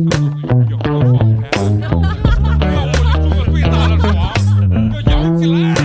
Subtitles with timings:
[0.00, 0.06] 有
[0.78, 1.12] 个
[2.32, 4.08] 放开，要我就做个最大的爽，
[4.90, 5.76] 要养起来。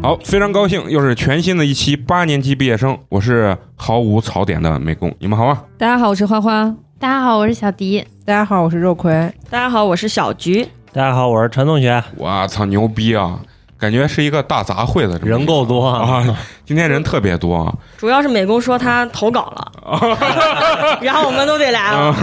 [0.00, 5.64] 好，非常高兴，又是全新的一期八年级毕业生，我是毫无槽点的美工，你们好吗！
[5.76, 6.72] 大家好，我是花花。
[7.00, 8.04] 大家好，我是小迪。
[8.24, 9.12] 大家好，我是肉葵。
[9.50, 10.64] 大家好，我是小菊。
[10.92, 12.00] 大家好，我是陈同学。
[12.16, 13.40] 我操，牛逼啊！
[13.78, 16.24] 感觉是一个大杂烩的，人够多啊！
[16.66, 17.72] 今天人特别多啊！
[17.96, 22.14] 主要是美工说他投稿了， 然后我们都得来了。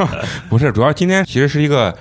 [0.49, 1.95] 不是，主要今天其实是一个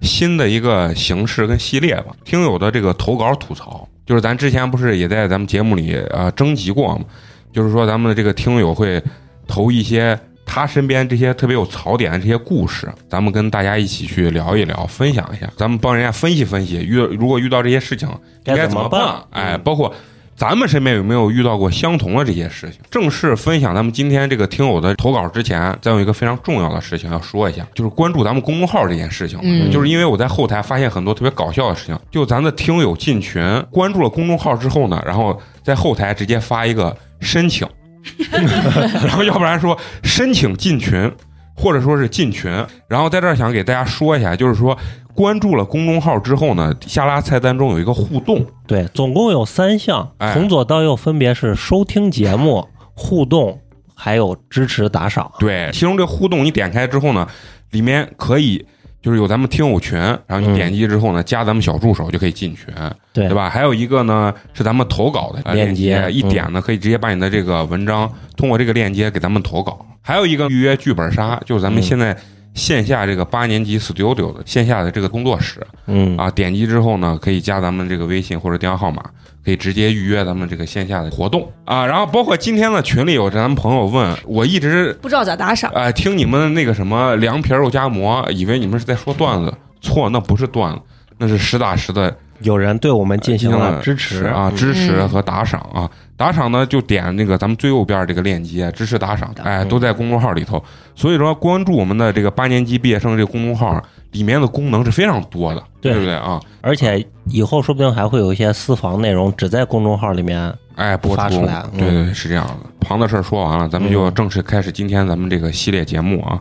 [0.00, 2.06] 新的一个形式跟系列吧。
[2.24, 7.04] 听友的这个投稿吐槽，就是咱之前不是也在咱们节目里啊征集过吗？
[7.52, 9.02] 就是说咱们的这个听友会
[9.46, 10.18] 投一些。
[10.54, 15.50] 他身边这些特别有槽点的这些故事，咱们跟大家一起去聊一聊，分享一下。
[15.56, 18.08] 咱们帮人家分析分析，遇如果遇到这些事情
[18.44, 19.16] 应该怎么办？
[19.30, 19.92] 哎，包括
[20.36, 22.78] 咱们身边有没有遇到过相同的这些事情？
[22.88, 29.36] 正式分享咱们今天这个听友的投稿之前，再有一个非常重要的事情要说一下，就是关注咱们公众号这件事情。
[29.42, 33.42] 嗯，就是因为我在后台发现很多特别搞笑的事情，就咱的听友进群
[33.72, 37.66] 关注了公众号之后呢，然后在后台直接发一个申请。
[38.30, 41.10] 然后，要不然说申请进群，
[41.54, 42.50] 或者说是进群。
[42.88, 44.76] 然后在这儿想给大家说一下，就是说
[45.14, 53.60] 关注了公众号之后呢，下拉菜单中有一个互动，对，总共有三项，从左到右分别是收听节目、互动，
[53.94, 55.30] 还有支持打赏。
[55.38, 57.26] 对，其中这互动你点开之后呢，
[57.70, 58.66] 里面可以。
[59.04, 62.72] 就是有咱们听友群，然后你点击之后呢，加咱们小助手就可以进群，
[63.12, 63.50] 对对吧？
[63.50, 69.84] 还有一个呢是咱们投稿的链接，一点呢可以直接把你的这个文章通过这个链接给咱们投稿。
[70.00, 72.16] 还有一个预约剧本杀，就是咱们现在
[72.54, 79.02] 线下这个八年级 studio 的线下的这个工作室，嗯啊，点击之后呢可以加咱们这个微信或者电话号码。
[79.44, 85.70] 可以直接预约咱们这个线下的活动啊，然后包括今天的群里有咱们朋友问我，一直不知道咋打赏。
[85.74, 90.80] 哎，听你们那个什么凉皮肉夹馍，以为你们是在说段子，错，那不是段子，
[91.18, 100.62] 那是实打实的，有人对我们进行了支持啊，支持和打赏啊，打赏呢就点那个咱们最右边这个链接，支持打赏，哎，都在公众号里头，
[100.94, 103.82] 所以说关注我们的这个八年级毕业生这个公众号。
[104.14, 106.40] 里面的功能是非常多的，对不对啊？
[106.60, 111.64] 而且以后说不定还会有一些私房内容，只在公众号里面哎播出来。
[111.76, 112.54] 对对，是这样的。
[112.78, 116.38] 旁的事儿说完了，咱们就正式开始今天咱们这个系列节目啊。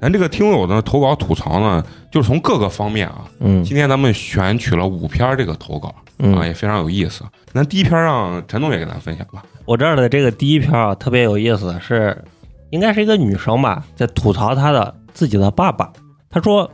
[0.00, 3.24] 咱这个听友的投稿吐槽呢，就是从各个方面啊。
[3.40, 3.62] 嗯。
[3.64, 7.24] 今天咱们选取了五篇这个投稿啊，也非常有意思。
[7.52, 9.42] 那第一篇让陈总也给咱分享吧。
[9.64, 12.24] 我这儿的这个第一篇啊，特别有意思，是
[12.70, 15.92] 应该是一个女生吧，在吐槽她的自己的爸爸。
[16.30, 16.70] 她说。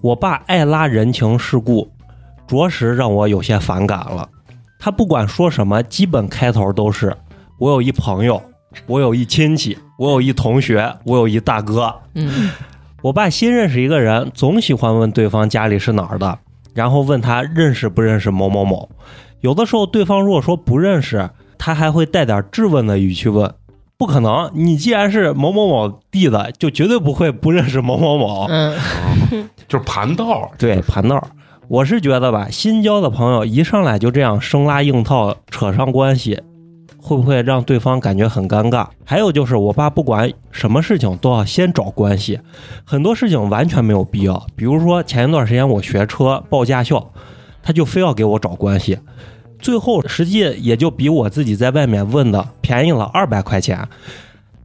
[0.00, 1.90] 我爸爱拉人情世故，
[2.46, 4.28] 着实让我有些反感了。
[4.78, 7.12] 他不管说什么，基本开头都是
[7.58, 8.40] “我有一朋友，
[8.86, 12.50] 我有一亲戚，我有一同学，我有一大哥。”嗯，
[13.02, 16.38] 我爸新认识一个人，总喜欢问对方家里是哪儿的，
[16.74, 18.88] 然后问他认识不认识某某某。
[19.40, 23.52] 有的时候，对方如果说不认识，他还会带点质问的语气问。
[23.96, 24.48] 不可能！
[24.54, 28.46] 你既然是某某某地的，就绝对不会不认识某某某。
[28.48, 28.78] 嗯，
[29.66, 30.48] 就是盘道。
[30.56, 31.20] 对，盘道。
[31.66, 36.40] 我是觉得吧，新交的朋友一上来就这样生拉硬套扯上关系，
[37.00, 38.86] 会不会让对方感觉很尴尬？
[39.04, 42.40] 还有就是，我爸不管什么事情都要先找关系，
[42.84, 44.46] 很多事情完全没有必要。
[44.54, 47.10] 比如说前一段时间我学车报驾校，
[47.62, 48.98] 他就非要给我找关系。
[49.60, 53.88] 最后实际也就比我自己在外面问的便宜了二百块钱，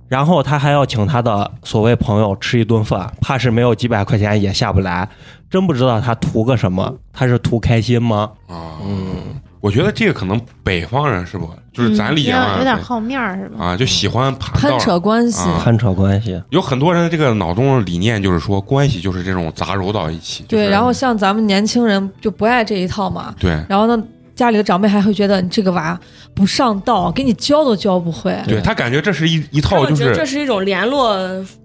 [0.08, 5.10] 然后他还要请他的所谓朋友吃一顿饭，怕是没有几百块钱也下不来。
[5.50, 8.32] 真不知道他图个什么，他是图开心吗？
[8.48, 13.64] 啊，嗯，我觉得这个可能北方人是不，就是咱理解有点好面儿是吧？
[13.64, 16.44] 啊，就喜欢攀扯关系，攀扯关系。
[16.50, 20.44] 有很多人这个脑中的理念就是说，关系就是这种杂糅到一起。
[20.50, 23.34] 对，然后像咱们年轻人就不爱这一套嘛。
[23.40, 24.04] 对，然后呢？
[24.36, 26.00] 家里的长辈还会觉得你这个娃
[26.34, 28.36] 不上道，给你教都教不会。
[28.48, 31.16] 对他感觉这是一一套，就是这是一种联络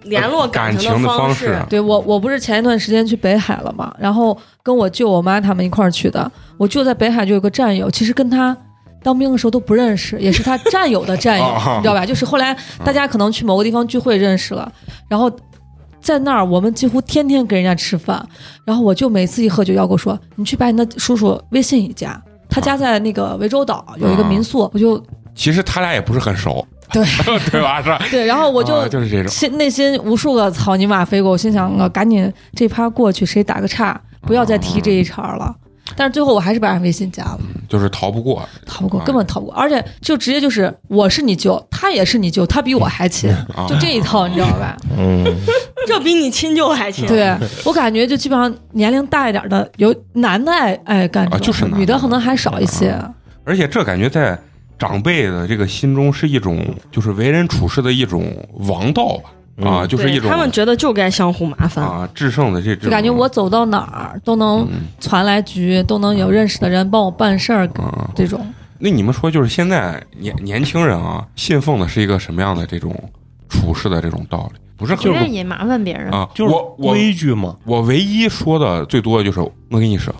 [0.02, 1.58] 联络感情的方式。
[1.68, 6.30] 对我，我不是前一段时间去北海了嘛，然后跟我舅、我妈他们一块儿去的。
[6.58, 8.56] 我舅在北海就有个战友，其实跟他
[9.02, 11.44] 当兵的时候都不认识，也是他战友的战友，
[11.78, 12.04] 你知道吧？
[12.04, 12.54] 就是后来
[12.84, 14.70] 大家可能去某个地方聚会认识了，
[15.08, 15.30] 然后
[16.00, 18.22] 在那儿我们几乎天天跟人家吃饭。
[18.66, 22.20] 然后我舅每次一喝酒要跟我说：“你去把你的叔叔微信一加。”
[22.58, 25.00] 他家在那个涠洲岛有一个民宿，我就
[25.32, 27.04] 其实他俩也不是很熟，对
[27.52, 27.80] 对吧？
[27.80, 28.02] 是吧？
[28.10, 35.54] 对，然后我就就是这种心内心无数个草泥马飞过，我心想，赶紧这趴过去，谁打个岔，不要再提这一茬了。
[35.96, 39.04] 但是最后我还是把人微信加了，就是逃不过，逃不过，啊。
[39.04, 44.76] 根本逃不过，而且就直接就是我是你舅，他也是你舅，他比我还亲，啊就这一套，你知道吧？
[44.96, 45.24] 嗯，
[45.86, 47.06] 这比你亲舅还亲。
[47.06, 52.96] 对我感觉就基本上年龄大一点的有男的爱爱干这种事啊就是女的可能还少一些。
[53.44, 54.38] 而且这感觉在
[54.78, 56.62] 长辈的这个心中是一种，
[56.92, 58.30] 就是为人处事的一种
[58.68, 61.84] 王道吧，啊，嗯就是一种他们觉得就该相互麻烦。
[61.84, 68.10] 啊制胜的这这种就感觉我走到哪儿都能嗯传来局，都能有认识的人帮我办事儿，啊。
[68.14, 68.46] 这种
[68.78, 72.94] 那你们说，就是现在年年轻人啊，信奉的是一个什么样的这种
[73.48, 74.60] 处事的这种道理？
[74.76, 76.12] 不是很愿意麻烦别人。
[76.12, 77.56] 啊，就是我我规矩嘛。
[77.64, 80.14] 我唯一说的最多的就是，我跟你说，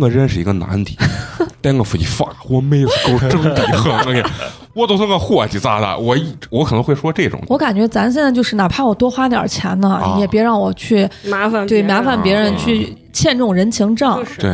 [0.00, 0.96] 我认识一个男的，
[1.60, 4.22] 带我出去发，我妹子够正的很，我跟你，
[4.74, 5.98] 我都是个伙计咋的？
[5.98, 10.16] 我一我可能会说这种，我感觉咱现在就是哪怕我多花点钱呢，啊。
[10.18, 12.58] 也别让我去麻烦对麻烦别人啊。
[12.58, 14.18] 去欠这种人情账。
[14.18, 14.24] 就。
[14.24, 14.40] 是。
[14.40, 14.50] 对，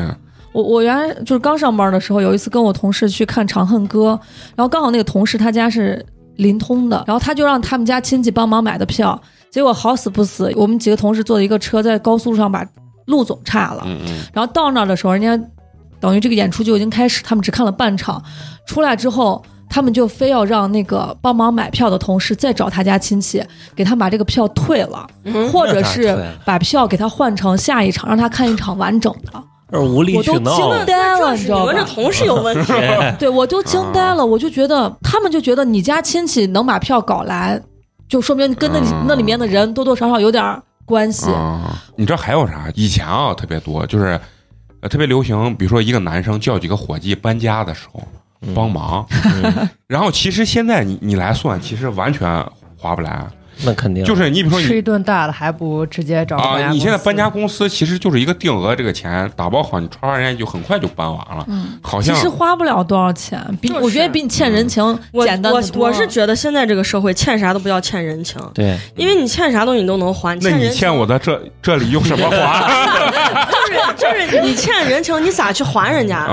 [0.53, 4.19] 我我原来就是刚上班的时候，有一次跟我同事去看《长恨歌》，
[4.57, 6.05] 然后刚好那个同事他家是
[6.37, 9.21] 临通的，然后他就让他们家亲戚帮忙买的票，
[9.51, 12.65] 结果好死不死，我们几个同事坐的一个车在高速路上把
[13.07, 15.39] 路总差了，嗯嗯然后到那儿的时候，人家
[16.01, 18.23] 等于这个演出就已经开始，他们只看了半场，
[18.67, 19.45] 出来之后。
[19.67, 23.43] 他们就非要让那个帮忙买票的同事再找他家亲戚，
[23.75, 29.43] 给他把这个票退了，嗯或者是把票给他换成下一场，让他看一场完整的。
[29.73, 30.87] 这是无理我都惊。
[30.87, 31.93] 呆了，你知道吗你们这？
[31.93, 32.73] 同事有问题。
[33.19, 37.61] 对，我都惊呆了， 我就觉得他们就觉得你家亲戚能把票搞来，
[38.09, 38.79] 就说明跟那
[39.09, 40.45] 那里面的人多多少少有点
[40.85, 41.31] 关系。
[41.31, 42.71] 啊，你知道还有啥？
[42.75, 44.21] 以前啊特别多，就是
[44.81, 48.03] 呃特别流行，比如说一个男生叫几个伙计搬家的时候
[48.55, 52.29] 帮忙，嗯 然后其实现在你你来算，其实完全
[52.77, 53.27] 划不来，
[53.65, 65.53] 那肯定就是你比如说你吃一顿大的，还不如直接找啊，你现在搬家公公司其实就是一个定额这个钱打包好，你歘歘人家就很快就搬完了，嗯，好像其实花不了多少钱，比就是我觉得比你欠人情我我简单。
[65.53, 70.39] 我是觉得现在这个社会欠啥都不要欠人情，对，因为你欠啥东西你都能还。
[70.41, 73.05] 那你欠我的这这里用什么还
[73.97, 76.25] 就是就是你欠人情，你咋去还人家？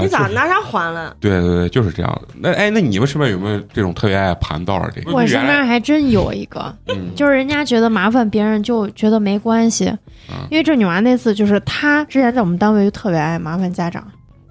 [0.00, 1.14] 你咋拿啥还了？
[1.20, 2.34] 对对对，就是这样的。
[2.40, 5.02] 那哎，那你们身边有没有这种特别爱盘道儿的？
[5.12, 7.14] 我身边还真有一个，嗯。
[7.14, 9.86] 就是人家觉得麻烦别人就觉得没关系，
[10.28, 10.46] 嗯。
[10.50, 14.02] 因为这女娃那次就是她之前在我们单位就特别爱麻烦家长，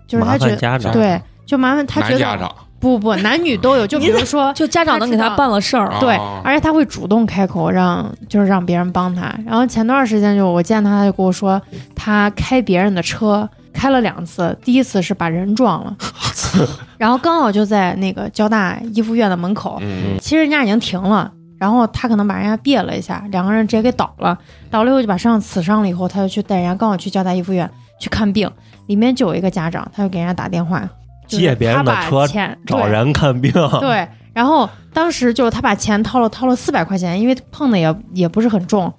[0.07, 0.91] 就是她觉得家长。
[0.91, 2.53] 对，就麻烦她觉得家长。
[2.79, 9.33] 不不男女都有，就比如说就家长能给她办了事儿，对啊，而且他会主动开口让，就是让别人帮他。
[9.47, 11.59] 然后前段时间就我见他，他就跟我说，
[11.95, 15.97] 她开别人的车开了两次，第一次是把人撞了，
[16.99, 20.19] 然后刚好就在那个交大一附院的门口，嗯。
[20.21, 21.31] 其实人家已经停了。
[21.59, 24.37] 然后他可能把人家别了一下，两个人直接给倒了，
[24.69, 27.69] 倒了以后就把身上刺伤了，以后他就去带人家刚好去交大一附院
[27.99, 28.49] 去看病，
[28.85, 30.79] 里面就有一个家长，他就给人家打电话，
[31.27, 38.93] 就是借别人的车钱找人看病，对，然后当时就是他把钱掏了，掏了四百块钱，因为碰的也也不是很重。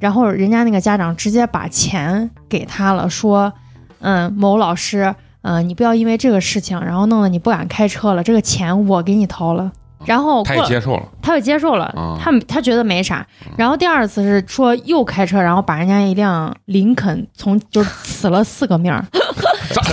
[0.00, 3.52] 然后人家那个家长直接把钱给他了，说
[4.00, 9.72] ：“嗯，某老师，嗯、你不要因为这个事情，然后弄得你不敢开车了，这个钱我给你掏了。”
[10.08, 13.24] 然后他也接受了他就接受了，啊他他觉得没啥。
[13.56, 19.04] 然后第二次是说又开车，然后把人家一辆林肯从就是呲了 四个面儿，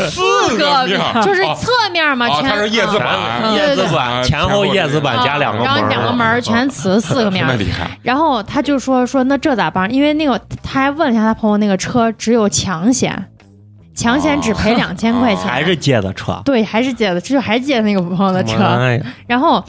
[0.09, 3.07] 四个面儿就是啊侧面嘛，啊，全它是叶子板，
[3.43, 7.45] 嗯叶子啊板前后叶子板加两个门，然后两个门儿全呲了四个面
[8.01, 9.93] 然后他就说说那这咋办？
[9.93, 13.25] 因为那个他还问了一下他朋友，那个车只有强险，
[13.95, 16.41] 强险只赔哦两千块钱，还是借的车。
[16.45, 18.77] 对，还是借的，这就还借那个朋友的车。
[19.27, 19.63] 然后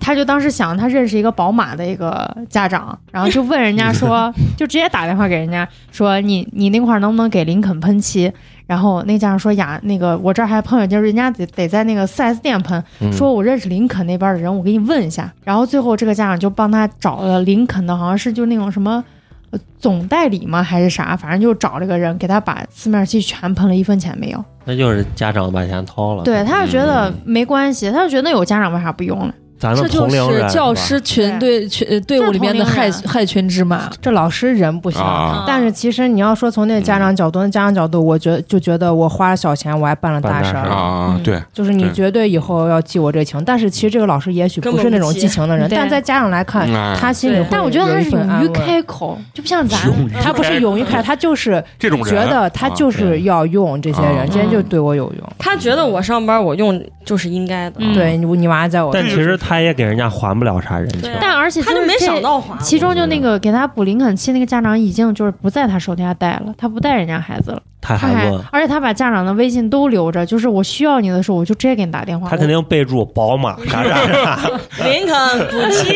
[0.00, 8.32] 他就当时想，他认识一个宝马的一个家长，然后就问人家说， 就直接打电话给人家说，你你那块儿能不能给林肯喷漆？
[8.66, 15.30] 然后那家长说呀，那个我这儿还碰见，就是人家得得在那个 4S 店喷，嗯说我认识林肯那边的人，我给你问一下。
[15.44, 19.04] 然后最后这个家长就帮他找了林肯的，好像是就那种什么。
[19.50, 20.60] 呃总代理吗？
[20.60, 21.14] 还是啥？
[21.16, 24.44] 反正就找了个人，给他把四面漆全喷了，一分钱没有。
[24.64, 29.34] 那就是家长把钱掏了。，对，他就觉得没关系，他就觉得有家长为啥不用呢？
[29.58, 33.90] 咱的这就同龄人是教师群对群呃队伍里面的害害群之马。
[34.00, 35.00] 这老师人不行。
[35.00, 43.42] 啊但是其实你要说从那个家长角度，那家长角度，我觉得就觉得我花了小钱，我还办了大事儿，啊，对，就是你绝对以后要记我这情。
[43.44, 49.78] 但是其实这个老师也许不是那种记情的人，但在家长来看嗯，他心里会但我觉得他是勇于开口，就不像咱，
[50.22, 55.32] 他不是勇于开，他就是这种觉得他就啊是要用这些啊人，这些就对我有用。
[55.38, 61.14] 他觉得我上班我用就是应该的，嗯对你你娃在我但其实他也给人家还不了啥人情对。
[61.20, 62.58] 但而且他就是没这想到还。
[62.60, 67.62] 其中就那个给他补林肯期那个家长已经就是不在他手底下带了，他不带人家孩子了。
[67.84, 72.30] 他他还还问，而且他把家长的微信都留着，就是我需要你的时候，我就直接给你打电话。
[72.30, 74.50] 他肯定备注宝马啥啥啥，
[74.82, 75.94] 林肯补漆，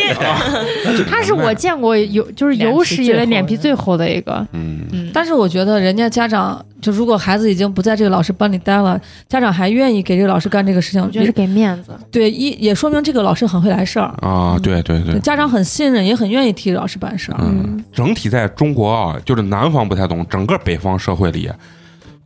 [1.09, 4.47] 他是我见过有就是有史以来脸皮最厚的一个。
[4.52, 11.92] 嗯，嗯，但是我觉得人家家长就如果孩子已经不在这个老师班里待了，家长还愿意给这个老师干这个事情，我觉得是给面子。
[12.11, 14.12] 对一也说明这个老师很会来事儿。
[14.21, 17.38] 啊，对对对对，，家长很信任，也很愿意替老师办事儿。
[17.40, 21.50] 嗯，整体在中国啊，就是南方不太懂，整个北方社会里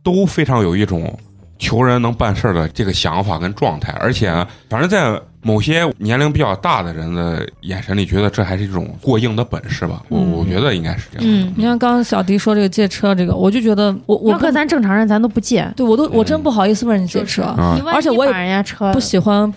[0.03, 1.17] 都非常有一种
[1.57, 4.31] 求人能办事儿的这个想法跟状态，而且
[4.69, 10.01] 反正在某些年龄比较大的人的眼神里，觉得这还是一种过硬的本事吧。
[10.09, 11.27] 我嗯我觉得应该是这样。
[11.27, 15.69] 嗯，你看刚刚小迪说这个借车，这个我就觉得我我跟咱正常人，咱都不借。
[15.75, 17.43] 对我都我真嗯不好意思问人借车，
[17.93, 19.53] 而且我也人家车不喜欢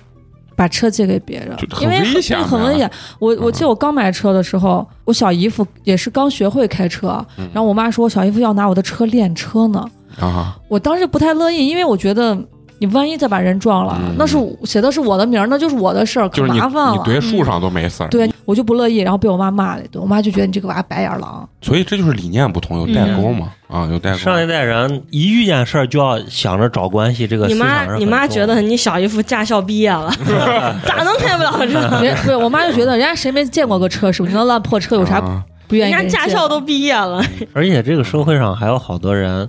[0.56, 2.90] 把车借给别人就，很因为危险的对很危险。
[3.20, 9.88] 我我嗯记得我刚买车的时候，我小姨夫也是刚学会开车，嗯然后我妈说我小姨夫要拿我的车练车呢，
[10.20, 12.36] 啊，我当时不太乐意，因为我觉得。
[12.78, 16.92] 你万一再把人撞了，嗯那是写的是我的名儿，那就是我的事儿，可就是你麻烦了。
[16.92, 18.08] 你怼树上都没事儿。
[18.10, 19.98] 对，我就不乐意，然后被我妈骂了一顿。
[19.98, 21.48] 我妈就觉得你这个娃白眼狼。
[21.62, 24.18] 所以这就是理念不同，有代沟嘛，啊，有代沟。
[24.18, 30.12] 上一代人一遇见事儿就要想着找关系，这个你思想是很妈你妈重觉得你小姨夫驾校毕业了，
[30.84, 32.02] 咋能开不了车？
[32.04, 36.24] 人不是我妈就觉得人家谁没见过个车师傅，你那烂破车有啥啊不愿人意给借的？
[36.24, 39.48] 家驾校都毕业了， 而且这个社会上还有好多人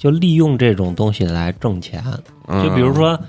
[0.00, 2.02] 就利用这种东西来挣钱，
[2.48, 2.64] 嗯。
[2.64, 3.20] 就比如说。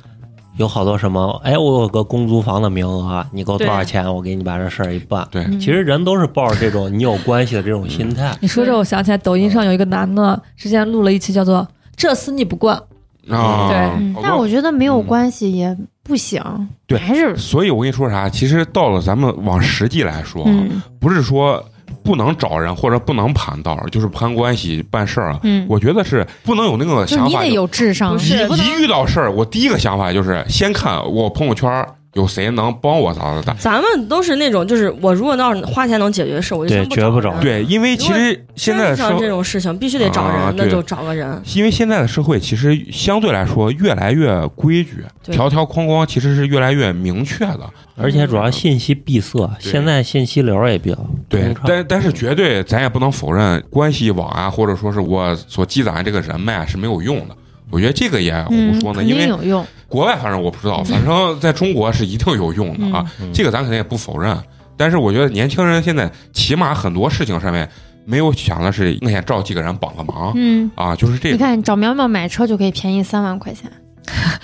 [0.58, 5.25] 有好多什么，哎，我有个公租房的名额，你给我多少钱，我给你把这事儿一办。
[5.32, 5.44] 对。
[5.46, 5.58] 嗯。
[5.58, 8.36] 其实人都是抱着这种你有关系的这种心态。
[8.42, 12.75] 你说这，我想起来，抖音上有一个男的，之前录了一期叫做“这厮你不惯。
[13.30, 13.78] 啊，对。
[13.78, 15.04] 嗯，但我觉得没有嗯。
[15.04, 16.44] 关系也不行，
[16.86, 17.00] 对。
[17.00, 20.46] 还是所以我跟你说啥，其实到了咱们往实际来说，
[21.00, 21.63] 不是说
[22.03, 25.39] 不能找人或者不能盘道，就是攀关系办事儿啊。
[25.43, 33.53] 嗯，我觉得是不能有那个想法，就是你得有智商，不是你不能一遇到事儿，我第一个想法就是先看我朋友圈有谁能帮我咋咋咋。
[33.53, 37.39] 咱们都是那种，就是我如果要是花钱能解决的事，我就绝不找。
[37.39, 41.41] 对，因为其实现在的社像这种事情必须得找人，那就找个人。
[41.56, 47.62] 因为现在的社会其实相对来说越来越规矩，条条框框其实是越来越明确的。
[47.96, 50.98] 而且主要信息闭塞，对现在信息流也比较
[51.30, 57.36] 对但但是绝对咱也不能否认关系网啊，或者说是我所积攒的这个人脉是没有用的。
[57.70, 59.65] 我觉得这个也胡嗯，说呢，肯因为有用。
[59.91, 64.36] 国外反正我不知道，反正在中国是一定有用的啊，嗯这个咱肯定也不否认。
[64.77, 67.69] 但是我觉得年轻人现在起码很多事情上面
[68.05, 71.36] 没有想的是，我先找几个人帮个忙嗯，啊，就是这个。
[71.36, 73.69] 你看找苗苗买车就可以便宜三万块钱，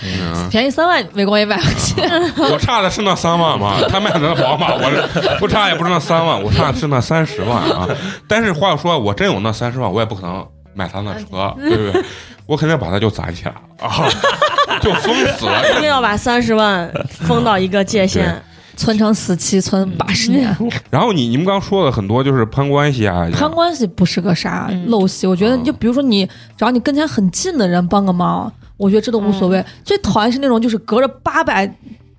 [0.04, 1.96] 嗯”， 便宜三万，美国也买不起。
[2.52, 3.78] 我差的是那三万吗？
[3.90, 7.88] 他卖的那宝马，我这不差也不是那三万，我差的是那三十万啊。
[8.28, 12.04] 但是话又说，我真有那三十万，我也不可能买他那车，对不对？
[12.46, 14.08] 我肯定把它就攒起来了啊，
[14.82, 15.78] 就封死了。
[15.78, 18.36] 一定要把三十万封到一个界限。
[18.80, 20.56] 存成死期，存八十年。
[20.92, 29.66] 然后你你们刚说的很多就是攀关系啊，攀关系不是个啥嗯陋习，我觉得就比如说你找你跟前很近的人帮个忙，我觉得这都无所谓。
[29.84, 31.68] 最讨厌是那种就是隔着八百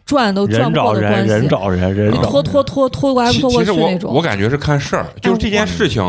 [0.05, 4.13] 转都转不过的关人，人系，找人，人找你拖拖拖拖过来拖过其实我去那种。
[4.13, 6.03] 我感觉是看事儿，就是这件事情，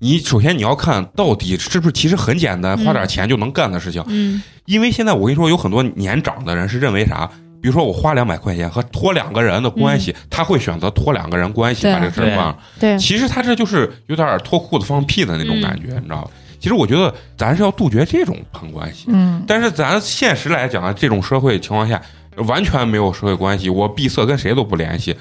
[0.00, 4.02] 你首先你要看到底是不是其实很简单，花点钱就能干的事情。
[4.08, 7.28] 嗯因为现在我跟你说，有很多年长的人是认为啥？
[7.60, 12.58] 比如说我花两百块钱和托两个人的关系，他会选择托两个人关系把这个事儿办了。
[12.78, 16.30] 对，其实他这就是有点脱裤子放屁的那种感觉，你知道吧？
[16.58, 22.00] 其实我觉得咱是要杜绝这种攀关系，嗯，但是咱现实来讲啊，这种社会情况下，
[22.46, 25.14] 完全没有社会关系，我闭塞跟谁都不联系。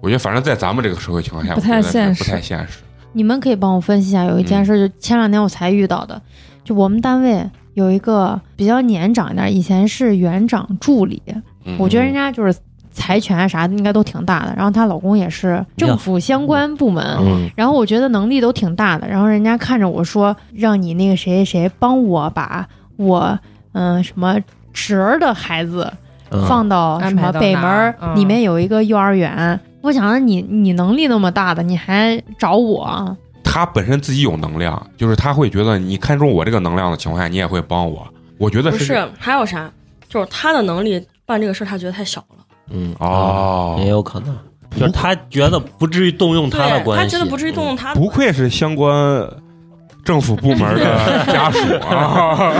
[0.00, 2.78] 我觉得反正在咱们这个社会情况下，不太我觉得是现实不太现实。
[3.12, 6.20] 你们可以帮我分析一下，有一件事，就前两天我才遇到的，
[6.64, 11.22] 就我们单位有一个比较年长一点，以前是园长助理，
[11.64, 12.54] 嗯我觉得人家就是
[12.90, 22.66] 财权啊啥的应该都挺大的，然后她老公也是政府相关部门，嗯，然后我觉得能力都挺大的，然后人家看着我说，让你那个谁谁谁帮我把
[22.96, 23.38] 我
[23.72, 24.38] 嗯、什么
[24.72, 25.90] 侄儿的孩子
[26.30, 26.46] 嗯。
[26.46, 29.58] 放到什么北门里面有一个幼儿园。
[29.82, 33.16] 我想着你你能力那么大的，你还找我？
[33.44, 38.06] 他本身自己有能量，就是他会觉得你看中我这个能量的情况下，你也会帮我。
[38.38, 39.70] 我觉得是不是，还有啥？
[40.08, 42.44] 就是他的能力办这个事儿，他觉得太小了。
[42.70, 44.34] 嗯哦也有可能，
[44.78, 48.92] 就是他觉得不至于动用他的，他关系，他觉得不至于动用他的不愧是相关
[50.04, 52.52] 政府部门的 家属啊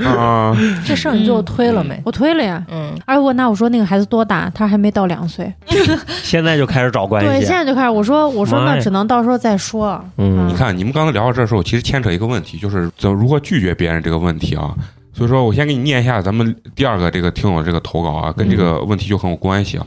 [0.04, 2.00] 啊，这事儿你最后推了没？
[2.04, 2.64] 我推了呀。
[2.70, 4.50] 嗯，而且我那我说那个孩子多大？
[4.54, 5.52] 他还没到两岁。
[6.22, 7.50] 现在就开始找关系对，现。
[7.50, 7.90] 在就开始。
[7.90, 10.02] 我说我说那只能到时候再说。
[10.16, 14.74] 嗯你看，你们刚才聊到这时候，其实牵扯一个问题，就是怎如何拒绝别人这个问题啊。
[15.12, 19.86] 所以说我先给你念一下咱们第二个这个听友这个投稿啊，跟这个问题就很有关系啊。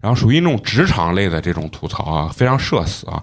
[0.00, 3.22] 然后属于那种职场类的这种吐槽啊，非常社死啊。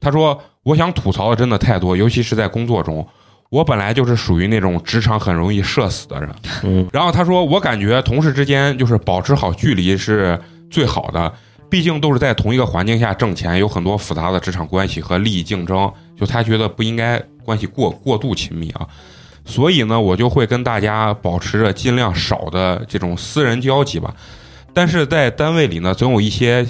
[0.00, 3.06] 他说：“我想吐槽的真的太多，尤其是在工作中。
[3.50, 6.28] 我本来就是属于那种职场很容易社死的人。
[6.64, 11.32] 嗯然后他说，我感觉同事之间就是保持好距离是最好的，
[11.70, 18.88] 毕竟都是在同一个环境下挣钱，有很多复杂的职场关系和利益竞争，就他觉得不应该关系过过度亲密啊。
[19.44, 24.12] 所以呢，我就会跟大家保持着尽量少的这种私人交集吧。
[24.72, 26.66] 但是在单位里呢，总有一些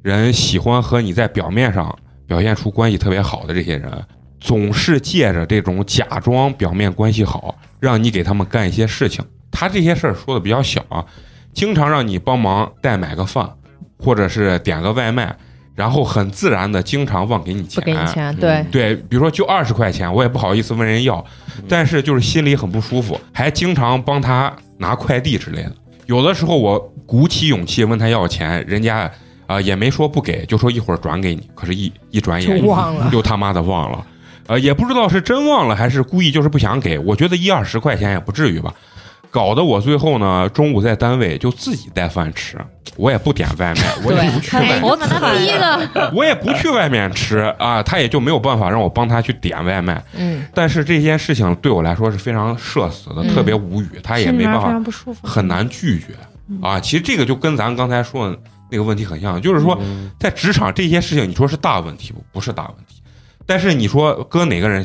[0.00, 1.94] 人喜欢和你在表面上
[2.32, 3.90] 表现出关系特别好的这些人，
[4.40, 9.22] 总是借着这种假装表面关系好，让你给他们干一些事情。
[9.50, 11.04] 他这些事儿说的比较小啊，
[11.52, 13.46] 经常让你帮忙代买个饭，
[13.98, 15.36] 或者是点个外卖，
[15.74, 17.84] 然后很自然的经常忘给你不钱。
[17.84, 21.22] 给你钱，对，对，比如说就二十块钱，我也不好意思问人要，
[21.68, 25.72] 但是就是心里很不舒服，还经常帮他拿快递之类的。
[26.06, 29.12] 有的时候我鼓起勇气问他要钱，人家
[29.52, 31.48] 啊、也没说不给，就说一会儿转给你。
[31.54, 33.10] 可是一，一转眼就忘了。
[33.12, 34.06] 又他妈的忘了，
[34.46, 36.98] 呃，也不知道是真忘了还是故意就是不想给。
[36.98, 38.72] 我觉得一二十块钱也不至于吧，
[39.30, 42.58] 搞得我最后呢，中午在单位就自己带饭吃，
[42.96, 50.02] 我也不点外卖，我也不去外哎，面，你把他逼的，我也不去外面吃啊，他也就没有办法让我帮他去点外卖。
[50.14, 54.80] 嗯，但是这件事情对我来说是非常社死的，嗯特别无语，他也没办法。
[55.22, 56.08] 很难拒绝
[56.60, 56.78] 啊。
[56.78, 58.38] 其实这个就跟咱刚才说的
[58.72, 62.24] 那个问题很像，就是说嗯在职场这些事情，你说是大问题不？
[62.32, 63.02] 不是大问题，
[63.44, 64.84] 但是你说搁哪个人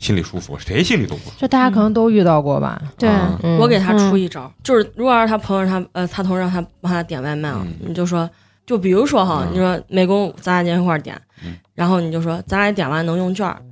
[0.00, 1.36] 心里舒服，谁心里都不舒服。
[1.38, 2.82] 这大家可能都遇到过吧？
[2.98, 3.08] 对，
[3.60, 8.28] 我给他出一招，就是如果要是他朋友他呃他同事让他帮他点外卖啊，嗯你就说，
[8.66, 13.62] 就比如说哈，嗯你说美工咱俩今天一块儿点嗯，然后你就说咱俩点完能用券儿，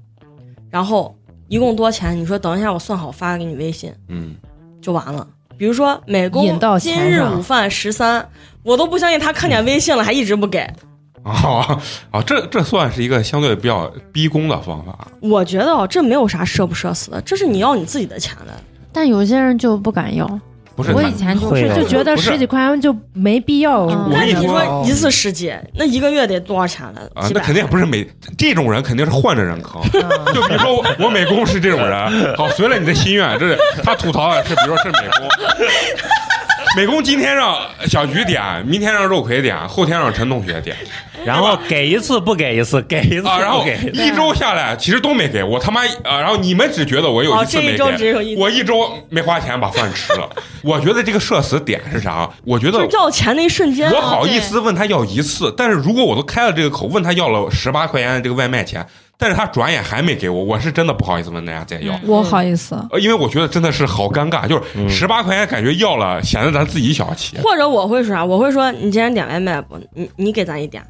[0.71, 1.13] 然后
[1.49, 2.17] 一共多少钱？
[2.17, 4.37] 你说等一下我算好发给你微信嗯，
[4.81, 5.27] 就完了。
[5.57, 8.29] 比如说美工引到今日午饭十三，
[8.63, 10.69] 我都不相信他看见微信了还一直不给。
[11.25, 11.81] 哦，
[12.13, 15.09] 哦，这这算是一个相对比较逼宫的方法。
[15.21, 18.53] 我觉得哦，这没有啥社不社死的，这是你要你自己的钱的。
[18.93, 20.25] 但有些人就不敢要。
[20.77, 23.87] 不是我以前就是就觉得十几块钱就没必要。
[23.87, 27.01] 嗯那你我跟你说说一次十几，那一个月得多少钱了？
[27.15, 29.81] 啊，那肯定也不是每这种人，肯定是换着人坑。
[29.95, 35.29] 嗯就比如说我我美工是这种人，好，随了你的心愿，这是他吐槽的是，比如说是美工，
[36.77, 40.77] 美工今天让小菊点，明天让肉葵点，后天让陈同学点。
[41.25, 43.79] 然后给一次不给一次，给一次啊，然后不给。
[43.95, 48.11] 一周下来其实都没给我他妈啊，然后你们只觉得我有哦，一次没这一周只给。
[48.11, 50.29] 有一，我一周没花钱把饭吃了，
[50.63, 52.29] 我觉得这个社死点是啥？
[52.45, 58.87] 我觉得就要钱那一瞬间啊，我好意思问他要一次，但是如果我都开了这个口，问他要了十八块钱的这个外卖钱，
[59.19, 64.89] 但是他转眼还没给我，我是真的不好意思问大家再要，我好意思，呃因为我觉得真的是好尴尬，就是嗯。
[64.91, 67.39] 十八块钱感觉要了，显得咱自己小气。
[67.39, 68.25] 或者我会说啥？
[68.25, 69.79] 我会说你今天点外卖不？
[69.95, 70.83] 你你给咱一点，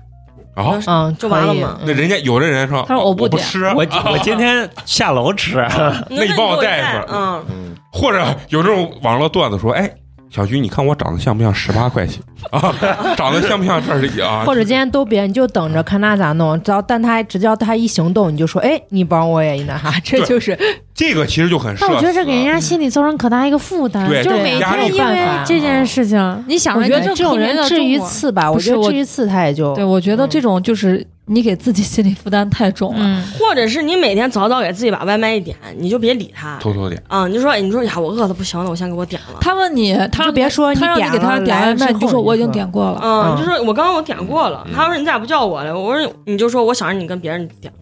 [0.55, 0.81] 啊。
[0.87, 1.61] 嗯，就完了可以。
[1.61, 5.57] 嘛那人家有的人说，他说我我不吃，我我今天 下楼吃，
[6.11, 7.45] 那你帮我带一份儿。
[7.49, 9.89] 嗯，或者有这种网络段子说，哎，
[10.29, 12.75] 小徐，你看我长得像不像十八块钱 啊？
[13.17, 14.45] 长得像不像这儿的啊？
[14.45, 16.61] 或者今天都别，你就等着看他咋弄。
[16.63, 20.59] 只要但他只要他一行动，你就说，哎，你帮我也一那啥，这就是
[20.95, 21.75] 这个其实就很。
[21.81, 33.01] 但我觉得这给人家心里造成可大一个负担，对就是每天因为这件事情，你想我觉得这种人至于次，吧，我觉得至于次他也就对我觉得这种就是你给自己心理负担太重了。
[33.01, 37.27] 嗯，或者是你每天早早给自己把外卖一点，你就别理他偷偷点，啊！
[37.27, 39.39] 你就说，你说呀，我饿的不行了，我先给我点了。
[39.41, 43.01] 他问你，他就别说你他让你点给他点外卖，你你就说我已经点过了。
[43.03, 45.77] 嗯，嗯你就说我刚刚我点过了，嗯他说你咋不叫我了？
[45.77, 47.73] 我说你就说我想让你跟别人点，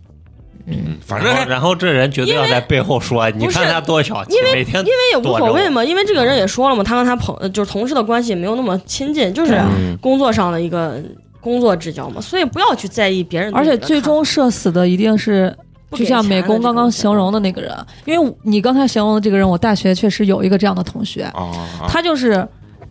[0.67, 9.61] 嗯，反正然后这人绝对要在背后说，你看他多小气，每天因为也无所谓嘛，因为这个人也说了嘛，他跟他朋呃就是同事的关系也没有那么亲近，就是
[10.01, 10.99] 工作上的一个
[11.45, 13.77] 工作之交嘛，所以不要去在意别人而且。
[13.77, 15.55] 最终社死的一定是，
[15.93, 17.71] 就像美工刚刚形容的的那个人，
[18.07, 21.87] 因为你刚才形容的这个人，我大学确实有一个这样的同学，啊，啊。
[21.87, 22.47] 他就是，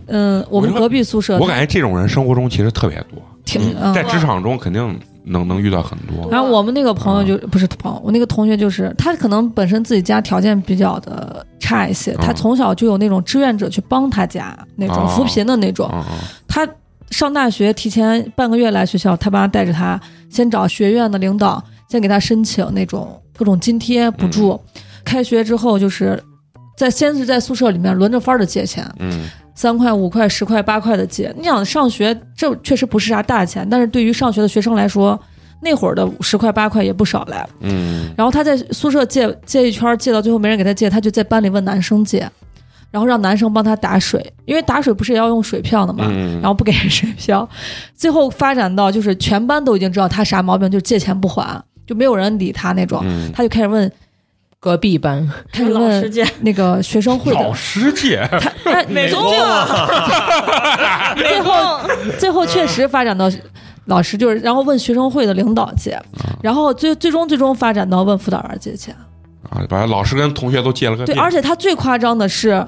[0.06, 6.30] 嗯，我们隔壁宿舍我感觉这种人生活中其实特别多，挺，嗯在职场中肯定能能遇到很多。
[6.30, 15.90] 然后我们那个朋友就不是朋友，我那个同学就是他可能本身自己家条件比较的差一些，他嗯从小就有那种志愿者去帮他家那种哦扶贫的那种。
[15.94, 16.68] 嗯嗯他
[17.14, 20.00] 上大学提前半个月来学校，他爸带着他
[20.30, 24.60] 先找学院的领导，先给他申请那种各种津贴补助。
[25.06, 26.22] 开学之后就是
[26.76, 31.32] 在先是在宿舍里面轮着番的借钱，嗯三块、五块、十块、八块的借。
[31.38, 35.20] 你想上学，这确实不是啥大钱，但是对于上学的学生来说，
[35.62, 37.36] 那会儿的十块八块也不少嘞。
[37.60, 42.28] 嗯然后他在宿舍借借一圈，借到最后没人给他借，他就在班里问男生借，
[42.94, 46.06] 然后让男生帮他打水，因为打水不是也要用水票的嘛。
[46.08, 47.50] 嗯，然后不给人水票，
[47.98, 53.02] 最后发展到就是全班都已经知道他啥毛病，就是借钱不还，就没有人理他那种。
[53.04, 53.32] 嗯。
[53.34, 53.92] 他就开始问，
[54.60, 57.42] 隔壁班，开始问，那个学生会的。
[57.42, 59.32] 老，师借，他哎， 最后
[61.18, 61.80] 最后
[62.20, 63.28] 最后确实发展到
[63.86, 66.00] 老师就是，然后问学生会的领导借，
[66.44, 68.96] 然后最最终最终发展到问辅导员借钱。
[69.50, 72.66] 啊，把老师跟同学都借了个对，遍，而且他最夸张的是，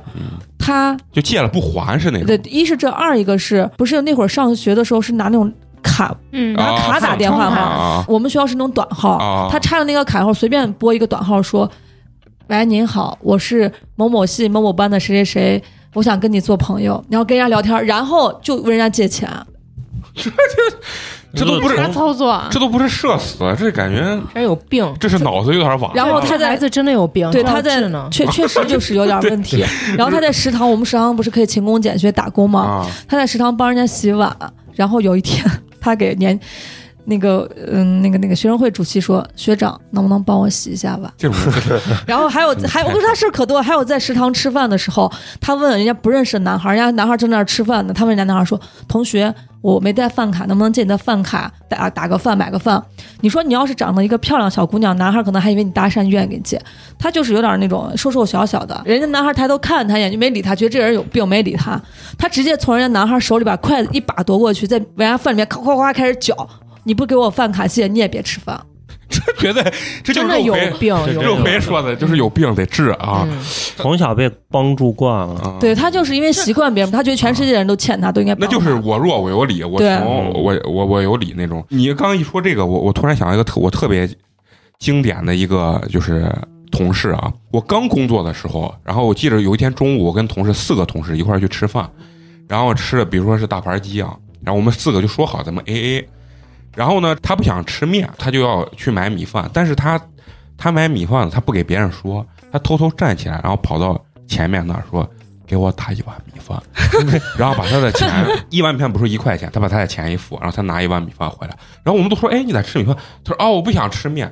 [0.60, 7.58] 他就借了不还是那种对，一是这，二一个是不是那会儿上学的时候是拿那种卡嗯拿啊卡打电话吗？
[7.58, 11.70] 啊我们学校是那种短号，啊，他插了那个卡号，随便拨一个短号说
[12.48, 19.30] ：“喂，您好，我是某某系某某班的谁谁谁，我想跟你做朋友。”然后跟人家聊天，然后就问人家借钱。
[21.36, 22.42] 这都不是啥操作？
[22.50, 24.92] 这都不是社死，这感觉这有病。
[25.00, 25.92] 这是脑子有点瓦。
[25.94, 28.08] 然后他在孩子真的有病，对他在呢。
[28.12, 29.64] 确确实就是有点 问题。
[29.98, 32.62] 然后他在食堂，我们食堂不是可以勤工俭学打工吗？
[32.62, 34.36] 啊，他在食堂帮人家洗碗，
[34.74, 35.44] 然后有一天
[35.82, 36.40] 他给年
[37.06, 41.38] 那个嗯那个那个学生会主席说：“学长，能不能帮我洗一下吧？”这种
[41.70, 52.82] 人 然后还有还我跟他事儿可多，还有在食堂吃饭的时候，他问人家不认识的男孩，人家男孩正在那儿吃饭呢，他问人家男孩说：“同学，我没带饭卡，能不能借你的饭卡打打个饭买个饭？”
[53.22, 56.62] 你说你要是长得一个漂亮小姑娘，男孩可能还以为你搭讪，愿意给你借。
[56.98, 61.80] 他就是有点那种瘦瘦小小的，人家男孩抬头看了他一眼就没理他，觉得这人有病，没理他。
[62.18, 66.36] 他直接从人家男孩手里把筷子一把夺过去，在人家饭里面咔咔咔开始搅。
[66.86, 68.60] 你不给我饭卡谢，你也别吃饭。
[69.08, 69.62] 这觉得
[70.04, 73.40] 这就是真的有肉肥病， 肉真肥说的，就是有病得治啊嗯
[73.76, 75.58] 从小被帮助惯了，啊！
[75.60, 78.34] 对他就是因为习惯别人，他觉得全世界人都欠他，都应该。
[78.40, 81.64] 那就是我弱我有理，我对穷我我我有理那种。
[81.70, 84.10] 你刚一说这个，我我突然想到一个特我特别
[84.80, 86.28] 经典的一个就是
[86.72, 91.88] 同事啊，我刚工作的时候，然后我记得有一天中午，我跟同事四个同事一块儿去吃饭，
[92.48, 96.10] 然后吃的比如说是大盘鸡啊，然后我们四个就说好咱们 A A，
[96.76, 100.00] 然后呢，他不想吃面，他就要去买米饭，但是他
[100.58, 105.10] 他买米饭他不给别人说，他偷偷站起来，然后跑到前面那儿说。
[105.48, 106.60] 给我打一碗米饭，
[107.38, 108.10] 然后把他的钱
[108.50, 112.98] 一碗米饭不是一块钱，他把他的钱一付，然后他拿一碗米饭回来，然后我们都说，哎，你咋吃米饭？
[113.24, 114.28] 他说，哦，我不想吃面。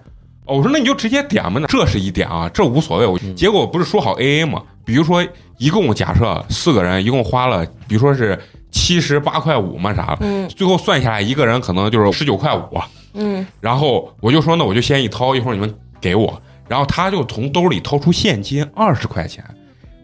[0.45, 3.06] 哦，我说那你就直接点嘛，这是一点啊，这无所谓。
[3.06, 4.63] 我结果不是说好 A A 嘛？
[4.84, 5.23] 比如说
[5.60, 8.36] 一共假设四个人一共花了，比如说是
[8.73, 10.49] 七十八块五嘛啥的，嗯。
[10.49, 12.81] 最后算下来一个人可能就是十九块五，
[13.13, 19.41] 嗯，然后我就说那我就先一掏，一会儿你们给我，然后他就从兜里掏出现金二十块钱，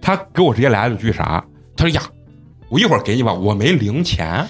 [0.01, 1.43] 他给我直接来了句啥？
[1.75, 2.01] 他说呀，
[2.69, 4.47] 我一会儿给你吧，我没零钱。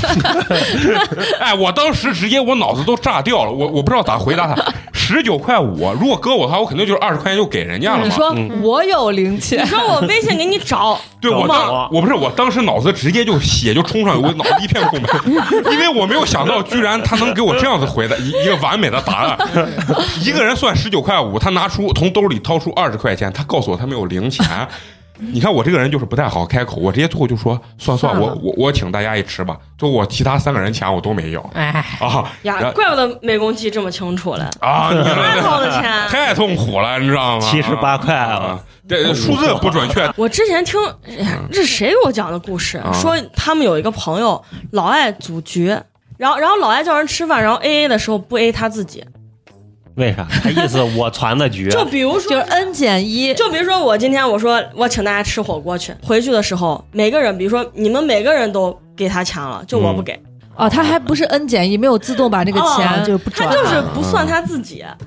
[1.38, 4.72] 哎，我当时直接我脑子都炸掉了，我我不知道咋回答他。
[4.92, 8.04] 十九块五，如果搁我的话，我肯定就是二十块钱就给人家了嘛。
[8.04, 15.08] 你说嗯我有零钱你，说我微信给你找， 对我找当我不是我当时脑子直接就血就冲上去，我脑子一片空白，
[15.72, 19.38] 因为我没有想到居然他能给我这样子回的一一个完美的答案。
[20.24, 24.46] 一个人算十九块五，他拿出从兜里掏出二十块钱，他告诉我他没有零钱。
[25.32, 34.90] 你看我这个人就是不太好开口，我直接最后就说算算，算了我我我请大家一吃吧，就我其他三个人钱我都没要哎，啊呀，怪不得美工记这么清楚了，啊！
[34.92, 35.82] 你太掏的钱。
[36.08, 37.40] 太痛苦了，你知道吗？
[37.40, 38.60] 七十八块啊啊！
[38.88, 40.80] 这数字不准确，我之前听，
[41.52, 42.78] 这是谁给我讲的故事？
[42.78, 45.66] 啊说他们有一个朋友老爱组局，
[46.16, 49.04] 然后然后老爱叫人吃饭，然后 A A 的时候不 A 他自己。
[49.96, 50.26] 为啥？
[50.42, 60.18] 他意思我传的局， 就比如说，就是 N 减一，就比如说我今天我说我请大家吃火锅去，回去的时候每个人，比如说你们每个人都给他钱了，就我不给，
[60.56, 64.82] 哦，他还不是 N 减一，没有自动把这个哦钱，就不转他就是不算他自己。
[64.82, 65.06] 嗯。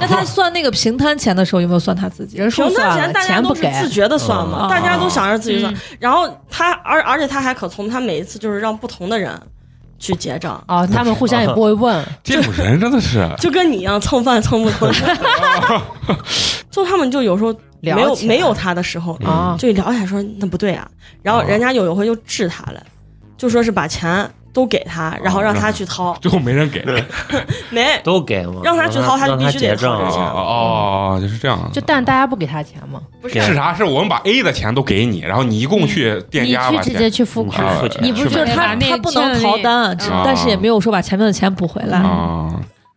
[0.00, 2.38] 那他算那个平摊钱的时候有没有算他自己？
[2.38, 4.68] 平摊，钱大家不给，都是自觉的算嘛，嗯。
[4.68, 5.72] 大家都想着自己算。
[5.72, 5.76] 嗯。
[6.00, 9.30] 然后他而而且他还可聪明，他每一次就是让不同的人
[9.98, 15.82] 去结账，啊，他们互相也不会问， 这种人真的是 就跟你一样蹭饭蹭不同的。
[16.70, 20.86] 就他们就有时候没有没有他的时候，啊，就聊起来说那不对啊，
[21.22, 22.82] 然后人家有一回就治他了，
[23.36, 26.82] 就说是把钱都给他，然后让他去掏， 最后没人给。
[27.68, 28.62] 没都给吗？
[28.64, 31.70] 让他去掏他就必须得结账掏这钱哦哦，就是这样。
[31.74, 33.74] 就但大家不给他钱吗，不是是啥？
[33.74, 41.98] 是我们把 A 的钱都给你，然后你一共去店你家把钱去直接去付款，啊付钱你不是就是他他不能逃单，但是也没有说把前面的钱补回来。
[41.98, 42.48] 啊。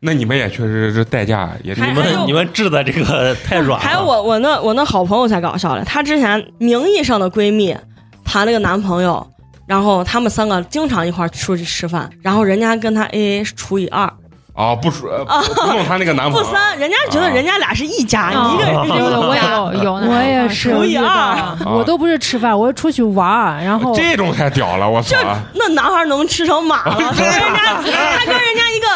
[0.02, 3.86] 那你们也确实是代价也你们你们治的这个太软了。
[3.86, 7.76] 还有我我那我那好朋友才搞笑嘞，她之前名义上的闺蜜
[8.24, 9.28] 谈了个男朋友，
[9.70, 14.12] 然后他们三个经常一块儿出去吃饭，然后人家跟他 A A 除以二，
[14.56, 19.42] 啊，不说不不弄她那个男朋友， 不三，人家觉得人家俩是一家，哦你一个人是有的，我也。
[19.42, 21.56] 有有，我也是除以二。
[21.68, 25.16] 我都不是吃饭，我是出去玩儿，然后这种太屌了，我操！
[25.54, 28.88] 那男孩能吃成马了， 他跟人家他跟人家一个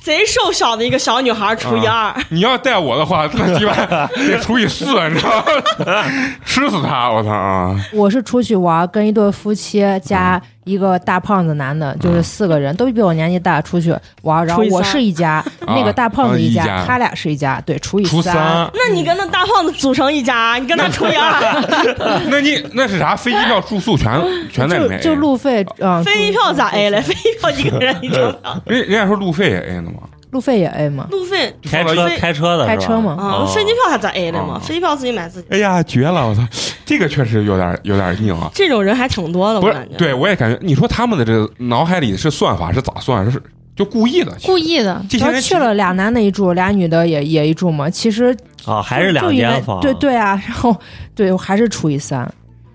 [0.00, 3.74] 贼瘦小的一个小女孩除以二，你要带我的话，那鸡巴
[4.14, 5.44] 得除以四，你知道
[5.84, 6.04] 吗？
[6.46, 7.10] 吃死他！
[7.10, 7.74] 我操啊！
[7.92, 13.92] 我是出去玩，跟一对夫妻加一个大胖子男的，就是四个人，都比我年纪大，出去
[14.22, 14.46] 玩。
[14.46, 18.36] 然后我是一家，那个大胖子啊一家，家他俩是一家，对，除以初三，
[18.74, 21.40] 那你跟那大胖子组成一家，你跟他除以二，
[22.30, 23.16] 那你那是啥？
[23.16, 24.08] 飞机票、住宿全
[24.52, 25.10] 全在里面就。
[25.10, 27.02] 就路费，嗯，飞机票咋 A 了？
[27.02, 28.32] 飞机票一个人一张，
[28.66, 31.08] 人人家说路费也 A 呢吗，路费也 A 吗。
[31.10, 34.54] 路费开车开车的开车吗啊，哦飞机票还咋 A 的嘛？
[34.56, 35.48] 哦飞机票自己买自己。
[35.50, 36.28] 哎呀，绝了！
[36.28, 36.46] 我操，
[36.84, 38.50] 这个确实有点有点硬啊。
[38.54, 43.30] 这种人还挺多的，不是我感觉。，对我也感觉，你说他们的这个脑海里是算法是咋算？
[43.30, 43.42] 是
[43.74, 44.36] 就故意的？
[44.44, 45.02] 故意的。
[45.08, 47.88] 这些人然后去了俩男的一住，俩女的也也一住嘛。
[47.88, 49.80] 其实啊，还是两间房。
[49.80, 50.76] 对对啊，然后
[51.14, 52.30] 对还是除以三。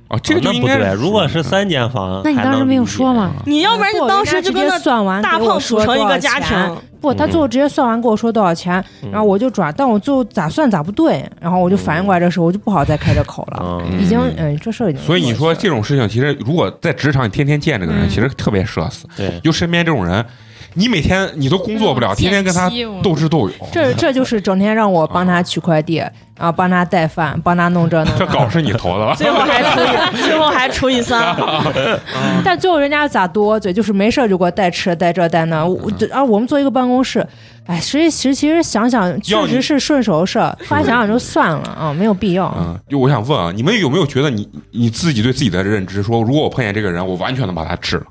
[0.10, 0.62] 哦，这个就不对。
[0.62, 3.34] 应该是如果是三间房，那你当时没有说吗？
[3.46, 15.02] 你要不然你当时就跟那人家直接算完大胖组成一说多少个家钱庭，不，他最后直接算完跟我说多少钱，嗯然后我就转，但我最后咋算咋不对，然后我就反应过来这事，我就不好再开这口了，嗯，已经嗯这事儿已经。
[15.04, 19.08] 所以你说这种事情，其实如果在职场你天天见这个人，嗯其实特别社死。
[19.16, 20.26] 对，就身边这种人，
[20.74, 22.70] 你每天你都工作不了，天天跟他
[23.02, 25.98] 斗智斗勇， 这这就是整天让我帮他取快递，
[26.36, 28.18] 然后帮他带饭，帮他弄这弄那。
[28.20, 29.14] 这稿是你投的吧？
[29.18, 31.36] 最后还除以，最后还除以三。
[32.44, 35.58] 但最后人家咋多嘴，就是没事儿就给我带吃带这带那。
[36.12, 37.26] 啊，我们做一个办公室，
[37.66, 42.54] 哎，实际其实其实想想，确实是顺手的事儿，后来想想就算了啊，没有必要。
[42.58, 48.04] 嗯，就我想问啊，你们有没有觉得你你自己对自己的认知，说如果我碰见这个人，我完全能把他治了？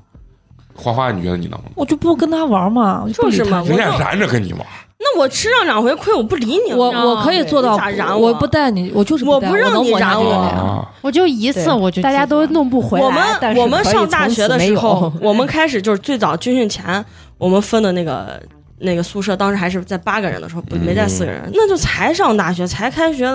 [0.77, 1.67] 花花，你觉得你能吗？
[1.75, 3.63] 我就不跟他玩嘛，我就是嘛。
[3.63, 4.61] 我人家就燃着跟你玩，
[4.99, 6.77] 那我吃上两回亏，我不理你了。
[6.77, 13.05] 我我可以做到你咋燃，我我不带你，我就是带我不让你燃我我就一次对我就大家都弄不回来。
[13.05, 17.05] 我们我们上大学的时候， 我们开始就是最早军训前，
[17.39, 18.41] 我们分的那个
[18.79, 23.29] 那个宿舍，当时还是在八个人的时候，不嗯没在四个人，那就才上大学，才开学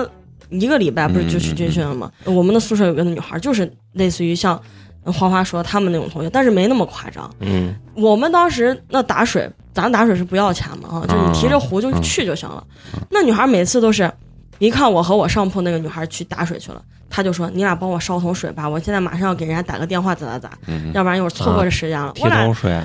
[0.50, 2.10] 一个礼拜，不是就去军训了吗？
[2.24, 4.60] 我们的宿舍有个女孩，就是类似于像
[5.04, 7.28] 花花说他们那种同学，但是没那么夸张。
[7.40, 12.62] 嗯，我们当时那打水，咱打水是不要钱嘛啊，就是你提着壶就嗯去就行了。
[13.10, 14.10] 那女孩每次都是，
[14.58, 22.12] 一看我和我上铺那个女孩去打水去了，她就说：“你俩帮我烧桶水吧，我现在马上要给人家打个电话，咋咋咋，嗯要不然一会儿错过这时间了。
[22.14, 22.80] 提我俩桶水，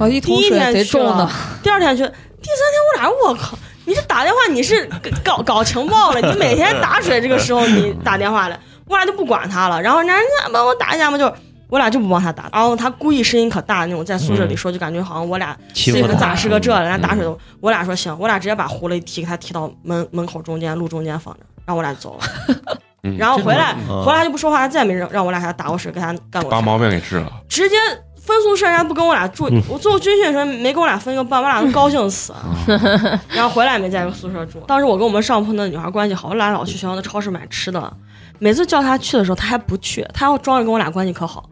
[0.00, 1.28] 我一桶水贼重的，
[1.62, 4.88] 第二天去，第三天我俩我靠，你是打电话你是
[5.24, 11.32] 搞搞情报了，你每天打水这个时候你打电话来，我俩就不管他了，然后人家帮我打一下嘛，就
[11.70, 22.56] 我俩就不帮他打，然后他故意声音可大那种，在宿舍里说，就感觉好像我俩这个欺负他咋是个这，人家打水嗯都，我俩说行，我俩直接把壶了一提，给他提到门门口中间路中间放着，然后我俩走了，
[23.04, 27.32] 嗯然后回来嗯回来就不说话，他再也没让让我俩给他打过水，给他干过啥，把毛病给治了。
[27.48, 27.76] 直接
[28.16, 32.40] 分宿舍，人家不跟我俩住，嗯我最后军训的时候没跟我俩分一个班，我俩都高兴死，啊
[33.32, 34.60] 然后回来也没在一个宿舍住。
[34.66, 37.90] 当时我跟我们上铺那女孩关系好，我俩老去学校的超市买吃的，
[38.38, 41.48] 每次叫她去的时候，她还不去，她要装着跟我俩关系可好。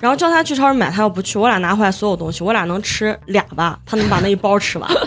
[0.00, 4.90] 然后叫他去超市买，他又不去，我俩拿回来所有东西，我俩能吃俩吧，他能把那一包吃完。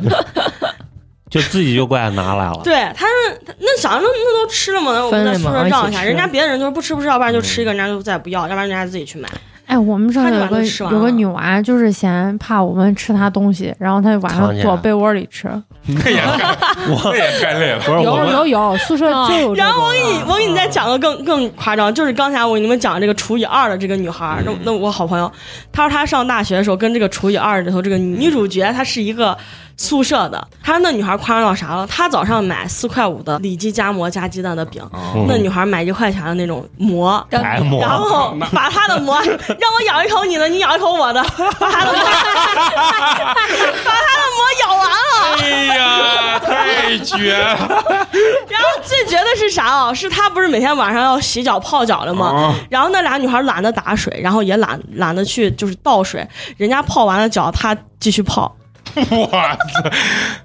[1.30, 2.62] 就自己就过来拿来了。
[2.64, 9.28] 对，他是那想着那那都吃了嘛，我们在宿舍让一下，人家别的人就是不吃不吃，要不然就吃一个，人家就再也不要，要不然人家自己去买。
[9.68, 15.48] 哎，我们上有个有个女娃，就是嫌怕我们吃她东西，然后她就晚上躲被窝里吃。
[15.88, 17.80] 那也太那也太累了。
[17.80, 19.54] 不是我有有有，宿舍就有。
[19.56, 25.30] 然后我给你，我给你再讲个更更夸张，就是刚才我给你们讲这个除以二的这个女孩儿，那那我好朋友，
[25.72, 29.38] 她说她上大学的时候跟这个除以二里头这个女主角，她是一个
[29.78, 31.86] 宿舍的，他说那女孩夸张到啥了？
[31.88, 37.26] 她早上买四块五的里脊夹馍加鸡蛋的饼，哦那女孩买一块钱的那种馍。
[37.30, 41.24] 然后把她的馍 让我咬一口你的，你咬一口我的，
[41.60, 42.00] 把她的馍，
[43.86, 45.38] 把她的馍咬完了。
[45.40, 47.58] 哎呀，太绝了！
[48.50, 49.94] 然后最绝的是啥啊？
[49.94, 52.28] 是她不是每天晚上要洗脚泡脚的吗？
[52.36, 58.52] 啊然后那俩女孩懒得打水，然后也懒懒得去就是倒水，人家泡完了脚，她继续泡。
[59.12, 59.90] 我操！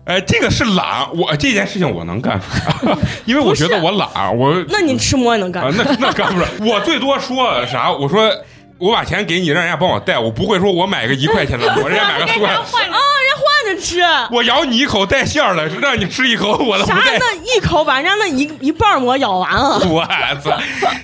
[0.04, 2.46] 哎，这个是懒，我这件事情我能干出
[2.86, 5.70] 来， 因为我觉得我懒，我那你吃馍也能干啊，？
[5.76, 6.46] 那那干不了。
[6.60, 7.90] 我最多说啥？
[7.90, 8.30] 我说
[8.78, 12.50] 我把钱给你，让人家帮我带，我不会说我买个一块钱的馍，人家买个四块。
[12.50, 14.00] 啊，人家换着着吃。
[14.30, 16.94] 我咬你一口带馅儿的，让你吃一口我的啥？
[17.00, 17.18] 带。
[17.18, 20.04] 那一口把人家那一一半馍咬完了，我
[20.42, 20.58] 操，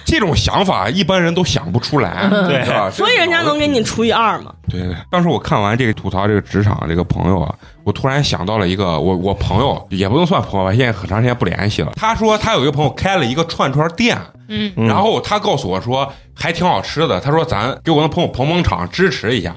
[0.05, 2.91] 这种想法一般人都想不出来，对吧？
[2.91, 4.53] 所以人家能给你除以二嘛。
[4.69, 11.93] 对对，当时我看完这个吐槽这个职场这个朋友啊，我突然想到了一个我我朋友也不能算朋友吧，现在很长时间不联系了。
[11.97, 14.19] 他说他有一个朋友开了一个串串店，
[14.49, 19.55] 嗯，嗯然后他告诉我说还挺好吃的，他说咱给我那朋友捧捧场支持一下，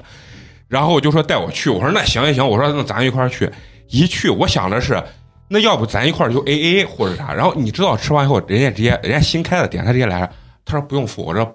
[0.72, 3.50] 然后我就说带我去，我说那行行行，我说那咱一块儿去。
[3.88, 5.00] 一去我想的是。
[5.48, 7.34] 那要不咱一块儿就 A A 或者啥？
[7.34, 10.30] 然后你知道吃完以后，人家直接人家新开的店，他直接来了，
[10.64, 11.46] 他说不用付，我这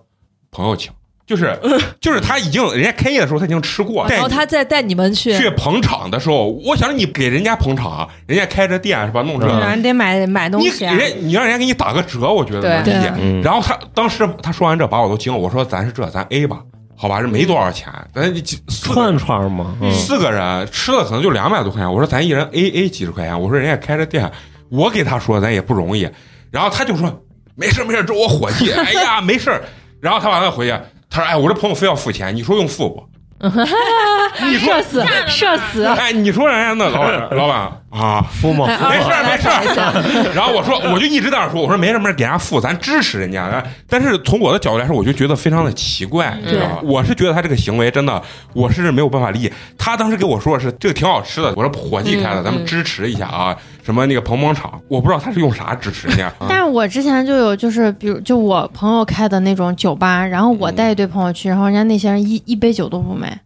[0.51, 0.91] 朋友请，
[1.25, 1.57] 就是
[1.99, 11.11] 就是他已经人家开业的时候他已经吃过，带然后他再带你们去，去捧场的时候，我想着你给人家捧场，人家开着店是吧，弄这嗯个，人得买买东你西啊人。
[11.27, 13.11] 你让人家给你打个折，我觉得对能理解。
[13.19, 16.61] 嗯然后他当时他说完这把我都惊了，我说咱是这咱 A 吧，
[16.99, 18.33] 好吧，这没多少钱，咱
[18.67, 19.93] 串串嘛，嗯。
[19.93, 24.31] 四个人吃的可能就两百多块钱，我说咱一人 A A 几十块钱，我说人家开着店，
[24.69, 26.09] 我给他说咱也不容易，
[26.49, 27.23] 然后他就说
[27.55, 29.61] 没事没事，这我伙计，哎呀没事儿，
[30.01, 30.75] 然后他完了回去，
[31.09, 33.03] 他说哎我这朋友非要付钱，你说用付不？
[34.41, 35.83] 你说社死，社死！
[35.85, 38.65] 哎，你说人家那老板 老板啊，付吗？
[38.65, 40.33] 付没事儿没事儿。
[40.35, 43.63] 然后我说，我就一直在那说，我说没什么事，给人家付，咱支持人家。
[43.87, 46.79] 但是从我的角度来说，我就觉得非常的奇怪，你知道吧？
[46.83, 48.21] 我是觉得他这个行为真的，
[48.53, 49.51] 我是没有办法理解。
[49.77, 53.55] 他当时给我说的是这个挺好吃的，我说伙计开的，咱们支持一下啊，
[53.87, 56.27] 什么那个捧捧场，我不知道他是用啥支持人家。
[56.39, 63.39] 啊 但是我之前就有，就是比如就我朋友开的那种酒吧，然后我带一堆朋友去，然后人家那些人一一杯酒都不买，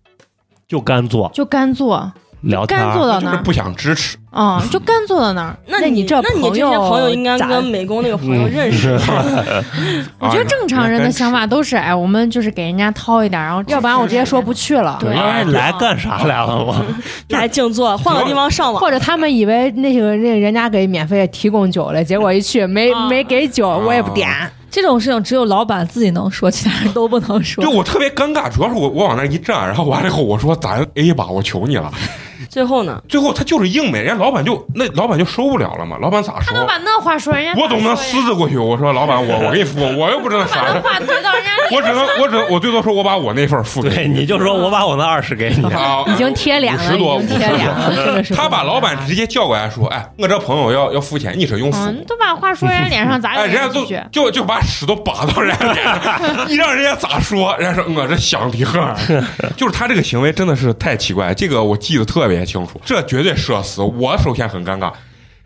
[0.68, 5.56] 就干坐就干坐，聊天，干坐到那儿，就是不想支持，嗯，就干坐到那儿。
[5.68, 9.00] 那那你这那你这些朋友应该咋跟美工那个朋友认识。
[10.20, 14.98] 我觉得正常人的想法都是，哎，我们就是给人家掏一点，然后要不然我直接说不去了。
[15.00, 16.76] 对，要是来干啥来了我？
[17.30, 18.82] 来静坐，换个地方上网。
[18.82, 24.30] 或者他们以为那个那人家给免费提供酒了，结果一去没啊没给酒，我也不点。
[24.72, 27.72] 这种事情只有老板自己能说，其他人都不能说对。
[27.74, 31.92] 我特别尴尬，主要是我我往那一站，然后完了以后我说咱 A 吧，我求你了。
[32.52, 36.44] 最后呢，最后他就是硬呗，人家老板就那老板就受不了了嘛，老板咋说？
[36.48, 48.36] 他能把那话说人家，我总不能私自过去，我说老板，我我给你付，我又不知道啥把，话怼到人家我只能我只能我最多说我把我那份付给对，你就说我把我那二十给你，啊，已经贴脸了，50多已经贴脸了，真的是。
[48.36, 51.80] 他把老板直接叫过来说，哎，我这朋友要要付钱，你是用付。
[51.80, 54.06] 嗯，都把话说人家脸上，咋哎，人家都有拒绝？
[54.12, 57.56] 就就把屎都拔到人家脸上，你让人家咋说？
[57.58, 58.84] 人家说我这香的很，
[59.56, 63.82] 就是他这个行为真的是太奇怪，这个我记得特别清楚，这绝对社死。
[63.82, 64.92] 我首先很尴尬，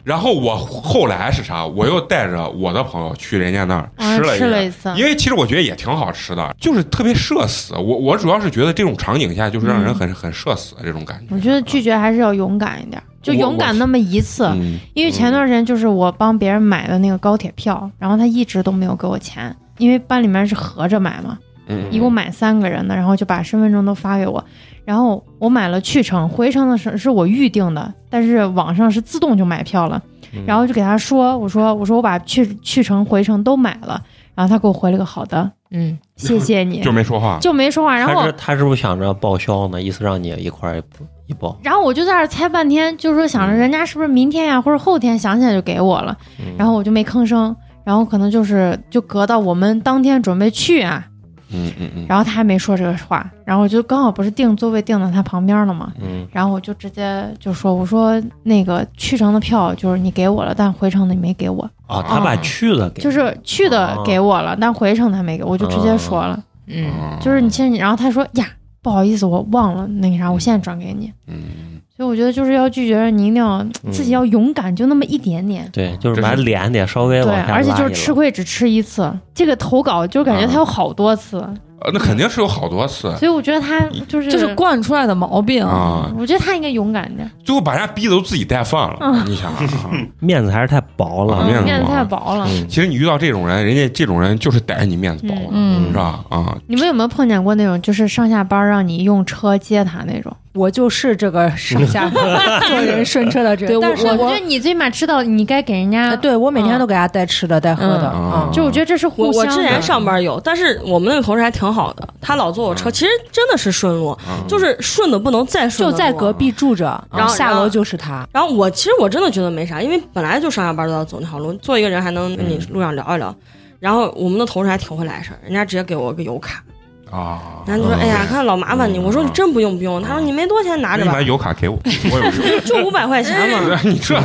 [0.03, 1.65] 然后我后来是啥？
[1.65, 7.73] 我又带着我的朋友去人家那儿嗯吃了一个吃了一次因为其实我觉得也挺好吃的，就是特别社死。
[7.73, 11.33] 我我主要是觉得这种场景下，就是让人很、很社死的这种感觉。
[11.33, 14.45] 我觉得拒绝还是要勇敢一点，就勇敢那么一次。
[14.55, 24.43] 嗯，因为前段时间就是我帮别人买的那个高铁票，然后他一直都没有给我钱，因为班里面是合着买嘛，嗯一共买三个人的，然后就把身份证都发给我，
[24.85, 30.01] 然后我买了去程，回程的是是我预定的，但是网上是自动就买票了，
[30.33, 30.43] 嗯。
[30.45, 34.01] 然后就给他说，我说我说我把去去程回程都买了，
[34.35, 37.39] 然后他给我回了个好的，嗯，谢谢你，就没说话。
[37.41, 39.81] 就没说话，然后他是他是不是想着报销呢？
[39.81, 40.81] 意思让你一块儿
[41.25, 46.53] 一报，然后我就在那儿猜半天，就是说想着人家是不是明天呀、或者后天想起来就给我了，嗯。
[46.57, 51.07] 然后我就没吭声，然后可能就是就隔到我们当天准备去啊，
[51.55, 56.27] 嗯嗯嗯，然后他还没说这个话，然后我就刚好不是订座位订到他旁边了嘛，嗯。
[56.31, 68.47] 然后我就直接就说我说那个去程的票就是你给我了，但回程的你没给我，哦，他把去的给就是去的给我了，但回程他没给我，就直接说了，嗯，嗯就是你其实你，然后他说呀
[68.81, 71.11] 不好意思我忘了那个啥，我现在转给你。
[71.27, 71.81] 嗯。
[71.97, 75.69] 所以我觉得就是要拒绝，你一定要自己要勇敢，就那么一点点。
[75.71, 81.41] 对，就是把脸得稍微对，往下而且就是吃亏只吃一次，这个投稿就感觉他有好多次，
[81.81, 85.63] 呃，那肯定是有好多次，所以我觉得他就是这是惯出来的毛病。
[85.65, 88.97] 啊，我觉得他应该勇敢点，最后把人家逼的都自己带饭了。
[89.01, 89.59] 嗯你想啊，
[90.19, 91.35] 面子还是太薄了。
[91.37, 92.45] 啊面子太薄了。
[92.49, 96.19] 嗯，其实你遇到这种人，人家这种人就是逮着你面子薄了，嗯是吧？
[96.29, 100.35] 啊，你们有没有碰见过那种就是上下班让你用车接他那种？
[100.53, 102.23] 我就是这个上下做
[102.81, 108.49] 人顺车的这对个，但是我我觉得你最起码知道你该给人家呃，对我每天都给他带吃的带喝的。
[108.53, 109.41] 就我觉得这是我互相。
[109.41, 115.95] 我之前上班有，但是我们那个同事还挺好的，他老坐我车，嗯其实真的是顺路，嗯就是顺的不能再顺就。
[115.95, 118.27] 在隔壁住着，然后下楼就是他。
[118.31, 123.33] 然后我其实我真的觉得没啥，因为本来就上下班都要走那条路，坐一个人还能跟你路上聊一聊。
[123.79, 126.63] 然后我们的同事还挺会来事儿，人家直接给我个油卡，
[127.11, 131.77] 啊，然后就说：“哎呀，看老麻烦你。”我说：“你真不用不用。”他说：“你没多少钱拿着吧你把，油卡给我，
[132.11, 132.59] 我。
[132.65, 134.19] 就五百块钱嘛， 你这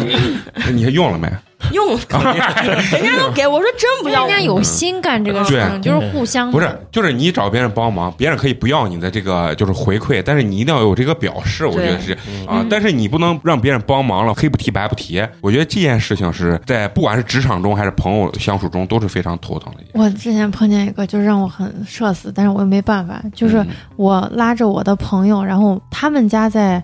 [0.73, 1.29] 你用了没？
[1.73, 1.91] 用。
[2.93, 12.13] ”人家都给我说：“真不要。”人家有心干这个事情，就是互相不是，就是你找别人帮忙，别人可以不要你的这个就是回馈，但是你一定要有这个表示，我觉得是
[12.47, 12.65] 啊。
[12.69, 15.23] 但是你不能让别人帮忙了，黑不提白不提。
[15.41, 19.81] 我觉得这件事情是在不管是职场中还是朋友相处中都是非常头疼的。
[19.95, 23.23] 我之前碰见一个，就是让我很社死，但是我又没办法。
[23.35, 26.83] 就是嗯我拉着我的朋友，然后他们家在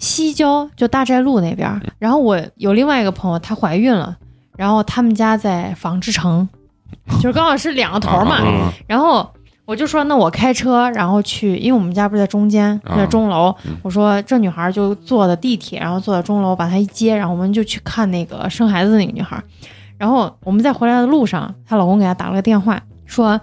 [0.00, 1.80] 西郊，就大寨路那边儿。
[2.00, 4.16] 然后我有另外一个朋友，她怀孕了，
[4.56, 6.48] 然后他们家在纺织城，
[7.22, 8.36] 就是刚好是两个头儿嘛。
[8.36, 9.30] 啊然后
[9.66, 13.54] 我就说，那我开车，然后去，因为我们家不是在中间，啊在钟楼。
[13.64, 19.40] 嗯我说这女孩就坐的地铁，然后坐到钟楼，把她一接，然后我们就去看那个生孩子的那个女孩。
[19.96, 23.38] 然后我们在回来的路上，她老公给她打了个电话，说：“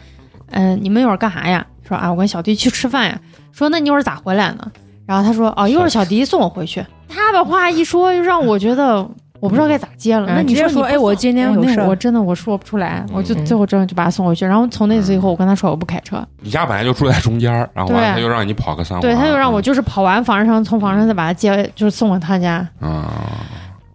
[0.49, 3.21] 嗯、你们一会儿干啥呀？”说：“啊，我跟小弟去吃饭呀。”
[3.53, 4.71] 说：“那你一会儿咋回来呢？”
[5.07, 8.97] 然后他说：“哦，一会儿小迪送我回去。”他的话一说，就让我觉得
[9.39, 10.27] 我不知道该咋接了。
[10.27, 13.45] 嗯那你说你哎我今天有事我真的我说不出来，我就嗯。
[13.45, 14.45] 最后真的就把他送回去。
[14.45, 23.07] 然后从那次以后，我跟他说我不开车，你家本来就住在中间儿，然后完了他就让你跑个三环，对，他就让我就是跑完纺织城，从纺织城再把他接，就是送回他家，啊，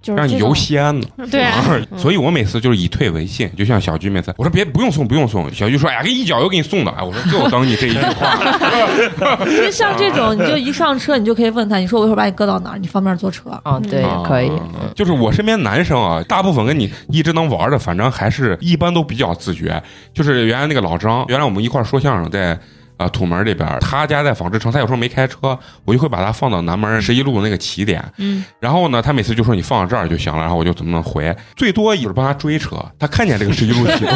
[0.03, 1.07] 就是让你游西安呢。
[1.31, 1.65] 对啊，
[1.97, 8.37] 所以我每次就是以退为进，就像小菊每次我说别不用送不用送，小菊说哎呀给一脚油给你送的，哎我说就等你这一句话，
[9.47, 13.51] 其实像这种，你就一上车，你就可以问他，你说我一会儿把你搁到哪儿，你方便坐车？
[13.63, 14.51] 啊，对，啊可以。
[14.95, 19.81] 就是我身边男生啊，大部分跟你一直能玩的，反正还是一般都比较自觉。
[20.13, 22.59] 就是原来那个老张，原来我们一块儿说相声在。
[23.03, 28.03] 啊，土门这边，他家在纺织城，他有时候没开车，我就会把他放到南门十一路那个起点。
[28.19, 32.77] 嗯，然后呢，他每次就说你放到这儿就行了，然后我就怎么能回，最多也是帮他追车。
[32.99, 34.15] 他看见这个十一路启动，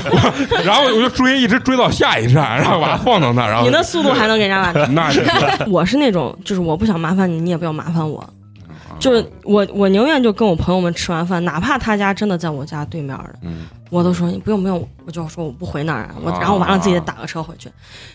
[0.64, 4.74] 然后我就追，一直追到下一站，然后把他放到那儿，然后你那速度还能给人家完？
[4.94, 5.10] 那
[5.68, 8.18] 我是那种，就是我不想麻烦你，你也不要麻烦我。
[8.20, 8.28] 啊
[8.98, 13.62] 就是我，我宁愿就跟我朋友们吃完饭，哪怕他家真的在我家对面的，嗯，
[13.92, 17.68] 我都说你不用不用，我就说我不回那儿，我啊然后完了自己打个车回去，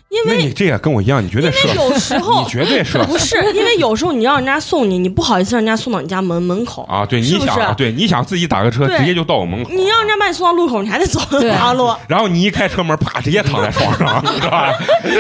[0.10, 7.06] 因为那你这个跟我一样，你绝对社，有时 候你绝对是不是因为有时候你让人家送你，你不好意思让人家送到你家门门口，啊！
[7.06, 11.94] 对，你是不是想，对，你想自己打个车，直接就到我门口，你让人家把你送到路口，你还得走对马路。
[12.10, 14.74] 然后你一开车门，啪，直接躺在床上， 是吧？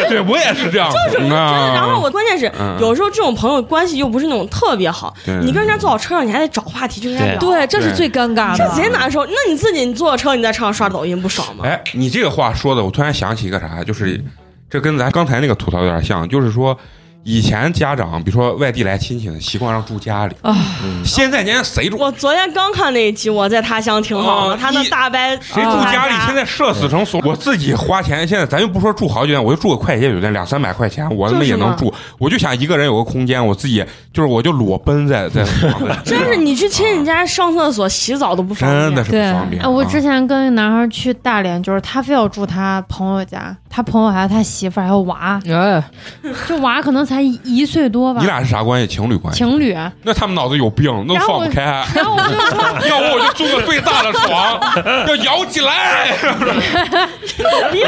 [0.10, 8.74] 对我也是这样，就是真的，然后我关键是嗯有时候这种朋友关系又不是那种特别好，你跟人家坐到车上，你还得找话题去跟人家聊，对，这是最尴尬的这的。
[8.74, 9.24] 贼难受。
[9.26, 11.66] 那你自己你坐车，你在车上刷抖音不爽吗？
[11.66, 14.24] 哎，你这个话说的，我突然想起一个啥，就是
[14.70, 16.78] 这跟咱刚才那个吐槽有点像，就是说。
[17.28, 20.36] 以前家长，比如说外地来亲戚的，习惯让住家里。
[20.44, 20.56] 啊，
[21.04, 21.98] 现在年谁住？
[21.98, 26.14] 我昨天刚看那一集，我在他乡挺好的，啊他那大白谁住家里？
[26.26, 27.22] 现在社死成怂。
[27.26, 31.94] 我自己花钱，现在咱就不说住好酒店，我就住个快捷酒店，两三百块钱，我他妈也能住。
[32.18, 38.82] 我就想一个人有个空间，我自己就是我就裸奔在在房子，真是你去亲戚家上厕所、洗澡都不方便。
[38.84, 39.62] 真的是不方便。
[39.62, 45.84] 哎，我啊之前跟一个男孩去大连，就是他非要住他朋友家，他朋友还有他媳妇还有娃，哎，
[46.48, 48.88] 就娃可能才一一岁多吧你，俩是啥关系？
[48.88, 49.38] 情侣关系？
[49.38, 49.76] 情侣。
[50.04, 51.84] 那他们脑子有病，那放不开。
[51.94, 54.60] 然后我就说，要不我就租个最大的床，
[55.08, 56.16] 要摇起来，
[57.38, 57.82] 有病，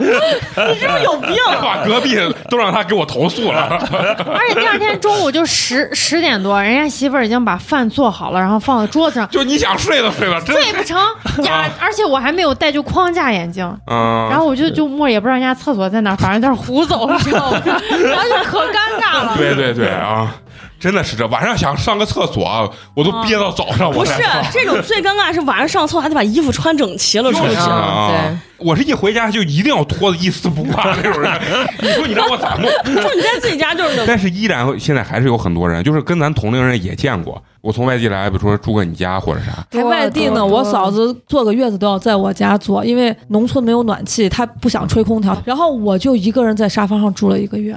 [0.00, 1.34] 你是不是有病？
[1.62, 2.16] 把隔壁
[2.50, 3.78] 都让他给我投诉了。
[4.26, 10.98] 而且第二天中午就十十点多，人家媳妇儿已经把饭做好了，然后放在桌子上，就你想睡都睡了，真睡不成
[11.44, 11.68] 呀！
[11.80, 14.28] 而且我还没有戴就框架眼镜，嗯。
[14.30, 17.60] 然后我就就摸也不知道人家厕所在哪，反正在那儿胡走，你知道吗？
[17.64, 19.36] 然后就可尴尬了。
[19.36, 20.34] 对对对啊，
[20.80, 24.12] 真的是这晚上想上个厕所啊，我都憋到早上不是。
[24.52, 27.70] 这种最尴尬是晚上上厕所还得把衣服穿整齐了出去就是。
[27.70, 31.40] 啊对，我是一回家就一定要脱的一丝不挂那种人。
[31.80, 32.64] 你说你让我咋弄？
[32.84, 37.40] 就你在自己家就是但是依然现在还是有很多人，就是跟咱同龄人也见过。
[37.60, 47.74] 我从外地来，比如说住个你家或者啥，还外地呢，我嫂子坐个月子都要在我家坐，因为农村没有暖气，她不想吹空调，然后我就一个人在沙发上住了一个月。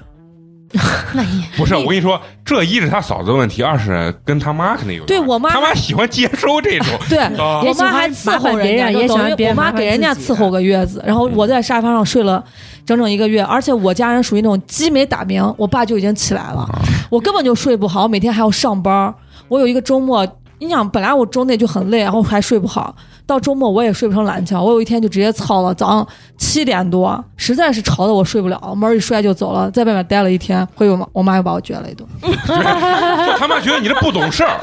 [1.14, 5.06] 那 你不是我跟你说，这一是他嫂子的问题，二是跟他妈肯定有。
[5.06, 12.44] 对我妈他妈喜欢接收这种 对，啊我妈还伺候人家，也喜欢就等于我妈给人家伺候个月子，然后我在沙发上睡了
[12.86, 16.68] 整整一个月，而且我家人属于那种鸡没打鸣，我爸就已经起来了，
[17.10, 19.14] 我根本就睡不好，每天还要上班，
[19.48, 20.28] 我有一个周末。
[20.60, 22.96] 你想，本来我周内就很累，然后还睡不好，
[23.26, 24.62] 到周末我也睡不成懒觉。
[24.62, 30.68] 我有一天就直接操了，早上七点多，实在是吵得我睡不了，门一摔就走了，在外面待了一天。
[30.76, 32.08] 回我妈，我妈又把我撅了一顿。
[32.22, 34.60] 就他妈觉得你这不懂事儿，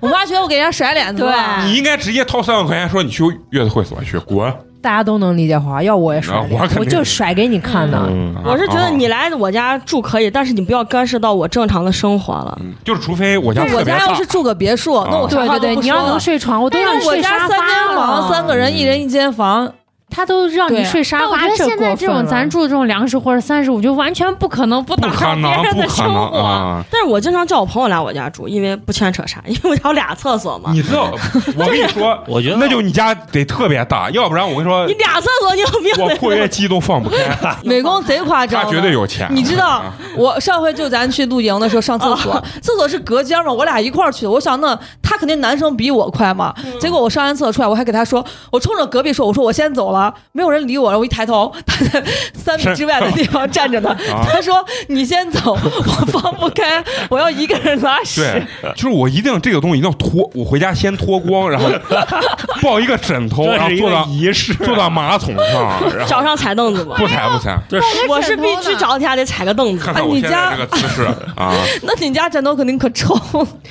[0.00, 1.32] 我妈觉得我给人家甩脸子了。
[1.32, 4.52] 对你应该直接掏三万块钱说你去月子会所去滚。
[4.80, 7.98] 大家都能理解花，要我也甩啊，我我就甩给你看的。
[8.44, 12.56] 我是觉得啊你来我家住可以，但是你不要干涉到我正常的生活了。
[12.60, 16.18] 嗯就是除非我家我家要是住个别墅，那我啥对对对，你要能。
[16.18, 19.72] 睡床，我都让你我睡沙家三间房，三个人，一人一间房，
[20.10, 26.38] 他都让你睡沙发，但我觉得现在这种咱住的这种两室或者三室，我就完全不可能不不打扰别可能，人的生不可能活。
[26.38, 26.84] 啊！
[26.90, 30.70] 但是我经常叫我朋友来我家住，因为不牵扯啥，因为我家有俩厕所嘛。
[30.72, 31.12] 你知道，
[31.56, 37.16] 我跟你说，我觉得那就你家得特别大，要不然我跟你说你，俩厕所你有病我括约肌都放不开。
[37.62, 44.30] 美工贼夸张，他绝对有钱，你知道啊， 我上回就咱去露营的时候上厕所，厕所是隔间嘛，我俩一块儿去的。
[44.30, 49.97] 我想那他肯定男生比我快嘛，结果我上完厕所出来，我还给他说，我冲着隔壁说，我说我先走了，
[50.32, 52.02] 没有人理我，然后我一抬头，他在
[52.34, 53.90] 三米之外的地方 站着呢。
[54.12, 58.22] 啊他说你先走，我放不开，我要一个人拉屎。
[58.62, 61.68] 对，就是我一定这个东西一定要脱，我回家先脱光，然后
[62.62, 65.62] 抱一个枕头，然后坐到仪式，坐到马桶上，
[65.96, 66.94] 然后找上踩凳子吗。
[66.98, 69.94] 不踩不踩，这我是必须找天还得踩个凳子看。
[69.94, 71.02] 看我你家现在这个姿势
[71.36, 71.54] 啊！
[71.82, 73.16] 那你家枕头肯定可臭。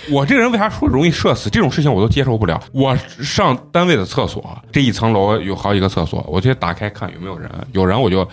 [0.10, 1.50] 我这个人为啥说容易社死？
[1.50, 2.60] 这种事情我都接受不了。
[2.72, 8.24] 我上单位的厕所，这一层楼有好几个厕所，我直接打开看有没有人，有人我就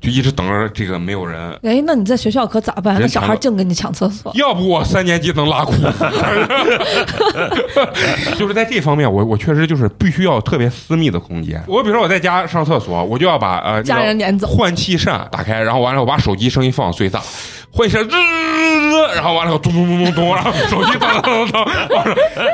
[0.00, 1.52] 就一直等着这个没有人。
[1.62, 2.96] 哎，那你在学校可咋办？
[2.98, 4.32] 那小孩净跟你抢厕所。
[4.34, 5.92] 要不我三年级能拉裤子，
[8.38, 11.62] 就是在这方面，我我确实就是必须要特别私密的空间。
[11.66, 17.20] 我比如说我在家上厕所，我就要把呃家人撵走换气扇打开，然后完了我把手机声音放到最大，
[17.70, 18.49] 换气扇吱吱吱，
[19.14, 21.64] 然后完了以后咚咚咚咚咚，然后手机咚咚咚咚，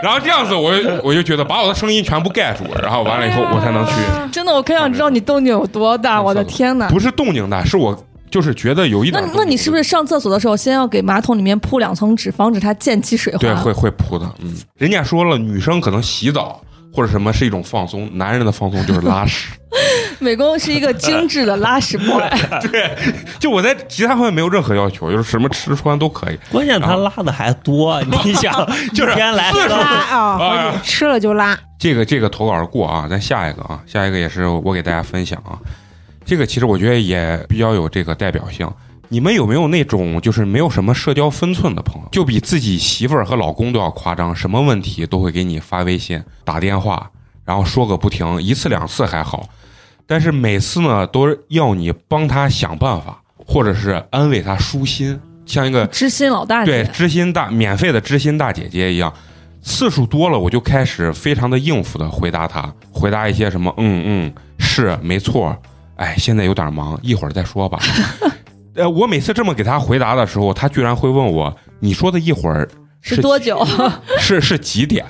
[0.02, 3.92] 然后这样子我就我就觉得把我的声音全部盖住，然后完了以后我才能去。
[4.32, 6.20] 真的，我可想知道你动静有多大！
[6.20, 6.88] 我的天哪！
[6.88, 7.96] 不是动静大，是我
[8.30, 9.22] 就是觉得有一点。
[9.22, 13.38] 那那你是不是上厕所的时候，先要给马桶里面铺两层纸，防止它溅起水花？
[13.38, 14.26] 对，会会扑的。
[14.40, 16.60] 嗯，人家说了，女生可能洗澡
[16.96, 19.50] 或者什么是一种放松，男人的放松就是拉屎。
[20.18, 22.22] 美工是一个精致的拉屎 boy，
[22.72, 22.96] 对，
[23.38, 26.38] 就我在其他方面没有任何要求，就是什么吃穿都可以。
[26.50, 28.50] 关键他拉的还多，你想，
[28.96, 29.44] 就是一天拉
[30.10, 31.58] 啊，哎呀好吃了就拉。
[31.78, 35.58] 这个这个投稿过啊，咱下一个啊，下一个也是我给大家分享啊。
[36.24, 38.66] 这个其实我觉得也比较有这个代表性。
[39.08, 47.10] 你们有没有那种就是没有什么社交分寸的朋友，就比自己媳妇儿和老公都要夸张，什么问题都会给你发微信、打电话，
[47.44, 49.48] 然后说个不停，一次两次还好，
[50.06, 56.84] 但是每次呢都要你帮他想办法，或者是安慰他舒心，像一个知心老大对。
[56.92, 59.12] 知心大免费的知心大姐姐一样，
[59.62, 65.56] 次数多了，我就开始非常的应付的回答他，回答一些什么嗯嗯是没错，
[65.96, 67.78] 哎现在有点忙，一会儿再说吧。
[68.76, 72.68] 呃，我每次这么给他回答的时候，他居然会问我，你说的一会儿
[73.00, 73.64] 是多久？
[74.18, 75.04] 是是几点？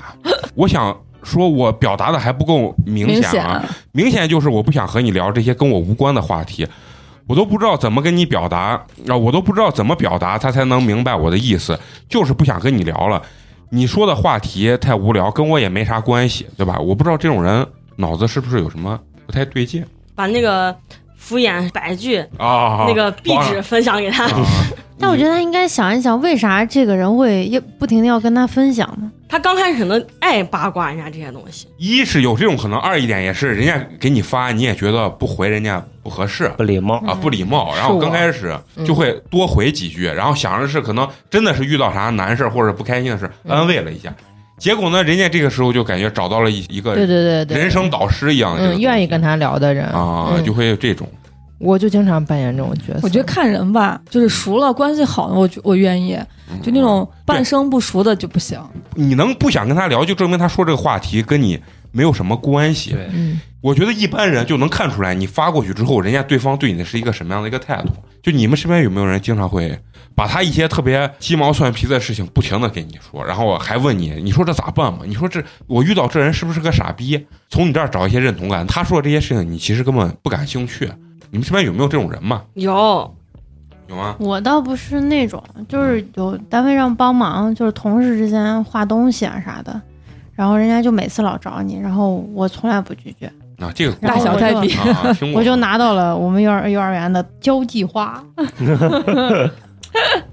[0.54, 6.66] 我想说，我表达的还不够明明显啊，显，明显就是我不想和你聊这些跟我无关的话题，
[7.26, 13.20] 我都不知道怎么跟你表达啊，我都不知道怎么表达，他才能明白我的意思，就是不想跟你聊了。
[13.70, 16.78] 你说的话题太无聊，跟我也没啥关系，对吧？
[16.78, 18.96] 我不知道这种人脑子是不是有什么
[19.26, 20.74] 不太对劲把那个
[21.16, 22.84] 敷衍百句啊？
[22.86, 24.24] 那个壁纸分享给他。
[24.24, 24.46] 啊，
[24.98, 29.10] 但我觉得他应该想一想，为啥这个人会要不停的要跟他分享呢？
[29.28, 36.48] 他刚开始可能爱八卦人家这些东西，一是有这种可能，二一点也是人家给你发，你也觉得不回人家不合适。
[36.56, 37.02] 不礼貌。
[37.04, 38.56] 啊，不礼貌，然后刚开始
[38.86, 44.14] 就会多回几句，然后想着是可能真的是遇到啥难事儿或者不开心的事，安慰了一下。
[44.59, 49.86] 结果呢，人家这个时候就感觉找到了一一个对对对对，人生导师一样的这个东嗯，西，愿意跟他聊的人。
[49.86, 50.44] 啊，嗯。
[50.44, 51.07] 就会有这种。
[51.59, 53.00] 我就经常扮演这种角色。
[53.02, 56.16] 我觉得看人吧，就是熟了关系好的，我我愿意；
[56.62, 58.61] 就那种半生不熟的就不行。
[58.94, 61.59] 你能不想跟他聊，就证明他说这个话题跟你
[61.93, 62.93] 没有什么关系。
[62.93, 67.89] 对嗯，我觉得一般人就能看出来，你发过去之后，人家对方对你的是一个什么样的一个态度。
[68.22, 69.78] 就你们身边有没有人经常会
[70.14, 75.01] 把他一些特别鸡毛蒜皮的事情不停的跟你说，然后我还问你，你说这咋办嘛？
[75.05, 77.24] 你说这我遇到这人是不是个傻逼？
[77.49, 80.91] 从你这儿找一些认同感，他说的这些事情你其实根本不感兴趣。
[81.30, 82.43] 你们身边有没有这种人嘛？
[82.55, 83.14] 有
[83.89, 84.16] 有吗？
[84.18, 89.80] 我倒不是那种，就是有单位让帮忙，就是同事之间画东西啊啥的，
[90.37, 93.26] 然后人家就每次老找你，然后我从来不拒绝，
[93.59, 93.93] 啊，这个。
[94.07, 94.72] 大小菜比
[95.34, 98.22] 我就拿到了我们幼儿幼儿园的交际花，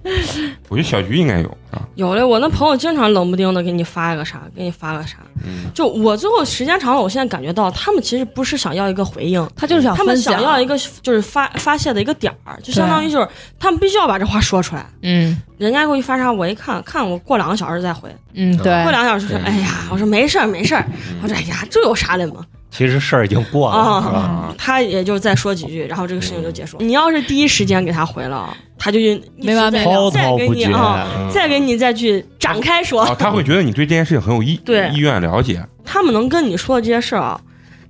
[0.69, 1.81] 我觉得小菊应该有啊？
[1.95, 5.17] 有的，我那朋友经常冷不丁的给你发一个啥，给你发个啥。
[5.45, 13.27] 嗯，就我最后时间长了，我现在感觉到他们其实不是想要一个回应，他就是想他们，想要一个就是发发泄的一个点儿，就相当于就是
[13.59, 14.85] 他们必须要把这话说出来。
[15.01, 22.45] 嗯人家给我一发啥，我一看看我过两个小时再回，嗯，对过，两个小时说，对哎呀，我说没事儿没事儿，嗯我说哎呀，这有啥的嘛？
[22.75, 24.17] 其实事儿已经过了，啊是吧？
[24.17, 26.77] 啊，他也就再说几句，然后这个事情就结束。
[26.79, 28.97] 你要是第一时间给他回了，他就
[29.37, 29.85] 没完没了。
[29.85, 30.65] 滔再滔不绝。
[30.65, 31.29] 给你啊，嗯。
[31.29, 34.89] 再给你再去展开说，啊，他会觉得你对这件事情很有意对。
[34.89, 37.39] 意愿了解，他们能跟你说的这些事儿啊，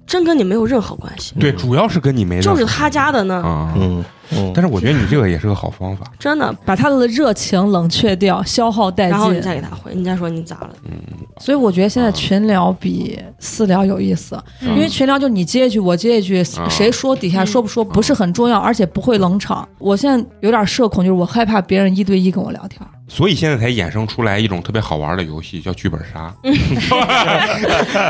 [0.05, 4.03] 真跟你没有任何关系，对，主要是跟你没就是他家的呢，啊，嗯
[4.37, 6.53] 嗯，但是我觉得你这个也是个好方法，真的。
[6.65, 9.41] 把他的热情冷却掉，消耗殆尽然后你。
[9.41, 10.69] 再给他回，你再说你咋了？
[10.85, 10.91] 嗯
[11.39, 19.67] 所以我觉得现在群聊比私聊有意思，因为群聊就你接一句我接一句，啊谁说底下说不说不是很重要，而且不会冷场。
[19.79, 22.79] 我现在有点社恐，就是我害怕别人一对一跟我聊天。
[23.07, 26.33] 所以现在才衍生出来一种特别好玩的游戏，叫剧本杀，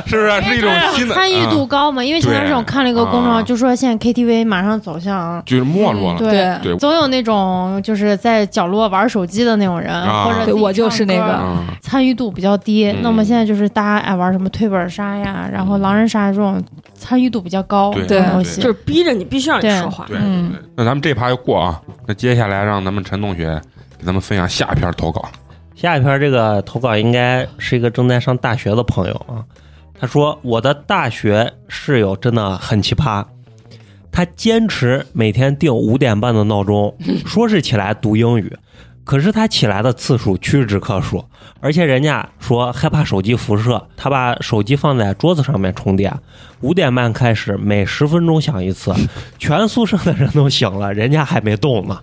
[0.06, 0.41] 是不是？
[0.44, 2.04] 是一种新的参与度啊高嘛？
[2.04, 5.41] 因为前段时间我看了一个公众号，啊就说现在 KTV 马上走向。
[5.46, 11.41] 就是没落了，对对总有那种就是在角落玩手机的那种人，啊或者我就是那个
[11.82, 12.89] 参与度比较低。
[12.91, 16.64] 嗯那么现在就是大家爱玩什么推本杀呀，然后狼人杀这种
[16.94, 18.68] 参与度比较高对的游戏就。
[18.68, 20.06] 是逼着你必须让你说话。
[20.08, 20.60] 对嗯对。
[20.76, 23.60] 那咱们这趴就过啊，那接下来让咱们陈同学
[24.04, 25.30] 给咱们分享下一篇投稿。
[25.74, 29.43] 下一篇这个投稿应该是一个正在上大学的朋友啊，
[29.97, 33.24] 他说我的大学室友真的很奇葩，
[34.12, 36.93] 他坚持每天定五点半的闹钟，
[37.26, 38.51] 说是起来读英语，
[39.06, 41.24] 可是他起来的次数屈指可数，
[41.62, 46.14] 而且人家说害怕手机辐射，他把手机放在桌子上面充电，
[46.60, 48.93] 五点半开始每十分钟响一次，
[49.39, 51.99] 全宿舍的人都醒了，人家还没动呢，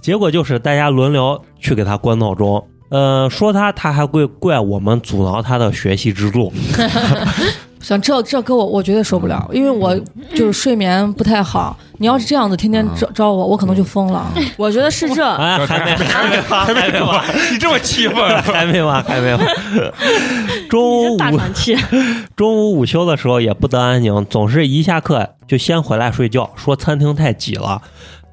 [0.00, 2.66] 结果就是大家轮流去给他关闹钟。
[2.90, 6.52] 呃，说他，他还会怪我们阻挠他的学习之路。
[7.80, 9.98] 像这这跟我我绝对受不了，因为我
[10.34, 11.78] 就是睡眠不太好。
[11.96, 14.26] 你要是这样子天天招招我，我可能就疯了。
[14.58, 19.46] 我觉得是这， 哎，还没，还没完，还没完，你这么气愤， 还没完，还没完。
[20.68, 21.74] 中午大喘气。
[22.36, 27.80] 中午午休的时候也不得安宁，总是一下课就先回来睡觉，说餐厅太挤了。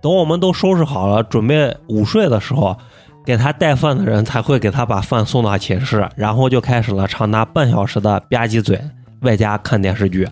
[0.07, 2.77] 等我们都收拾好了，准备午睡的时候，
[3.25, 8.81] 给他带饭的人才会给他把饭送到寝室，然后就开始了长达半小时的吧唧嘴，
[9.23, 10.25] 外加看电视剧。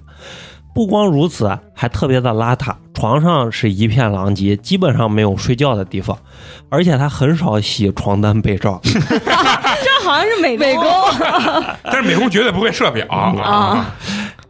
[0.74, 6.18] 不光如此，还特别的邋遢，床上是一片狼藉，基本上没有睡觉的地方，
[6.70, 8.80] 而且他很少洗床单被罩。
[8.88, 10.86] 这好像是美 美工
[11.84, 13.94] 但是美工绝对不会设表啊。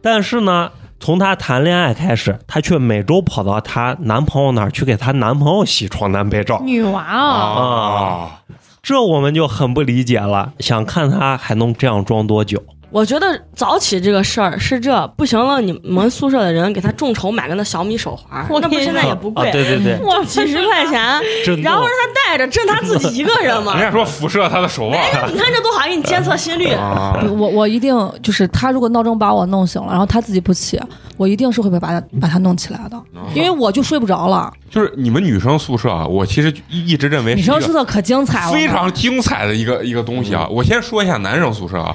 [0.00, 0.70] 但是呢，
[1.06, 8.40] 从她谈恋爱开始，她却每周跑到她男朋友那儿去给她男朋友洗床单被罩，女娃啊，啊！
[8.82, 12.60] 这我们就很不理解了，想看她还能这样装多久？
[12.96, 20.98] 我觉得早起这个事儿是这不行了，你们宿舍的人给他众筹买个那小米手环，我那不现在也不啊，贵，对对对，哇几十块钱，
[21.62, 23.74] 然后的让他带着，挣他自己一个人嘛。
[23.78, 23.82] 人。
[23.82, 24.98] 家说辐射他的手腕。
[25.30, 26.72] 你看这多好，给你监测心率。
[26.72, 30.80] 啊，我我一定就是他如果闹钟把我弄醒了，然后他自己不起，
[31.18, 32.98] 我一定是会把他把他弄起来的，
[33.34, 34.50] 因为我就睡不着了。
[34.70, 40.48] 就是你们女生宿舍啊，我其实一一直认为女生宿舍可精彩了，非常精彩的一个一个东西啊。
[40.50, 41.94] 我先说一下男生宿舍啊，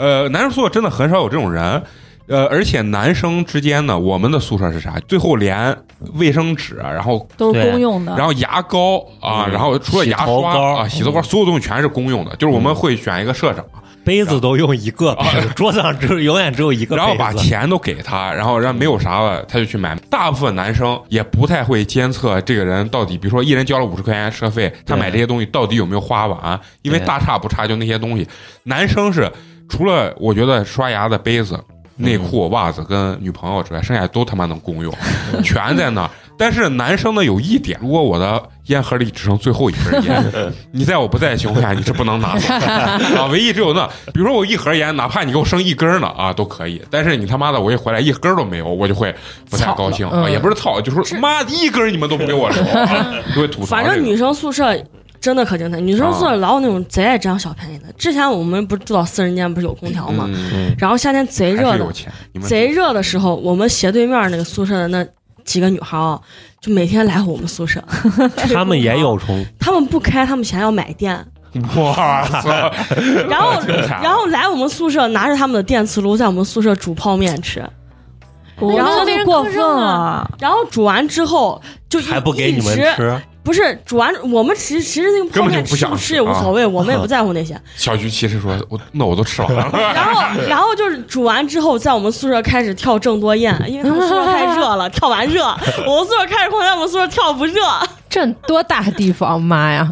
[0.00, 1.82] 呃，男生宿舍真的很少有这种人。
[2.26, 4.98] 呃，而且男生之间呢，我们的宿舍是啥？
[5.08, 5.76] 最后连
[6.14, 8.16] 卫生纸，啊然后都是公用的。
[8.16, 12.34] 然后牙膏啊，嗯然后除了牙刷膏啊、洗头膏，所有东西全是公用的。
[12.36, 13.64] 就是我们会选一个社长，
[14.04, 15.18] 杯子都用一个，
[15.56, 17.32] 桌子上只有永远只有一个然后把。
[17.32, 19.96] 钱都给他，然后让没有啥了他就去买。
[20.08, 28.24] 大部分男生也不太会监测这个人到底，比如说一人交了五十块钱车费，他买这些东西到底有没有花完，因为大差不差就那些东西。
[28.62, 29.28] 男生是
[29.70, 31.58] 除了我觉得刷牙的杯子。
[32.02, 34.90] 内裤、袜子跟女朋友之外，剩下都他妈能共用，
[35.44, 36.10] 全在那儿。
[36.38, 40.24] 但是男生呢有一点，如果我的烟盒里只剩最后一根烟，
[40.72, 42.66] 你在我不在的情况下，你是不能拿走的
[43.20, 43.26] 啊。
[43.30, 46.80] 唯一只有那，比如说我一盒烟，哪怕你给我剩一根呢啊，都可以。
[46.90, 49.14] 但是你他妈的我一回来一根都没有，我就会
[49.50, 53.66] 不太高兴啊，也不是操，就说妈的一根你们都不给我留，啊就会吐槽这个。
[53.66, 54.74] 反正女生宿舍
[55.20, 57.92] 真的可精彩，女生宿舍老有那种贼爱占小便宜的。
[57.98, 60.24] 之前我们不是住到四人间，不是有空调吗？
[60.32, 61.86] 嗯，然后夏天贼热的
[62.40, 65.06] 贼热的时候，我们斜对面那个宿舍的那
[65.44, 66.18] 几个女孩啊，
[66.60, 67.82] 就每天来我们宿舍。
[68.52, 71.22] 他们也有充，他们不开，他们嫌要买电，
[71.76, 72.72] 哇塞，
[73.28, 73.60] 然后
[74.02, 77.60] 然后来我们宿舍拿着他们的电磁炉在我们宿舍煮泡面吃，
[78.58, 80.30] 然后就过分了。
[80.38, 87.58] 然后煮完之后就一还不给你们一直吃，不是煮完，我们其实其实那个泡面不吃吃不吃也无所谓，我们也不在乎那些。
[87.76, 95.44] 小菊其实说，我那我都吃完了， 然后然后就是煮完之后，在我们宿舍开始跳郑多燕，因为他们宿舍太热了， 跳完热，
[95.86, 97.62] 我们宿舍开着空调，我们宿舍跳不热。
[98.08, 99.90] 这多大地方，妈呀！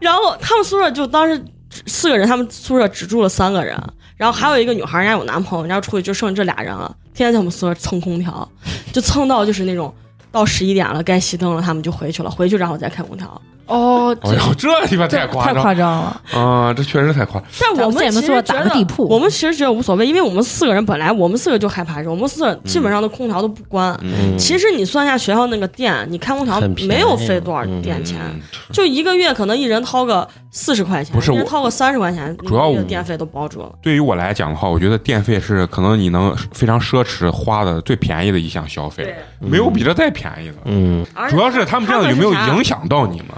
[0.00, 1.42] 然后他们宿舍就当时
[1.86, 3.80] 四个人，他们宿舍只住了三个人，
[4.16, 8.46] 然后还有一个女孩，人家有男朋友，人家出去就剩这俩人了，天天在我们宿舍蹭空调，
[8.92, 9.94] 就蹭到就是那种
[10.32, 13.40] 到十一点了该熄灯了，他们就回去了，回去然后再开空调。
[13.72, 16.22] 哦，哎呦，这地方太太夸张夸张了。
[16.34, 16.74] 啊！
[16.74, 17.48] 这确实太夸张。
[17.58, 23.98] 但我们在我们宿舍其实觉得打个地铺我们其实觉得无所谓，因为我们四个人本来我们四个就害怕热，我们四个基本上的空调都不关。
[24.02, 33.70] 嗯，其实你算一下学校那个电，你开空调没有费多少电钱，嗯就一个月可能一人掏个四十块钱，不是我一人掏个三十块钱，主要电费都包住了。
[33.82, 40.54] 对于我来讲的话，我觉得电费是可能你能非常奢侈花的最便宜的一项消费，没有比这再便宜的。
[40.64, 43.28] 嗯，主要是他们这样有没有影响到你们？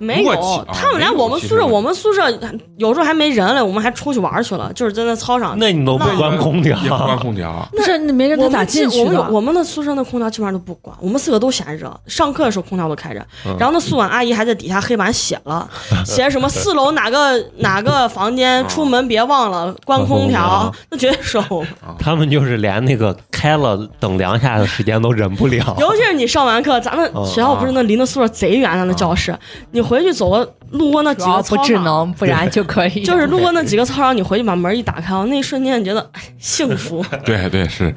[0.00, 2.22] 没有他们来啊没有我们宿舍，我们宿舍
[2.78, 5.56] 有时候还没人嘞，我们还出去玩去了，就是在那操场。
[5.58, 7.68] 那你都不关空调也不关空调。
[7.70, 9.04] 不是你没人他咋进去的？
[9.04, 15.68] 我们有我们的宿舍那空调基本上都不关，我们四个都嫌热，上课的时候空调都开着，嗯然后那宿管阿姨还在底下黑板写了，
[16.04, 21.68] 写什么四楼哪个哪个房间出门别忘了关空调那绝对是我们。
[21.98, 25.76] 他们就是连那个开了等凉下的时间都忍不了。
[25.78, 29.36] 尤其是你上完课，咱们嗯学校不是那离那宿舍贼远的那教室，
[29.72, 31.64] 你回去走个路过那几个操场。
[31.64, 33.02] 智能，不然就可以。
[33.02, 37.04] 就是路过那几个操场，你回去把门一打开，那一瞬间你觉得哎幸福。
[37.26, 37.92] 对对是。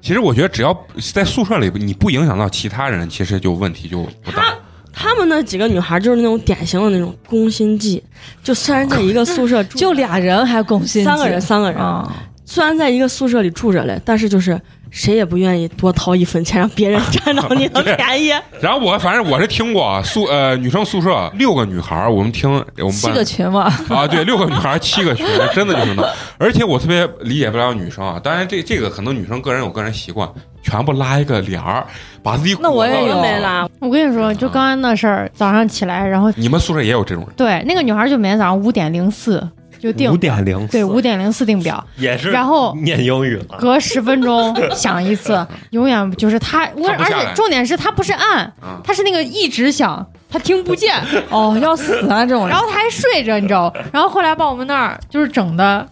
[0.00, 0.76] 其实我觉得只要
[1.12, 4.54] 在宿舍里你不影响到其他人，其实就问题就不大。
[4.92, 8.02] 他们那几个女孩就是那种典型的那种攻心计，
[8.42, 12.10] 就虽然在一个宿舍住，就俩人还攻心计，三个人，三个人，啊，
[12.44, 14.60] 虽然在一个宿舍里住着嘞，但是就是
[14.90, 18.32] 谁也不愿意多掏一分钱让别人占到你的 便宜。
[18.60, 26.02] 然后我反正我是听过啊宿呃女生宿舍六个女孩儿，我们听我们班七个群嘛， 啊对六个女孩儿七个群，真的就是那。
[26.38, 30.28] 而且我特别理解不了女生啊，当然这这个可能女生个人有个人习惯，
[30.62, 31.84] 全部拉一个帘儿，
[32.22, 37.34] 把自己那我也有没拉，我跟你说，就刚刚那事儿，早上起来，然后你们宿舍也有这种人？
[37.36, 39.46] 对那个女孩就每天早上五点零四
[39.80, 43.56] 就定五点零，对五点零四定表，也是，然后念英语了。
[43.58, 46.68] 隔十分钟响一次， 永远就是他。
[46.76, 48.52] 我而且重点是他不是按
[48.84, 50.94] 他，是那个一直响，他听不见，
[51.30, 52.58] 哦，要死啊这种人 然。
[52.58, 53.72] 后他还睡着，你知道？
[53.92, 55.86] 然后后来把我们那儿就是整的，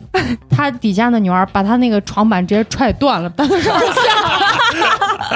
[0.51, 3.89] 他底下的女儿把他那个床板直接踹断了，搬到上面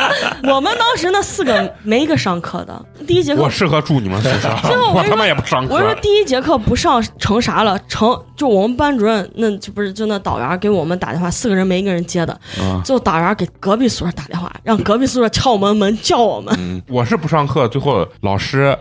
[0.53, 5.95] 我们当时那四个没一个上课的，第一节课我适合住你们宿舍，我我他妈也不上课我说。
[5.97, 7.79] 第一节课不上成啥了？
[7.89, 16.55] 成就我们班主任那就不是就那导员给我们打电话，四个人没一个人接的，啊最后导员给隔壁宿舍打电话，让隔壁宿舍敲我们门叫我们。
[16.59, 18.77] 嗯，我是不上课，最后老师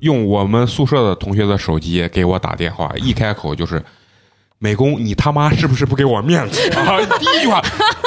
[0.00, 3.82] 用我们宿舍的同学的手机给我打电话，一开口就是。
[4.62, 6.96] 美工，你他妈是不是不给我面子啊？
[7.18, 7.60] 第一句话，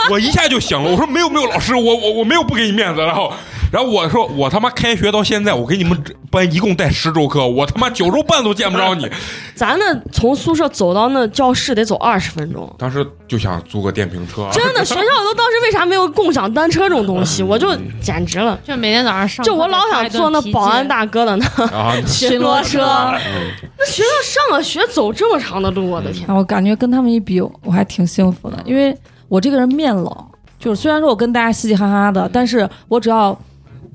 [0.10, 0.90] 我一下就醒了。
[0.90, 3.02] 我说没有没有，老师，我我我没有不给你面子。
[3.02, 3.34] 然后，
[3.76, 6.02] 然后我说我他妈开学到现在，我给你们
[6.32, 9.06] 班一共带十周课，我他妈九周半都见不着你。
[9.54, 12.74] 咱那从宿舍走到那教室得走二十分钟。
[12.78, 17.44] 当时就想租个电瓶车，真的，学校都当时为啥没有共享单车这种东西？
[17.44, 21.46] 我就简直了，就每天早上上就我老想坐那保安大哥的那
[21.76, 22.82] 啊， 巡逻车。
[22.82, 26.26] 嗯那学校上了学走这么长的路，我的天！
[26.30, 28.98] 啊，我感觉跟他们一比，我还挺幸福的，因为
[29.28, 30.26] 我这个人面冷，
[30.58, 33.38] 就是虽然说我跟大家嘻嘻哈哈的，但是我只要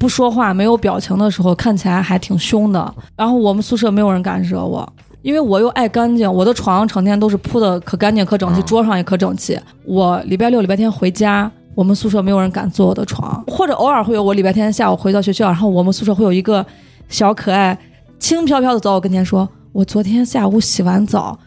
[0.01, 2.94] 不说话、没有表情的时候，看起来还挺凶的。
[3.14, 4.90] 然后我们宿舍没有人敢惹我，
[5.20, 9.61] 因为我又爱干净，我的床成天都是铺的可干净可整齐，啊桌上也可整齐。
[9.84, 11.53] 我礼拜六、礼拜天回家。
[11.74, 16.66] 我们宿舍没有人敢坐我的床，或者偶尔会有我礼拜天下午回到学校，然后我们宿舍会有一个
[17.09, 17.78] 小可爱，
[18.18, 21.38] 轻飘飘的走到我跟前说：“我昨天下午洗完澡，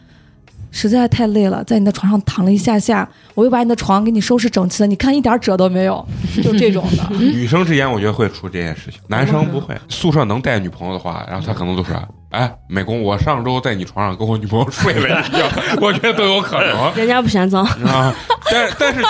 [0.74, 6.04] 实在太累了，在你的床上躺了一下下，我又把你的床给你收拾整齐了，你看一点褶都没有，
[6.42, 7.16] 就这种的。
[7.16, 9.72] 女生之间我觉得会出这件事情，男生不会。
[9.88, 11.96] 宿舍能带女朋友的话，然后他可能都说
[12.34, 15.38] ：“哎，美工，我上周在你床上跟我女朋友睡了一觉。
[15.80, 18.14] ”我觉得都有可能人家不嫌脏，啊。
[18.50, 19.08] 但但是就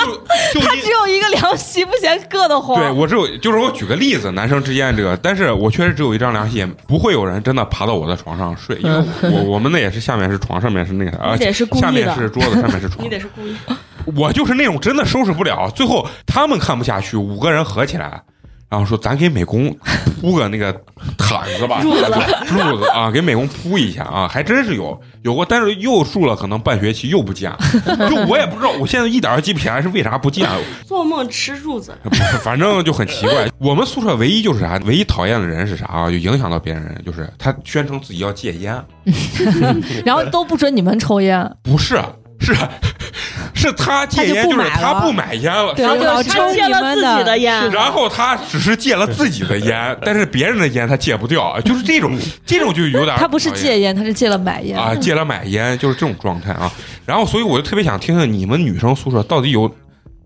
[0.55, 2.79] 就他只有一个凉席，不嫌硌得慌。
[2.79, 13.09] 对我只有就是我举个例子，男生之间这个，但是我确实只有一张凉席，不会有人真的爬到我的床上睡，因为我我们那也是下面是床，上面是那个啊你，得是下，面是桌子， 上面是床你。
[13.09, 13.57] 得是故意。
[14.17, 18.23] 我就是那种真的收拾不了，最后他们看不下去，五个人合起来，
[18.75, 19.73] 然后说咱给美工
[20.21, 20.73] 铺个那个
[21.17, 22.13] 毯子吧，褥子。
[22.47, 27.59] 褥子啊，给美工铺一下啊， 还真是有有过，但是又住了可能半学期又不见了，
[28.11, 31.97] 就我也不知道，我现在一点儿记不起来是为啥不见了，做梦吃褥子，
[32.43, 33.49] 反正就很奇怪。
[33.59, 36.11] 我们宿舍唯一就是啥，唯一讨厌的人是啥啊？
[36.11, 38.83] 就影响到别人，就是他宣称自己要戒烟，
[40.05, 42.01] 然后都不准你们抽烟，不是，
[42.41, 42.55] 是
[43.55, 56.71] 是他戒烟，他就是他不买烟了，他老抽你戒了自己的烟，然后他只是戒了自己的烟， 但是别人的烟他戒不掉，就是这种，这种就有点他不是戒烟，他是戒了买烟啊， 戒了买烟，就是这种状态啊。
[57.07, 59.71] 然后，所以我就特别想听听你们女生宿舍到底有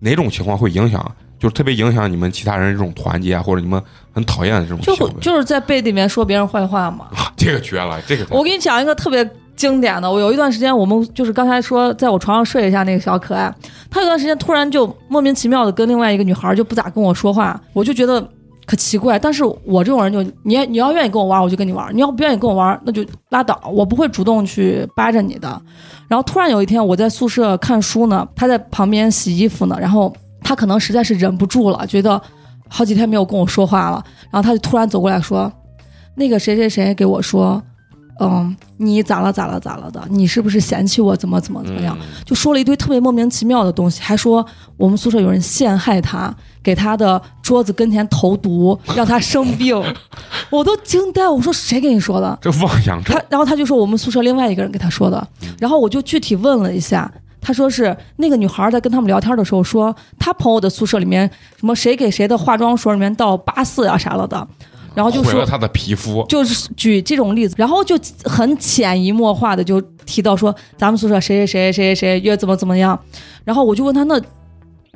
[0.01, 3.81] 哪种情况会影响，就是特别影响你们其他人这种团结啊，或者你们
[4.13, 5.13] 很讨厌的这种就行为。
[5.21, 7.07] 就是在背地里面说别人坏话嘛。
[7.37, 9.29] 这个绝了，这个我给你讲一个特别
[9.59, 13.53] 经典的，我有一段时间，我们就是刚才说在我床上睡一下那个小可爱，
[13.91, 18.25] 他有段时间突然就莫名其妙的跟另外一个女孩就不咋跟我说话，我就觉得
[18.65, 19.19] 可奇怪。
[19.19, 25.61] 但是我这种人就你你要愿意跟我玩，我就跟你玩；你要不愿意跟我玩，那就拉倒，我不会主动去扒着你的。
[26.07, 32.21] 然后突然有一天我在宿舍看书呢，他在旁边洗衣服呢，然后他可能实在是忍不住了，觉得
[32.69, 35.53] 好几天没有跟我说话了，然后他就突然走过来说
[36.15, 37.61] ：“那个谁谁谁给我说。”
[38.21, 40.03] 嗯，你咋了咋了咋了的？
[40.11, 41.97] 你是不是嫌弃我怎么怎么怎么样？
[42.01, 44.45] 嗯就说了一堆特别莫名其妙的东西，还说
[44.77, 49.81] 我们宿舍有人陷害他，给他的桌子跟前投毒， 让他生病，
[50.51, 51.33] 我都惊呆了。
[51.33, 52.39] 我说谁跟你说的？
[52.41, 55.27] 这妄想症他，然后他就说我们宿舍另外一个人给他说的，
[55.59, 57.11] 然后我就具体问了一下，
[57.41, 64.47] 他说是那个女孩在跟他们聊天的时候说，她朋友的宿舍里面什么谁给谁的化妆水里面倒八四啊啥了的，
[64.99, 66.27] 然后就说毁了他的皮肤。
[66.29, 72.99] 就是举这种例子，然后就很潜移默化的就提到说咱们宿舍谁谁谁谁谁谁约怎么怎么样，
[73.45, 74.21] 然后我就问他那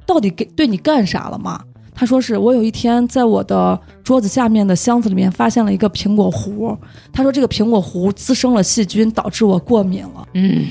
[0.04, 1.60] 到底给对你干啥了吗？
[1.94, 6.76] 他说是我有一天在我的桌子下面的箱子里面发现了一个苹果核，
[7.12, 10.26] 他说这个苹果核滋生了细菌，导致我过敏了。
[10.32, 10.64] 嗯，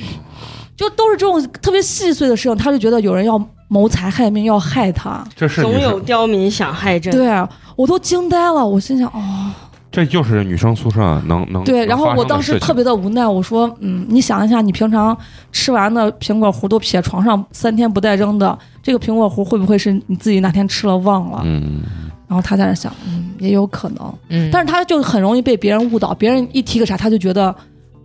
[0.81, 5.23] 就都是这种特别细碎的事情，他就觉得有人要谋财害命，要害他。
[5.35, 7.13] 这是总有，刁民想害朕。
[7.13, 9.51] 对啊，我都惊呆了，我心想哦。
[9.91, 15.15] 这就是女生宿舍能能对，然后我当时特别的无奈，我说，嗯，你想一下，你平常
[15.51, 21.41] 吃完的苹果核都撇床上三天不带扔的，这个苹果核会不会是你自己哪天吃了忘了？
[21.43, 21.81] 嗯，
[22.27, 27.53] 然后他在那想，嗯，也有可能，嗯，但是他就很容易被别人误导，别人一提个啥，他就觉得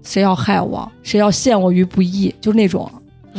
[0.07, 2.91] 谁要害我，谁要陷我于不义，就是那种。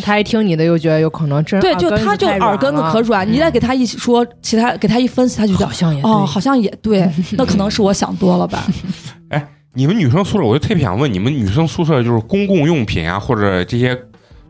[0.03, 8.63] 他一听你的又觉得有可能真对，就他就耳根子可软，你再给他一说，其他给他一分析，他就觉得好像也哦，好像也对， 那可能是我想多了吧。
[9.30, 13.95] 哎你们女生宿舍，我就特别想问，你们女生宿舍就是公共用品啊，或者这些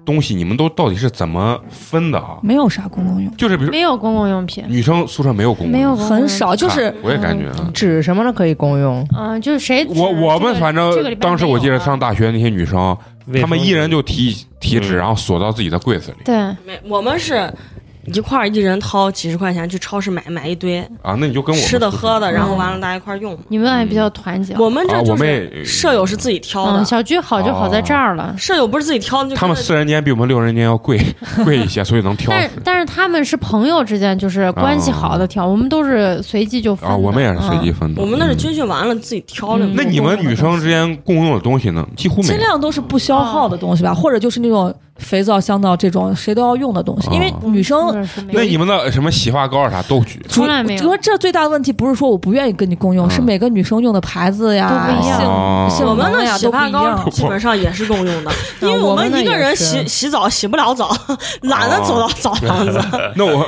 [0.08, 2.38] 东西，你们都到底是怎么分的啊？
[2.42, 7.70] 没有啥公共用，就是比如没有公共用品，女生宿舍没有公共没有公共很少，就是我也感觉啊。
[7.74, 12.98] 纸什么的可以公用，嗯，就是谁我我们反正当时我记得上大学那些女生，
[13.42, 16.18] 她们一人就提提纸，嗯然后锁到自己的柜子里。
[16.24, 16.36] 对。
[16.66, 17.54] 没，我们是
[18.14, 21.16] 一块儿一人掏几十块钱去超市买买一堆啊。
[21.20, 23.38] 那你就跟我吃的喝的，然后嗯完了大家一块儿用。
[23.50, 24.56] 你们还比较团结。
[24.58, 28.34] 我们这就啊我们是舍友是自己挑的嗯，，小区好就好在这儿了。
[28.38, 31.00] 舍友不是自己挑的，就他们四人间比我们六人间要贵
[31.44, 36.90] 贵一些，所以能挑但但是他们是朋友之间，就是关系好的挑，我们都是随机就分。
[36.90, 36.96] 啊。
[36.96, 38.02] 我们也是随机分的。
[38.02, 39.66] 我们那是嗯军训完了自己挑的。
[39.66, 41.88] 嗯那你们女生之间共用的东西呢？
[41.96, 42.34] 几乎没有。
[42.34, 47.78] 尽量都是不消耗的东西吧，或者就是那种肥皂、香皂这种谁都要用的东西，因为哦女生。
[48.32, 50.24] 那你们的什么洗发膏啊啥都举。
[50.30, 50.98] 从来没有。
[50.98, 55.22] 这最大的问题不是说我不愿意跟你共用，嗯是每个女生用的牌子呀、都不一样。
[55.86, 57.10] 我们能呀都不的洗发膏。
[57.12, 58.32] 基本上也是共用的，
[58.62, 60.96] 因为我们一个人洗洗澡洗不了澡，
[61.44, 62.80] 懒得走到澡堂子，
[63.16, 63.46] 那我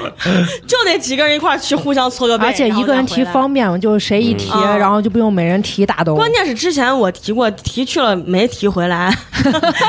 [0.68, 3.24] 就得几个人一块儿去互相搓个背，而且一个人提。
[3.30, 4.80] 方便，就是谁一提，嗯。
[4.80, 6.16] 然后就不用每人提一大兜。
[6.16, 9.16] 关键是之前我提过，提去了没提回来，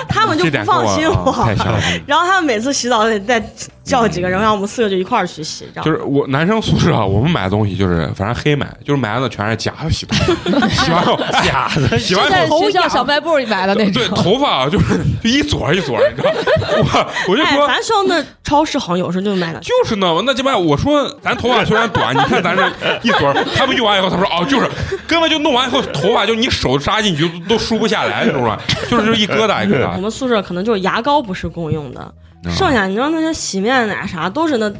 [0.08, 1.49] 他们就不放心我
[2.06, 3.40] 然后他们每次洗澡得带
[3.90, 10.14] 叫几个人，让我们四个就一块儿去洗，就是我男生宿舍啊，我们买的东西就是反正黑买，就是买的全是假的洗头，
[10.68, 16.32] 洗完后假的，洗完在后学校小卖部里买的那种对，头发啊，就是就一撮一撮，你知道？
[16.78, 17.66] 我我就哎，说。
[17.66, 19.60] 咱学校那超市好像有时候就买的。
[19.60, 22.62] 就是那，那鸡巴我说咱头发虽然短， 你看咱这
[23.02, 24.68] 一撮，他们用完以后，他说哦，就是
[25.06, 28.58] 根本就弄完以后，头发就你手扎进去都都梳不下来，你知道吗？
[28.88, 29.94] 就是就一疙瘩一疙瘩。
[29.96, 32.10] 我们宿舍可能就是牙膏不是共用的，啊
[32.48, 34.72] 剩下你说那些洗面奶啥都是那，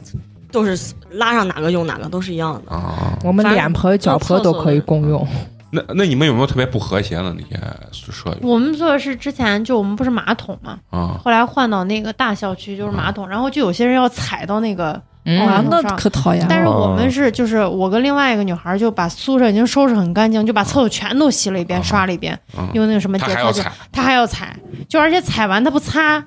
[0.50, 2.72] 都是拉上哪个用哪个都是一样的。
[2.72, 5.26] 啊，我们脸盆、脚盆都可以共用。
[5.72, 7.56] 那那你们有没有特别不和谐的那些
[7.92, 11.20] 宿舍友我们宿舍是之前就我们不是马桶嘛，啊？
[11.22, 15.96] 后来换到那个大校区就是马桶，然后就有些人要踩到那个，哇，那嗯上。
[15.96, 16.48] 可讨厌了。
[16.50, 21.82] 但是我们是就是我跟另外一个女孩就把宿舍已经收拾很干净，就把厕所全都洗了一遍，啊。
[21.84, 24.56] 刷了一遍，嗯用那个什么洁厕就还要踩，她还要踩，
[24.88, 26.24] 就而且踩完她不擦，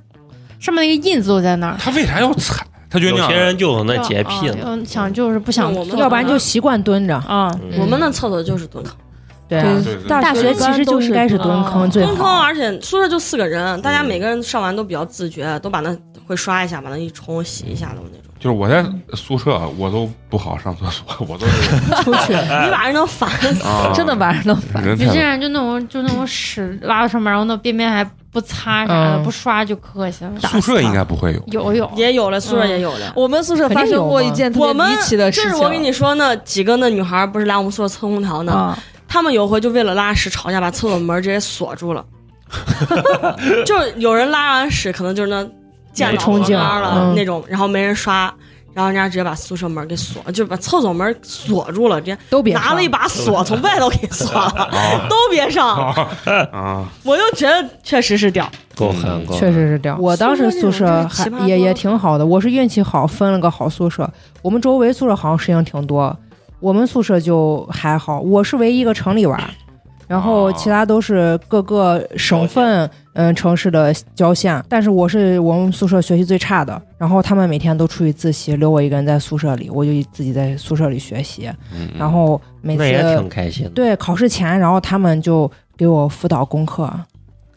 [0.64, 1.76] 上面那个印子都在那儿。
[1.78, 2.66] 他为啥要踩？
[2.90, 4.78] 他觉得那样有些人就有那洁癖啊呢。
[4.78, 7.16] 就想就是不想我们要不然就习惯蹲着。
[7.18, 8.82] 啊，嗯我们那厕所就是蹲，
[9.50, 15.94] 对啊对对对大学其实就应该是蹲坑最蹲坑，而且宿舍就四个人，大家每个人上完都比较自觉，都把那
[16.26, 18.32] 会刷一下，把那一冲洗一下的那种。
[18.40, 18.86] 就是我在
[19.16, 23.64] 宿舍，我都不好上厕所， 我都是出去，你把人能烦死。
[23.68, 24.86] 啊， 真的把人都烦。
[24.86, 30.42] 有些人就那种就那种屎拉到上面，然后那边边还不擦啥的，嗯不刷就可恶心了。
[30.50, 31.44] 宿舍应该不会有。
[31.48, 33.14] 有有，也有了，宿舍也有了。
[33.16, 35.50] 我们宿舍发生过一件特别我们离奇的事情。
[35.50, 38.52] 就是我跟你说，那几个那女孩不是来我们宿舍蹭空调呢？
[38.52, 38.78] 啊，
[39.08, 42.04] 她们有回就为了拉屎吵架，把厕所门直接锁住了。
[43.66, 45.48] 就有人拉完屎，可能就是那
[45.94, 48.34] 溅到冲劲旁边了、嗯那种，然后没人刷，
[48.74, 55.94] 然后人家直接把宿舍门给锁，就把厕所门锁住了，直接都别拿了一把锁从外头给锁了，都别上。
[56.52, 59.96] 啊，我就觉得确实是屌，够狠，够狠确实是屌。
[60.00, 61.08] 我当时宿舍
[61.46, 64.10] 也也挺好的，我是运气好，分了个好宿舍。
[64.42, 66.16] 我们周围宿舍好像事情挺多，
[66.60, 68.20] 我们宿舍就还好。
[68.20, 69.40] 我是唯一一个城里娃，
[70.14, 74.64] 然后哦其他都是各个省份嗯、城市的郊县。
[74.70, 81.50] 但是我是我们宿舍学习最差的，然后他们每天都出去自习，留我一个人在宿舍里，我就自己在宿舍里学习。
[81.74, 83.72] 嗯然后每那也次挺开心的。
[83.72, 86.88] 对考试前，然后他们就给我辅导功课。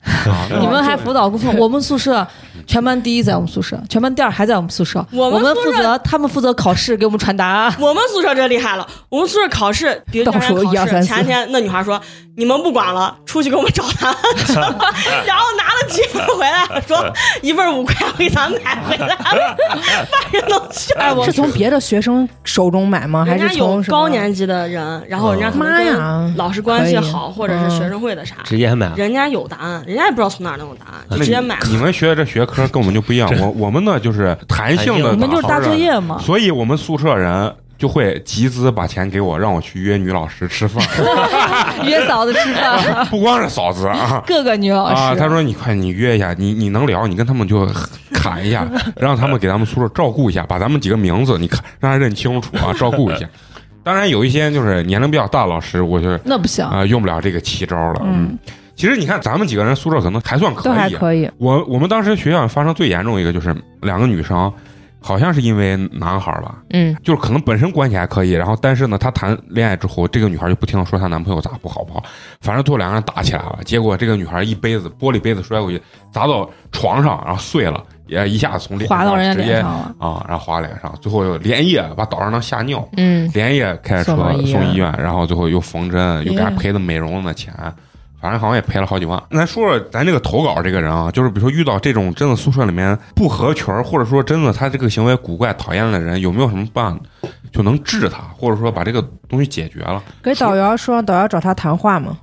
[0.07, 1.51] 啊你们还辅导功课？
[1.59, 2.27] 我们宿舍
[2.67, 5.05] 全班第一在我们宿舍，全班第二还在我们宿舍。
[5.11, 7.75] 我们我们负责，他们负责考试，给我们传答案。
[7.79, 12.01] 我们宿舍这厉害了，我们宿舍考试，比如倒数第二天考试，一二三四前天那女孩说
[12.37, 14.53] ：“你们不管了，出去给我们找答案去。”
[15.27, 17.05] 然后拿了几份回来，说
[17.43, 19.57] 一份五块，我给咱买回来了，
[20.11, 20.95] 把人都笑。
[20.99, 23.25] 哎，我是从别的学生手中买吗？
[23.25, 31.67] 还人家有是从高年级的人，然后人家妈呀跟老师关系好，或者是学生会的啥，直接买，人家有答案，人家也不知道从哪儿能有答案，就直接买了。
[31.69, 36.19] 你们学的这学科跟我们就不一样，我我们呢就是弹性的，你们就是大作，业嘛。
[36.19, 40.83] 所以我们宿舍人就会集资把钱给我，让我去约女老师吃饭
[41.85, 44.23] 约嫂子吃饭，不光是嫂子啊。
[44.27, 44.95] 各个女老师。
[44.95, 47.69] 啊，他说你快你约一下，你你能聊，你跟他们就
[48.13, 48.67] 侃一下，
[48.97, 53.29] 让他们给咱们宿舍照顾一下，把咱们几个名字你看让他认清楚啊，照顾一下。
[53.85, 56.65] 当然有一些就是年龄比较大的老师，我就那不行。
[56.65, 58.01] 啊、用不了这个奇招了。
[58.05, 58.37] 嗯，
[58.77, 61.29] 其实你看咱们几个人宿舍可能还算可都还以，可以。
[61.39, 64.53] 我我们当时学校发生最严重一个就是两个女生，
[65.01, 72.03] 好像是因为男孩儿吧，嗯，就是可能本身关系还可以，然后但是呢，她谈恋爱之后，这个女孩就不停的说她男朋友咋不好不好，
[72.41, 75.81] 反正最后两个人打起来了，结果这个女孩一杯子玻璃杯子摔过去，
[76.13, 79.95] 砸到床上，然后碎了，也一下子从脸划到人家直接脸上了。
[79.99, 84.61] 啊，然后划脸上，最后又连夜把岛上当吓尿，嗯，连夜开着车送医院。
[84.61, 87.55] 送医院，然后最后又缝针，又给他赔的美容的钱，
[88.27, 89.23] 反正好像也赔了好几万。
[89.31, 97.01] 咱说说咱这个投稿这个人啊，就是比如说遇到这种真的宿舍里面不合群，或者说真的他这个行为古怪讨厌的人，有没有什么办法
[97.53, 102.17] 就能治他，或者说把这个东西解决了，给导员说，让导员找他谈话嘛。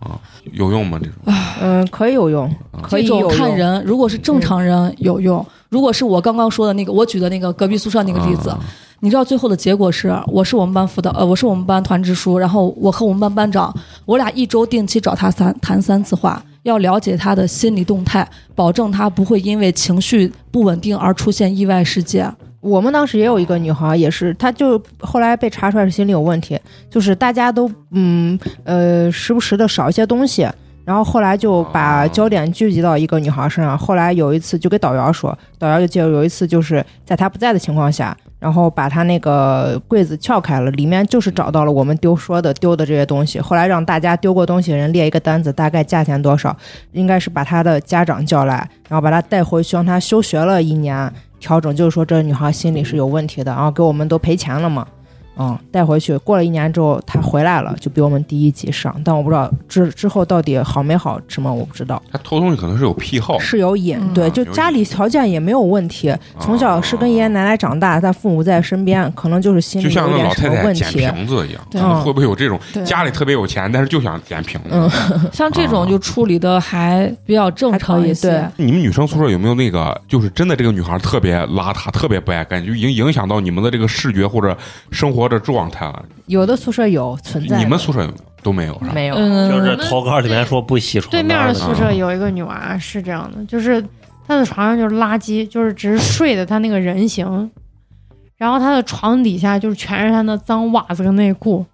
[0.52, 1.00] 有用吗？
[1.02, 3.38] 这种嗯，可以有用，可以这种有用。
[3.38, 8.60] 看人，如果是正常人有用，如果是我刚刚说的那个，我举的那个隔壁宿舍那个例子，啊
[9.00, 22.32] 你知道最后的结果是，我是我们班辅导，呃，我是我们班团支书，然后我和我们班班长，我俩一周定期找他三谈三次话，要了解他的心理动态，保证他不会因为情绪不稳定而出现意外事件。
[22.62, 26.58] 我们当时也有一个女孩，也是，她就后来被查出来是心理有问题，
[26.90, 30.48] 就是大家都嗯呃时不时的少一些东西，
[30.86, 33.78] 然后后来就把焦点聚集到一个女孩身上。
[33.78, 43.40] 后来有一次就给导员说，导员就记得，有一次就是在她不在的情况下，然后把她那个柜子撬开了，里面就是找到了我们丢说的丢的这些东西。
[43.40, 46.56] 后来让大家丢过东西的人列一个单子，大概价钱多少，
[46.92, 48.56] 应该是把她的家长叫来，
[48.90, 51.12] 然后把她带回去，让她休学了一年。
[51.40, 54.88] 调整，就是说这女孩心理是有问题的，然后给我们都赔钱了嘛，
[55.38, 64.14] 嗯，带回去，过了一年之后他回来了，就比我们第一集上，但我不知道之之后到底好没好，什么我不知道，他偷东西可能是有癖好，是有瘾，嗯。
[64.14, 71.82] 对，就家里条件也没有问题，从小是跟爷爷奶奶长大，但父母在身边，可能就是心就像那里有点什老太太捡么问题，瓶子一样，对。
[71.82, 74.70] 可能会不会有这种家里特别有钱，但是就想捡瓶子？
[74.72, 74.90] 嗯。
[75.34, 78.32] 像这种就处理的还比较正常一些。
[78.32, 84.56] 还可以你们女生宿舍有没有那个，就是真的这个女孩特别邋遢，特别不爱干净，就已经影响到你们的这个视觉或者
[84.92, 86.04] 生活的状态了？
[86.28, 88.92] 有的宿舍有存在，你们宿舍有没有都没有是吧？
[88.94, 89.16] 没有？
[89.16, 93.84] 嗯，就是投稿里面说不洗床对面的单宿舍有一个女娃是这样的，就是
[94.28, 97.52] 她的床上就是垃圾，就是只是睡的她那个人形，
[98.38, 101.66] 然后她的床底下就是全是她那脏袜子跟内裤，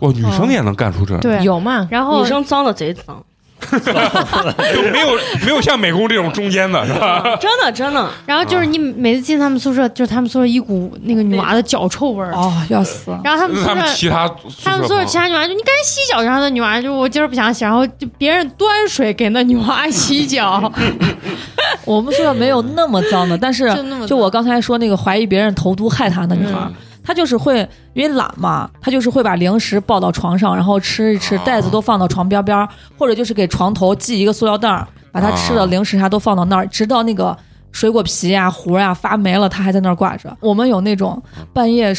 [0.00, 1.16] 哇，女生也能干出这？
[1.18, 1.86] 对，有嘛？
[1.90, 3.24] 然后女生脏的贼脏，
[4.74, 5.08] 就没有
[5.44, 7.22] 没有像美工这种中间的是吧？
[7.40, 12.32] 真的真的，然后就是你每次进他们宿舍，就是他们宿舍一股那个女娃的脚臭味儿。
[12.32, 13.10] 哦，要死！
[13.22, 14.30] 然后他们宿他们舍，其他
[14.64, 20.72] 他们宿舍其他女娃就你赶紧洗脚，然后那女娃就我今儿不想洗，然后就别人端水给那女娃洗脚，
[21.84, 26.74] 我们宿舍没有那么脏的，但是就那么就我刚才说那个怀疑别人投毒害她的女孩，嗯
[27.10, 37.36] 她就是会因为懒嘛，他就是会把零食抱到床上，然后吃一吃，啊袋子都放到床边边儿，或者就是给床头系一个塑料袋儿，把他吃的啊零食啥都放到那儿，直到那个
[37.72, 40.36] 水果皮呀、核呀发霉了，他还在那儿挂着。
[40.38, 41.20] 我们有那种
[41.52, 41.92] 半夜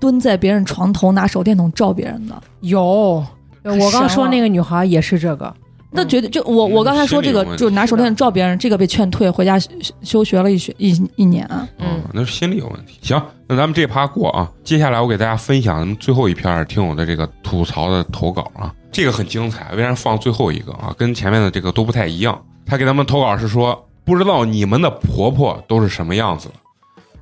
[0.00, 3.24] 蹲在别人床头拿手电筒照别人的，有。
[3.62, 5.54] 我刚说那个女孩也是这个，
[5.96, 9.68] 那绝对就我我刚才说这个就拿手电照别人，这个被劝退，回家休
[10.02, 11.44] 休学了一学一一年。
[11.46, 12.98] 啊嗯，那是心理有问题。
[13.02, 20.94] 行，那咱们这趴过啊，接下来我给大家分享咱们最后一篇听友的这个吐槽的投稿啊，这个很精彩，为啥放最后一个啊？
[20.96, 22.40] 跟前面的这个都不太一样。
[22.66, 26.54] 他给咱们投稿是说，不知道你们的婆婆都是什么样子的？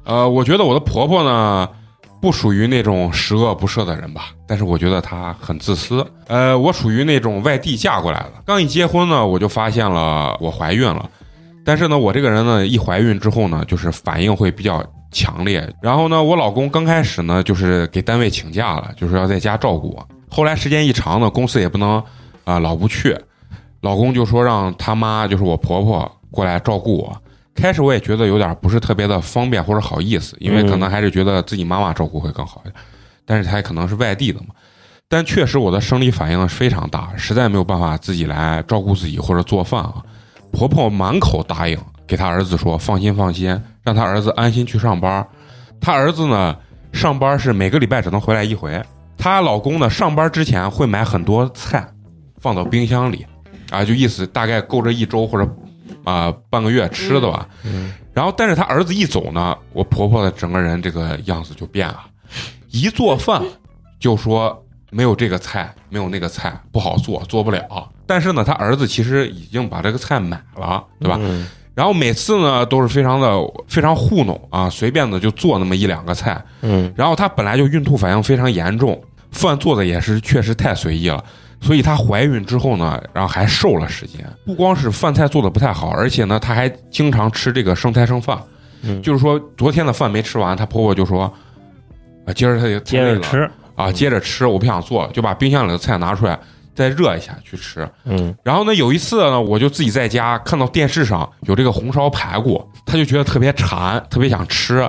[0.04, 1.68] 呃，我觉得我的婆婆呢，
[2.24, 6.02] 不属于那种十恶不赦的人吧，但是我觉得他很自私。
[6.26, 11.06] 呃，我属于那种外地嫁过来的，刚一结婚呢，我就发现了我怀孕了。
[11.66, 15.70] 但是呢，我这个人呢，一怀孕之后呢，就是反应会比较强烈。
[15.82, 20.08] 然后呢，我老公刚开始呢，就是给单位请假了，就是要在家照顾我。
[20.30, 22.02] 后来时间一长呢，公司也不能
[22.44, 23.14] 啊、老不去，
[23.82, 27.14] 老公就说让他妈，就是我婆婆过来照顾我。
[27.54, 32.74] 开始我也觉得有点不是特别的方便或者好意思，因为可能还是觉得自己妈妈照顾会更好一点。
[33.24, 34.48] 但是她也可能是外地的嘛，
[35.08, 40.02] 但确实我的生理反应非常大，实在没有办法自己来照顾自己或者做饭啊。
[40.52, 45.26] 婆婆满口答应，给她儿子说放心放心，让她儿子安心去上班。
[45.80, 46.56] 她儿子呢，
[46.92, 48.82] 上班是每个礼拜只能回来一回。
[49.16, 51.86] 她老公呢，上班之前会买很多菜，
[52.38, 53.24] 放到冰箱里，
[53.70, 55.48] 啊，就意思大概够这一周或者
[56.04, 57.48] 啊、半个月吃的吧。
[58.12, 62.04] 然后，但是他儿子一走呢，我婆婆的整个人这个样子就变了，
[62.70, 63.42] 一做饭
[63.98, 67.90] 就说没有这个菜，没有那个菜，不好做，做不了。
[68.06, 71.18] 但是呢，他儿子其实已经把这个菜买了，对吧？
[71.20, 73.36] 嗯然后每次呢都是非常的
[73.66, 76.40] 非常糊弄啊，随便的就做那么一两个菜。
[76.62, 79.02] 嗯然后她本来就孕吐反应非常严重，
[79.32, 81.24] 饭做的也是确实太随意了，
[81.64, 84.20] 所以她怀孕之后呢，然后还瘦了十斤。
[84.44, 88.38] 不光是饭菜做的不太好，而且呢，她还经常吃这个剩菜剩饭。
[88.86, 91.22] 嗯就是说昨天的饭没吃完，她婆婆就说
[92.26, 96.38] 啊，今儿她也接着吃，啊，接着吃，我不想做了，就把冰箱里的菜拿出来
[96.74, 97.88] 再热一下去吃。
[98.04, 104.86] 嗯然后呢，有一次呢，我就自己在家看到电视上有这个红烧排骨，她就觉得特别馋，特别想吃，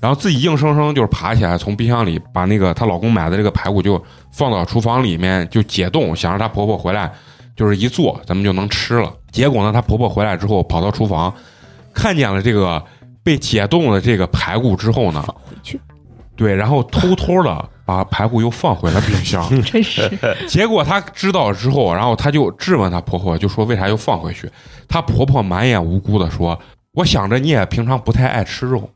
[0.00, 7.12] 然后自己硬生生就是爬起来，从冰箱里把那个她老公买的这个排骨就放到厨房里面就解冻，想让她婆婆回来，
[7.56, 9.12] 就是一做咱们就能吃了。
[9.30, 11.32] 结果呢，她婆婆回来之后跑到厨房，
[11.92, 12.82] 看见了这个
[13.22, 15.80] 被解冻的这个排骨之后呢，回去
[16.36, 19.44] 对，然后偷偷的把排骨又放回了冰箱。
[19.62, 20.08] 真是
[20.46, 24.48] 结果她知道之后，然后她就质问她婆婆，就说为啥又放回去？
[24.88, 26.56] 她婆婆满眼无辜的说
[26.94, 28.88] ：“我想着你也平常不太爱吃肉，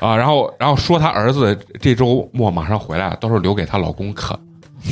[0.00, 4.36] 啊，然后然后说她儿子这周末马上回来，到时候留给她老公啃，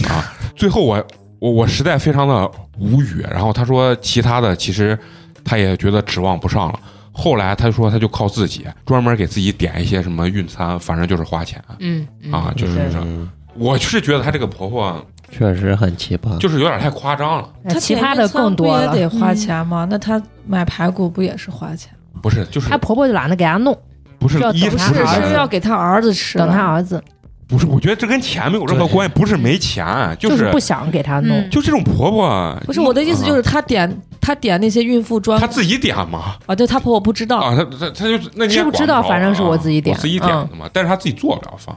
[0.09, 1.05] 啊。”最后我
[1.39, 3.25] 我我实在非常的无语。
[3.31, 4.99] 然后她说其他的其实
[5.45, 6.79] 她也觉得指望不上了。
[7.13, 12.91] 后来她说她就靠自己专门给自己点一些什么运餐，反正就是花钱嗯嗯啊，就是
[13.55, 16.39] 我是觉得她这个婆婆确实很奇葩。
[16.39, 17.49] 就是有点太夸张了。
[17.69, 18.97] 他奇葩的更多了不。
[18.97, 19.87] 也得花嗯钱吗？
[19.89, 21.93] 那她买排骨不也是花钱？
[22.23, 23.77] 不是，就是她婆婆就懒得给她弄，
[24.25, 26.39] 不是要一是是要给他儿子吃。
[26.39, 27.03] 等他儿子
[27.47, 29.87] 不是，我觉得这跟钱没有任何关系，不是没钱，
[30.19, 31.51] 就是是不想给他弄嗯。
[31.51, 41.77] 就这种婆婆，不是我的意思，就是她点她点那些孕妇装她自己点嘛啊，对她婆婆不知道啊，她她她就那知不知道反正是啊我自己点我自己点的嘛，但是她自己做不了饭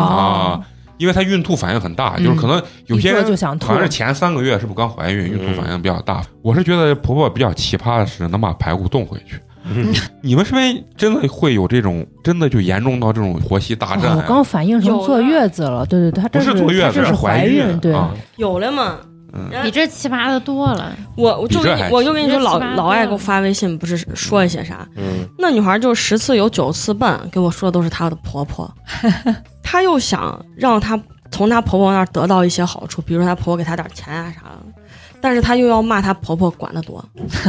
[0.00, 0.60] 啊，
[0.98, 6.22] 因为她孕吐反应很大，就是可能有些人就想吐好像是前三个月是不是刚怀孕，孕吐反应比较大。
[6.42, 9.40] 我是觉得婆婆比较奇葩的是能把排骨冻回去。
[10.22, 18.14] 你们身边真的会有这种，真的就严重到这种婆媳大战我刚反应成坐月子了，对对对，她不这是坐月子，是怀孕，对，啊。
[18.36, 18.98] 有了嘛？
[19.34, 20.90] 嗯比这奇葩的多了。
[21.14, 24.88] 我我就你我就跟你说，老老爱给我发微信，不是说一些啥？
[24.96, 28.72] 嗯那女孩就十次有九次半跟我说的都是她的婆婆，
[29.62, 30.98] 她又想让她
[31.30, 34.77] 从她婆婆那儿得到一些好处，比如说她婆婆给她点钱啊啥的，
[35.20, 37.04] 但是她又要骂她婆婆管得多，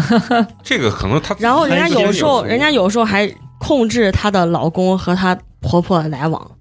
[0.64, 6.52] 这个可能她然后人家有时候人家有时候还控制她的老公和她婆婆来往，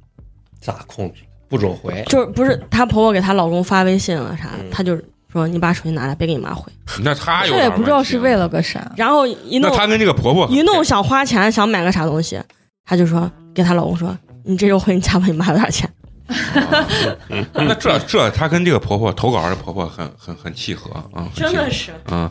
[0.60, 1.22] 咋控制？
[1.48, 2.05] 不准回。
[2.09, 4.98] 就是不是她婆婆给她老公发微信了啥，嗯她就
[5.32, 6.70] 说你把手机拿来，别给你妈回。
[7.02, 8.93] 那她有这也不知道是为了个啥。
[8.97, 12.39] 然后一弄那她跟这个婆婆一弄想花钱，想买个啥东西，
[12.85, 14.14] 她就说给她老公说，
[14.44, 15.89] 你这周回你家问你妈有点钱。
[17.55, 22.30] 那这这她跟这个婆婆投稿的婆婆很很很契合啊，真的是，啊，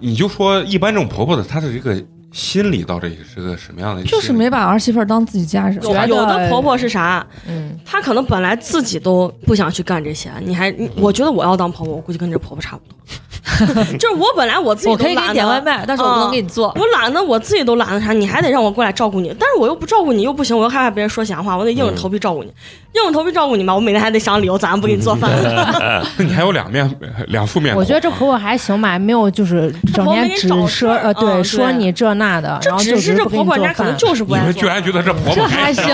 [0.00, 2.02] 你就说一般这种婆婆的，她的这个
[2.32, 4.02] 心理到底是个什么样的？
[4.02, 5.80] 就是没把儿媳妇当自己家人。
[5.82, 7.26] 有有的婆婆是啥？
[7.46, 12.98] 嗯，她可能本来自己都不想去干这些，你还，你我觉得我要当婆婆，我估计跟这婆婆差不多。
[13.98, 16.74] 就是我本来我自己我可以给你点外卖，但是我不能啊给你做。
[16.78, 22.52] 我懒得，我自己都懒得啥，你还得让我过来照顾你，但是我又不照顾你又不行，我又害怕别人说闲话，我得硬着头皮照顾你，
[22.94, 25.30] 硬着头皮照顾你嘛，我每天还得想理由，咋不给你做饭？
[25.42, 26.90] 那 你还有两面
[27.28, 27.80] 两副面孔。
[27.80, 33.98] 我觉得这婆婆还行吧，没有就是整天只说呃对嗯说你这那的，这然后就只是这不给你做婆婆人家可能饭。
[33.98, 34.66] 就是不爱做你们居。
[34.66, 35.86] 然觉得这婆婆这还行，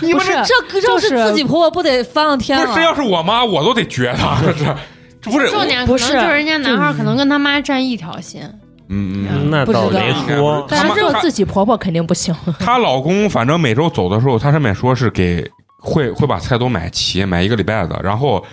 [0.00, 0.32] 你们不是
[0.70, 2.94] 这要是自己婆婆不得翻了天不是，这要？
[2.94, 4.38] 是我妈，我都得绝她。
[4.42, 4.76] 这是，这
[5.30, 8.40] 不是重点不是就是人家男孩可能跟他妈站一条心，
[8.88, 12.34] 嗯嗯那倒没不知道说，但是做自己婆婆肯定不行。
[12.58, 15.48] 她老公反正每周走的时候，她上面说是给
[15.78, 18.00] 会会把菜都买齐，买一个礼拜的。
[18.02, 18.44] 然后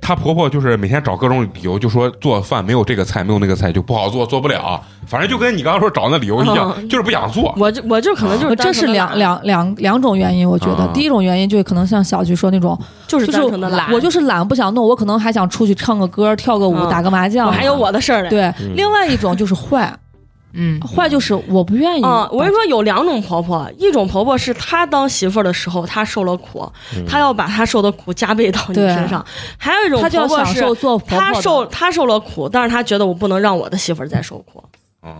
[0.00, 4.80] 她婆婆就是每天找各种理由，就说做饭没有这个菜，没有那个菜就不好做，做不了。
[5.06, 7.54] 反正就跟你刚刚说找那理由一样，嗯就是不想做。
[7.56, 17.46] 我就我就可能就是这是两两两两种原因，我觉得啊第一种原因就是可能像小菊说那种，就是就是单纯的懒，我就是懒不想弄，我可能还想出去唱个歌、跳个舞、嗯打个麻将。
[17.46, 18.28] 我还有我的事儿嘞。
[18.28, 19.92] 对，嗯另外一种就是坏，
[20.58, 22.02] 嗯，坏就是我不愿意。
[22.02, 26.66] 啊、我跟你说，有两种婆婆，一种婆婆是她当媳妇儿的时候，她受了苦，
[27.06, 29.20] 她要把她受的苦加倍到你身上；
[29.58, 30.60] 还有一种婆婆是
[31.06, 31.32] 她。
[31.34, 34.64] 受她受了苦，但是她觉得我不能让我的媳妇儿再受苦。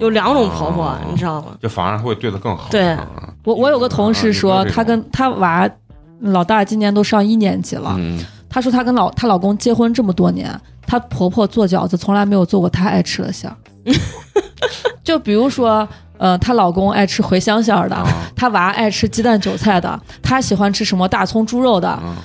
[0.01, 1.49] 有两种婆婆，哦你知道吗？
[1.63, 2.67] 就反而会对她更好。
[2.71, 3.07] 对嗯
[3.45, 5.69] 我我有个同事说，她跟她娃
[6.21, 8.19] 老大今年都上一年级了，嗯，
[8.49, 10.51] 她说她跟老她老公结婚这么多年，
[10.87, 13.57] 她婆婆做饺子从来没有做过她爱吃的馅儿。
[15.05, 15.89] 就比如说，
[16.19, 22.17] 呃，她老公爱吃茴香馅儿的，啊她娃爱吃鸡蛋韭菜的，她喜欢吃什么大葱猪肉的，啊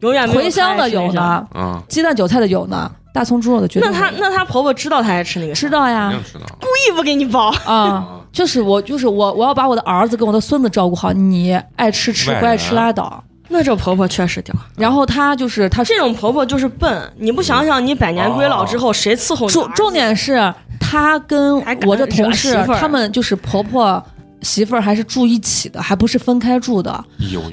[0.00, 3.88] 永远茴香的有呢，啊，鸡蛋韭菜的有呢，大葱猪肉的绝对。
[3.88, 6.46] 那她那她婆婆知道她爱吃那个，知道呀知道。
[6.60, 7.48] 故意不给你包。
[7.64, 13.24] 啊，就是我就是我我要把我的儿子跟我的孙子照顾好，你爱吃吃不爱吃拉倒。
[13.48, 17.12] 那这婆婆确实屌，然后她就是她这种婆婆就是笨。
[17.16, 19.52] 你不想想，你百年归老之后，谁伺候你？
[19.52, 21.56] 重重点是她跟
[21.86, 24.02] 我的同事他们就是婆婆
[24.42, 27.04] 媳妇儿还是住一起的，还不是分开住的，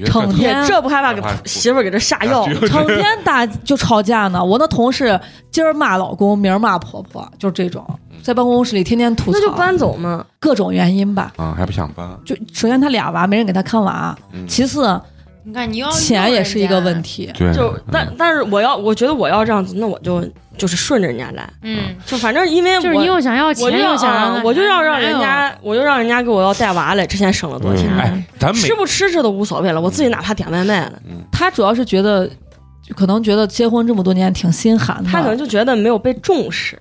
[0.06, 2.46] 成天这不害怕给媳妇儿给这下药？
[2.48, 4.44] 就成天打就吵架呢。
[4.44, 5.20] 我那同事
[5.50, 7.84] 今儿骂老公，明儿骂婆婆，就是这种，
[8.22, 10.24] 在办公室里天天吐槽，那就搬走嘛。
[10.40, 11.34] 各种原因吧。
[11.38, 12.08] 啊，还不想搬。
[12.24, 15.02] 就首先他俩娃没人给他看娃，嗯其次
[15.46, 17.32] 你看你要钱也是一个问，题。
[17.38, 20.28] 对，就嗯但但是我要，我觉得我要这样子，那我就
[20.58, 30.94] 就是顺着人家来，嗯，就反正因为就是我你又想要我钱就要又想我就要让人家，我就让人家给我要带娃来，之前省了多少钱，嗯哎，咱吃不吃这都无所谓了，我自己哪怕点外卖了，
[31.32, 32.28] 他主要是觉得，
[32.96, 35.10] 可能觉得结婚这么多年挺心寒的。
[35.10, 36.80] 他可能就觉得没有被重视。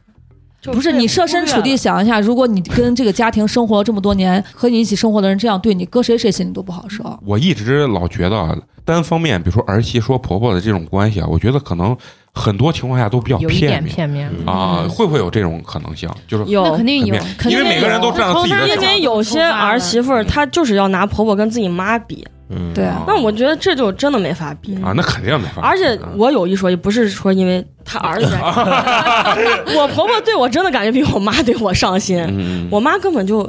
[0.65, 7.05] 就不是你设身处地想一下，如果你跟这个家庭生活了这么多年，和你一起生活的人这样对你，搁谁谁心里都不好受。
[7.27, 11.97] 我一直老觉得啊单方面，比如说儿媳说婆婆的这种关系啊，我觉得可能
[12.33, 14.29] 很多情况下都比较有一片面点片面。
[14.47, 16.09] 啊，嗯会不会有这种可能性？
[16.27, 24.75] 就是有那肯定有，肯定因为每个人都站在自己的角度因为有些儿媳妇儿，她就是要拿婆婆跟自己妈比，嗯，对啊那我觉得这就真的没法比。
[24.83, 25.63] 啊，那肯定没法。
[25.63, 28.39] 而且我有一说一，不是说因为他儿子在，
[29.77, 32.19] 我婆婆对我真的感觉比我妈对我上心。
[32.29, 33.43] 嗯，我妈根本就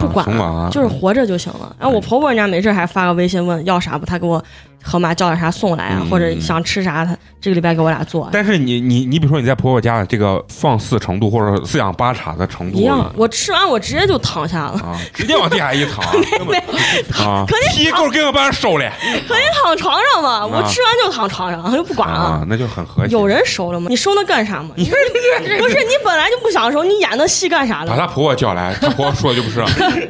[0.00, 1.74] 不管了，啊就是活着就行了。
[1.78, 4.42] 然后我婆婆人家没事还发个微信问要啥不，她给我
[4.86, 8.28] 和妈叫点啥送来啊，嗯或者想吃啥，他这个礼拜给我俩做。
[8.32, 16.04] 但是你你你比如说你在婆婆家的这个放肆程度，或者四仰八叉的程度一样，我吃完我直接就躺下了，啊，直接往地下一躺，
[16.38, 16.56] 根本
[17.26, 17.44] 啊，
[17.74, 18.88] 屁股给我把人收了
[19.64, 22.16] 躺床上嘛，我吃完就躺床上，就不管了。
[22.16, 23.12] 啊，那就很和谐。
[23.12, 23.86] 有人收了吗？
[23.88, 24.70] 你收那干啥嘛？
[24.76, 27.90] 不是你本来就不想收，你演那戏干啥了？
[27.90, 29.60] 把他婆婆叫来，她婆婆说的就不是，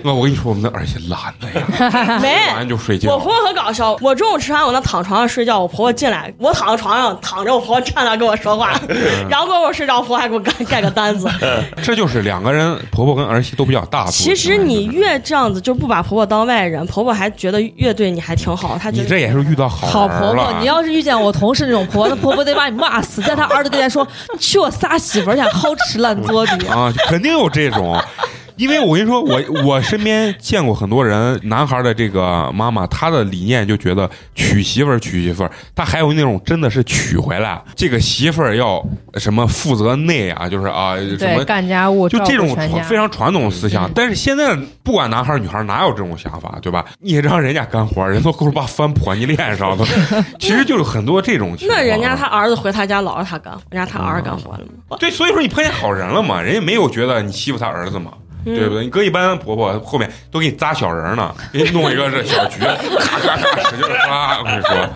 [0.05, 3.33] 我我跟你说，我们那儿媳懒的呀，没就睡我婆。
[3.33, 8.73] 婆可搞笑，我中午吃完我那躺床上睡觉，我婆婆进来，我躺在床上躺着，我婆婆站那跟我说话，
[9.31, 11.29] 然后跟我睡着，我婆婆还给我盖盖个单子。
[11.83, 14.11] 这就是两个人，婆婆跟儿媳都比较大度。
[14.11, 26.53] 其实你越这样子，就不把婆婆当外人，婆婆还觉得越对你还挺好，她觉得你这也是遇到好好婆婆，你要是遇见我同事那种婆婆，那婆婆得把你骂死，在她儿子跟前说：“你去我仨媳妇儿家，好吃烂做的。
[26.73, 27.97] 啊，肯定有这种。
[28.59, 38.83] 因为我跟你说，我我身边见过很多人，男孩的这个妈妈，她的理念就觉得娶媳妇儿娶媳妇儿，她还有那种真的是娶回来，这个媳妇儿要
[39.17, 41.45] 什么负责内啊，就是啊什么。
[41.45, 42.49] 干家务，就这种
[42.89, 46.85] 非常传统的思想，嗯但是现在不管男孩儿女孩儿哪有这种想法，对吧？
[47.01, 49.87] 你让人家干活，人都够把翻泼你脸上了，
[50.41, 51.79] 其实就是很多这种情况。
[51.79, 54.97] 那人家他儿子回他家老是他干，人家他儿子干活了吗？
[54.99, 58.11] 对，所以说你碰见好人了嘛，人家没有觉得你欺负他儿子嘛，
[58.55, 58.85] 对不对？
[58.85, 64.39] 你搁一般婆婆后面都给你扎小人儿呢，给你弄一个这小菊，咔咔咔使劲扎。
[64.39, 64.89] 我跟你说，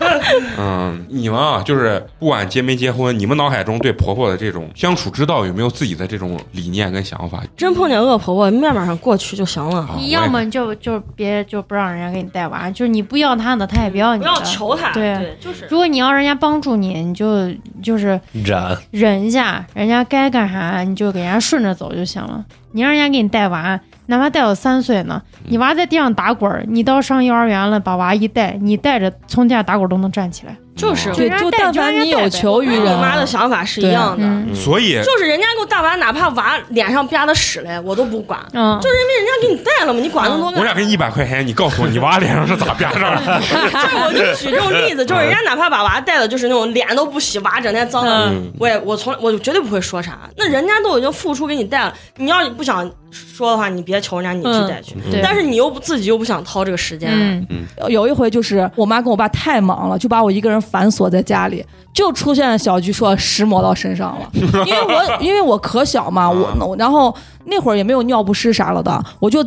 [0.58, 7.42] 嗯，你们啊，就是不管结没结婚，你们脑海中对婆婆的这种相处之道有没有自己的这种理念跟想法？
[7.56, 14.30] 真碰见恶婆婆，面面上过去就行了，啊你要么就就别就不让人家给你带娃，就是你不要他的，他也不要你的。
[14.30, 14.92] 不要求他。
[14.92, 17.50] 对对，就是如果你要人家帮助你，你就
[17.82, 22.44] 就是忍，忍一下，人家该干啥你就给人家顺着走就行了。
[22.72, 30.56] 你让人家给你带娃，哪怕带到三岁呢，你娃在地上打滚儿，你到上幼儿园了，把娃一带，你带着从地下打滚儿都能站起来。
[30.80, 34.24] 就是对，就但凡你有求于人，我妈的想法是一样的。
[34.24, 38.40] 嗯所以就是人家给我带娃，哪怕娃脸上吧的屎嘞，我都不管。
[38.52, 40.60] 嗯，就是因为人家给你带了嘛，你管那么多干啥？
[40.60, 43.40] 我俩给你一百块钱，你告诉我你娃脸上是咋啪上的？
[43.40, 50.18] 就是我就举这种例子，就是人家哪怕把娃带的，就是那种脸都不洗，娃整天脏的，嗯我也我从我绝对不会说啥。
[50.36, 54.96] 那人家都已经付出给你带了，你要是不想说的话，你别求人家你去带去。
[55.10, 57.10] 对但是你又不自己又不想掏这个时间，
[57.48, 64.30] 嗯，有一回就是我妈跟我爸太忙了，就把我一个人反锁在家里，就出现小菊说屎抹到身上了，
[64.66, 67.14] 因为我因为我可小嘛，我我然后
[67.44, 69.44] 那会儿也没有尿不湿啥了的，我就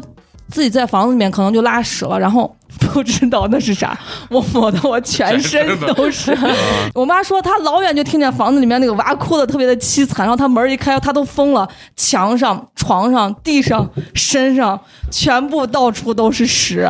[0.53, 3.97] 自己在房子里面可能就拉屎了，然后 不知道那是啥，
[4.29, 6.35] 我抹的我全身都是。
[6.93, 16.87] 我妈说她老远就听见房子里面那个娃哭的特别的凄惨，然后她门一开，她都疯了，墙上、床上、地上、身上全部到处都是屎。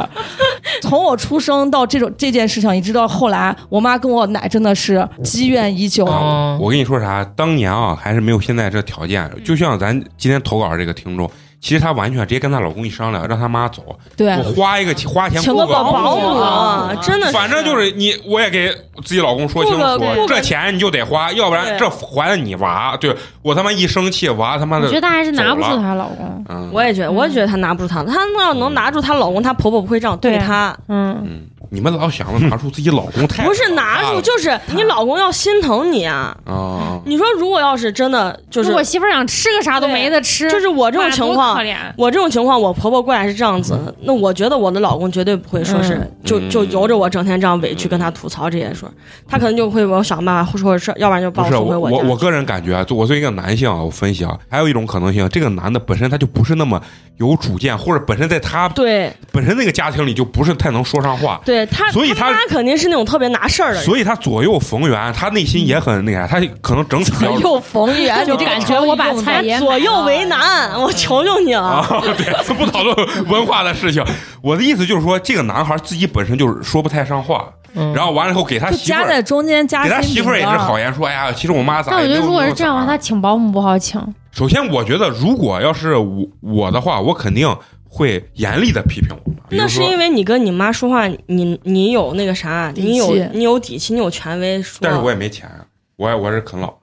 [0.82, 6.06] 从我出生到这种这件事情，一直到后来，我妈跟我奶真的是积怨已久。
[6.06, 9.30] 哦，我跟你说啥，当年啊还是没有现在这条件。
[9.46, 11.30] 就像咱今天投稿这个听众，
[11.64, 13.82] 其实她完全直接跟她老公一商量，让她妈走，
[14.18, 14.36] 对。
[14.36, 15.94] 我，花一个花钱请雇个个保姆。
[15.94, 18.70] 保姆啊，真的，反正就是你，我也给
[19.06, 26.46] 自己老公说清楚这钱你就得花，要不然这怀了你娃，对我他妈一生气，娃他妈的我觉，得她还是拿不住她老公。
[26.50, 30.76] 嗯，我也觉得，我也觉得她拿不住她，她要能拿住她老公，她婆婆不会这样对对她。
[30.90, 36.36] 嗯，嗯，你们老想着拿出自己老公太不是拿住，就是你老公要心疼你啊！
[36.46, 41.76] 啊，你说如果要是真的就是我媳妇想吃个啥都没得吃，就是我这种情况可，怜。
[41.98, 46.50] 我这种情况，我婆婆过来是这样子，那我觉得我的老公绝对不会说是嗯就嗯。
[46.50, 48.92] 就由着我整天这样委屈跟他吐槽这些事儿，
[49.28, 51.64] 他可能就会我想办法，或者是要不然就把不回家去。
[52.04, 56.80] 我我个人感觉啊，就我作为一个男性啊，我分析啊，还有一种可能性，这个男的本身他就不是那么
[57.18, 59.12] 有主见，或者本身在他对。
[59.32, 63.84] 本身那个家庭里就不是太能说上话，对，他所以他他妈肯定是那种特别拿事儿的人。
[63.84, 71.62] 所以他左右逢源，他内心也很那啥，他可能整体左右逢源，就这感觉我把菜左右为难，我求求你了。
[71.62, 72.96] 啊， 对，不讨论
[73.28, 74.04] 文化的事情。
[74.42, 81.92] 我的意思就是说，这个男孩自己本身就是说不太上话，嗯然后完了以后给他媳妇儿，在中间加给他媳妇儿也是好言说，哎呀，其实我妈咋。
[81.92, 84.02] 但我觉得如果是这样的话，咋他请保姆不好请。
[84.32, 87.48] 首先我觉得如果要是我我的话，我肯定
[87.96, 89.38] 会严厉的批评我妈。
[89.52, 94.80] 那是因为你跟你妈说话，你你有那个啥，你有你有底气，你有权威说。
[94.82, 95.64] 但是我也没钱啊，
[95.98, 96.74] 我也我是啃老。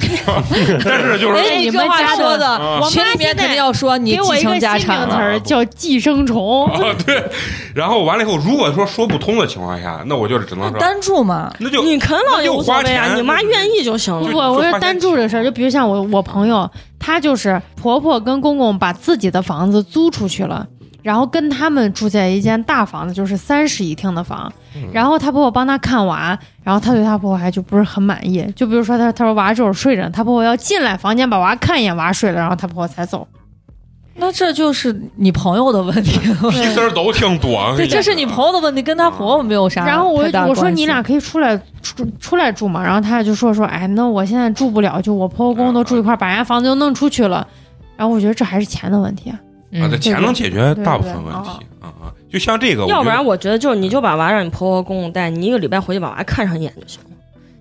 [0.84, 6.66] 但是就是哎，你你这话们家说的啊，群里面肯定要说你给我继承一个新家产词儿叫寄生虫。
[6.72, 7.22] 啊，对，
[7.74, 14.20] 然后完了以后，如果说说不通的情况下，那我就只能说，单住嘛，那就你啃老也无所谓啊，你妈愿意就行了。
[14.22, 20.66] 不不，我是单住这事儿，就比如像我我朋友，她就是婆婆跟公公把自己的房子租出去了。
[21.02, 24.52] 然后跟他们住在一间大房子，就是三室一厅的房。
[24.92, 28.44] 然后他婆婆帮他看娃，然后他对他婆婆还就不是很满意。
[28.54, 33.26] 就比如说他他说娃这会儿睡着，他婆婆要进来房间把娃看一眼，娃睡了，然后他婆婆才走。
[34.16, 36.18] 那这就是你朋友的问题。
[36.50, 37.74] 屁丝儿都挺多。
[37.74, 47.46] 对，这是你朋友的问题，跟他婆婆没有啥然后我我说你俩可以出来出出来住嘛，然后她就说说，哎，那我现在住不了，就我婆婆公公都住一块儿，把人家房子又弄出去了。
[47.96, 49.38] 然后我觉得这还是钱的问题啊。
[49.74, 52.12] 啊，这嗯，钱能解决大部分问题啊啊！
[52.30, 57.06] 就像这个，要不然我我觉得就是你就把娃让你婆婆公公带，你一个礼拜回去把娃看上一眼就行了。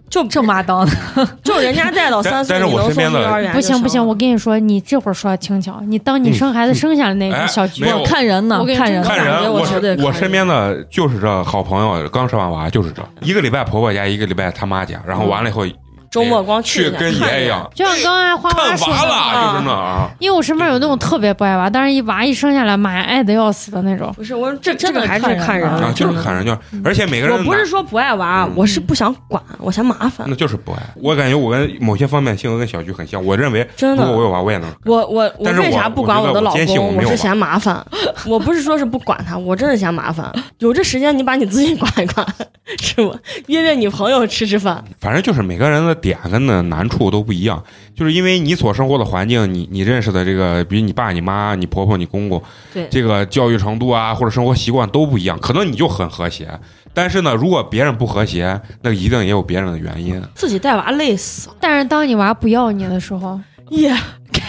[0.10, 0.91] 就这妈当的，
[1.44, 9.60] 就人家带到三岁，但但是你能送我身边的去幼儿园不行不行，我跟你说，你这会儿说的轻巧，你当你生孩子生下来那小菊我看人呢我看人说看人，我
[10.03, 15.64] 我身边的就是这好朋友，刚生完娃就是这，一个礼拜婆婆家，一个礼拜他妈家，然后完了以后。
[16.10, 20.10] 周末光去一下跟看爷一样就像刚才花花说的，娃了，就是那啊。
[20.19, 24.11] 因为我身边有那种特别不爱娃，但是一娃一生下来，妈呀，爱的要死的那种。
[24.15, 30.36] 不是我这这真的个还是看人看人啊啊，就是看人就是，而且每个人我不是说不爱娃，嗯我是不想管，我嫌麻烦那。
[30.36, 30.80] 就是不爱。
[30.95, 33.23] 我感觉我跟某些方面性格跟小菊很像。
[33.23, 34.73] 我认为，真的如果我有娃，我也能。
[34.86, 36.95] 我我我为啥不管我的老公？
[36.95, 37.86] 我是嫌麻烦。
[38.26, 40.31] 我不是说是不管他，我真的嫌麻烦。
[40.60, 42.26] 有这时间，你把你自己管一管，
[42.81, 43.14] 是不？
[43.48, 44.81] 约约你朋友吃吃饭。
[45.02, 47.64] 反正就是每个人的点跟那难处都不一样，
[47.96, 52.42] 就是因为你所生活的环境，你你认识的这个，比如你爸、你妈、你婆婆、你公公，
[52.74, 56.50] 对这个教育程度啊，或者生活习惯都不一样，可能你就很和谐。
[56.94, 60.22] 但是呢，如果别人不和谐，那一定也有别人的原因。
[60.34, 63.40] 自己带娃累死，但是当你娃不要你的时候，
[63.70, 63.96] 耶，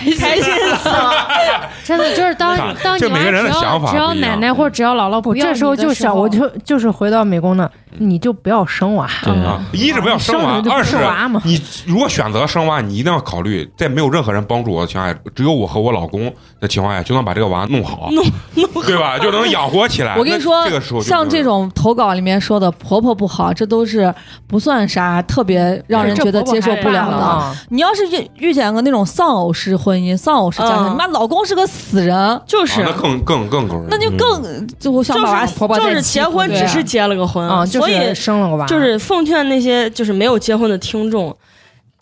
[0.18, 0.44] 开心
[0.82, 1.28] 死了。
[1.84, 7.68] 真的就是当当你每个人的只要想法只要奶奶或者只要姥姥不要这时候就想，我就就是回到美工那，
[7.98, 9.08] 你就不要生娃。
[9.24, 18.24] 对啊，一是不要生娃二是是娃嘛你如果选择生娃，你一定要考虑，在没有任何人帮助我的情况下，只有我和我老公的情况下，就能把这个娃弄好， 弄
[18.54, 19.18] 弄对吧？
[19.18, 20.16] 就能养活起来。
[20.16, 21.40] 我跟你说这个时候，像这。
[21.40, 24.14] 种投稿里面说的婆婆不好，这都是
[24.46, 27.16] 不算啥特别让人觉得接受不了的。
[27.16, 30.90] 啊，你要是遇遇见个那种丧偶式婚姻、丧偶式家庭，嗯。
[30.92, 32.82] 你妈老公是个死人，就是。
[32.82, 41.34] 啊那更更更狗人，那就更就我想把娃就是就是婆婆再结婚只是结了个婚啊，就所以是生了个娃，就是奉劝那些就是没有结婚的听众，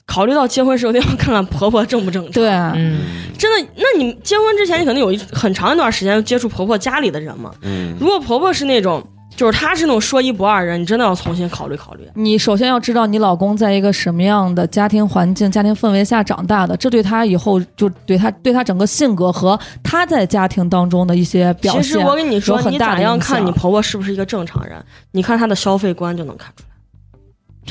[0.06, 2.32] 考虑到结婚时候一定要看看婆婆正不正常。
[2.32, 3.00] 对，嗯，
[3.38, 7.50] 真的，那你结婚之前，你可能有一很长一段时间接触婆婆家里的人嘛。
[7.62, 9.02] 嗯，如果婆婆是那种，
[9.38, 12.02] 就是他是那种说一不二人，你真的要重新考虑考虑。
[12.14, 24.84] 你首先要知道你老公在一个什么样的家庭环境、家庭氛围下长大的，这对他以后就对他对他整个性格和他在家庭当中的一些表现其实现我跟你说，很你咋样看你婆婆是不是一个正常人？
[25.12, 26.64] 你看她的消费观就能看出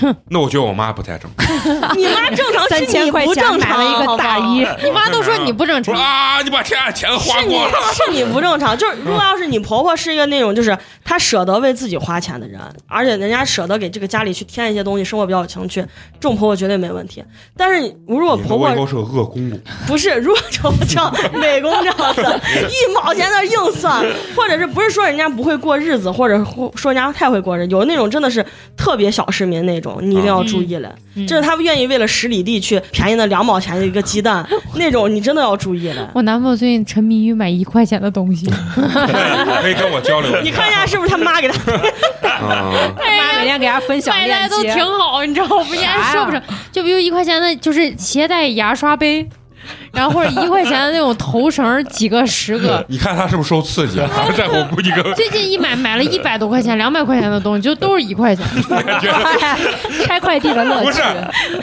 [0.30, 1.95] 那我觉得我妈不太正常。
[1.98, 7.94] 你妈正常三是你千块钱不正常，买了一个大衣 你妈都说你不正常，说啊，你把天下钱花是你光了。
[7.94, 15.82] 是你不正常，就是如果要是你婆婆是一个那种就是她舍得为自己花钱的人，而且人家舍得给这个家里去添一些东西，生活比较有情趣，
[16.19, 17.24] 这种婆婆绝对没问题。
[17.56, 24.06] 但是如果婆婆是个恶公公，不是，如果就像美工这样子，一毛钱的硬算，
[24.36, 26.44] 或者是不是说人家不会过日子，或者
[26.76, 28.45] 说人家太会过日子，有那种真的是
[28.76, 30.89] 特别小市民那种，你一定要注意了。
[31.15, 34.47] 嗯这是他们愿意为了十里地去便宜的两毛钱的一个鸡蛋，
[34.77, 36.11] 那种你真的要注意了。
[36.14, 38.45] 我男朋友最近沉迷于买一块钱的东西，
[38.76, 40.30] 可以跟我交流。
[40.45, 41.55] 你看一下是不是他妈给他？
[42.22, 45.73] 他，妈每天给他分享链接都挺好，你知道不？
[45.73, 46.39] 人家说不成，
[46.72, 49.27] 就比如一块钱的，就是携带牙刷杯，
[49.91, 52.84] 然后或者一块钱的那种头绳，几个十个。
[52.88, 54.10] 你看他是不是受刺激了？
[54.38, 58.45] 在我估计个最近一买买了一百多块钱、两百块钱的东西，就都是一块钱。
[60.06, 61.02] 拆快递的乐趣不是。。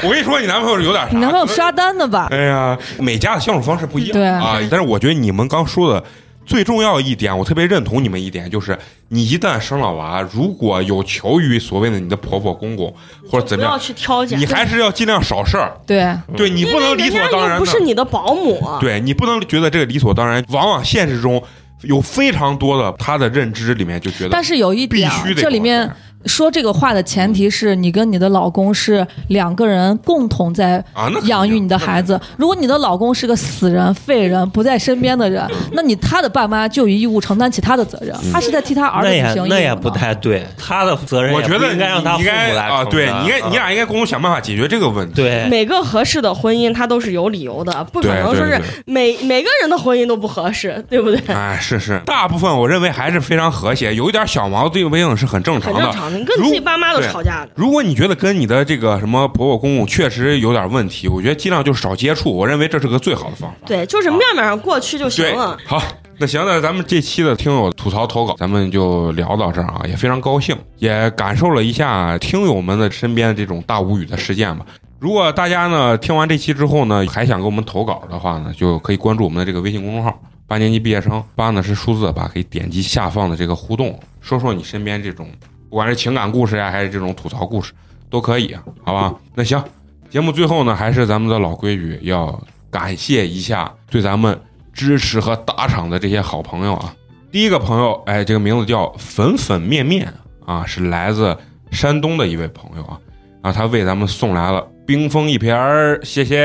[0.03, 1.07] 我跟你说，你男朋友有点？
[1.11, 2.29] 你男朋友刷单的吧？
[2.31, 4.59] 哎呀，每家的相处方式不一样对啊。
[4.71, 6.03] 但是我觉得你们刚说的
[6.47, 12.95] 最重要一点，我特别认同你们一点，就是你一旦生了娃，如果有求于所谓的你的婆婆公公
[13.29, 15.77] 或者怎么样，不要去挑拣，你还是要尽量少事儿。
[15.87, 18.61] 对，对你不能理所当然不是，你的保姆。
[18.81, 20.45] 对你不能觉得这个理所当然。
[20.49, 21.43] 往往现实中
[21.83, 25.91] 有非常多的他的认知里面就觉得但是有一必点啊须，得这里面
[26.27, 30.83] 说这个话的前提是你跟你的老公是两个人共同在
[31.25, 32.21] 养育你的孩子。
[32.37, 45.15] 如果你的老公是个死人、废人，不在身边的人，那你他的爸妈就有义务承担起他的责任，他是在替他儿子行义务呢那也不太对，他的责任我觉得应该让他啊，对，你应该你俩应该共同想办法解决这个问题。
[45.15, 45.47] 对。
[45.49, 51.21] 每个合适的婚姻，它都是有理由的，不可能说是每每个人的婚姻都不合适，对不对？
[51.35, 55.95] 哎，是是，大部分我认为还是非常和谐，有一点小矛盾不是很正常的。
[56.19, 57.49] 你跟自己爸妈都吵架了。
[57.55, 63.57] 如果你觉得跟你的这个什么婆婆公公确实有点问题，我觉得尽量就少接触，我认为这是个最好的方法。
[63.67, 65.83] 对，就是面面上过去就行了。，好，
[66.19, 74.65] 那行，那咱们这期的听友吐槽投稿，咱们就聊到这儿啊，也非常高兴，也感受了一下听友们的身边的这种大无语的事件吧。
[75.01, 85.29] 如果大家呢听完这期之后呢，还想给我们投稿的话呢，就可以关注我们的这个微信公众号“八年级毕业生”，八呢是数字八，可以点击下方的这个互动，说说你身边这种
[85.75, 87.73] 不管是情感故事呀，还是这种吐槽故事，
[88.09, 89.13] 都可以，好吧？
[89.35, 89.61] 那行，
[90.09, 92.41] 节目最后呢，还是咱们的老规矩，要
[92.71, 94.41] 感谢一下对咱们
[94.73, 96.95] 支持和打赏的这些好朋友啊。
[97.33, 100.15] 第一个朋友，哎，这个名字叫粉粉面面
[100.47, 101.37] 啊，是来自
[101.73, 103.01] 山东的一位朋友啊，
[103.43, 106.41] 啊，他为咱们送来了冰封一瓶儿，谢谢，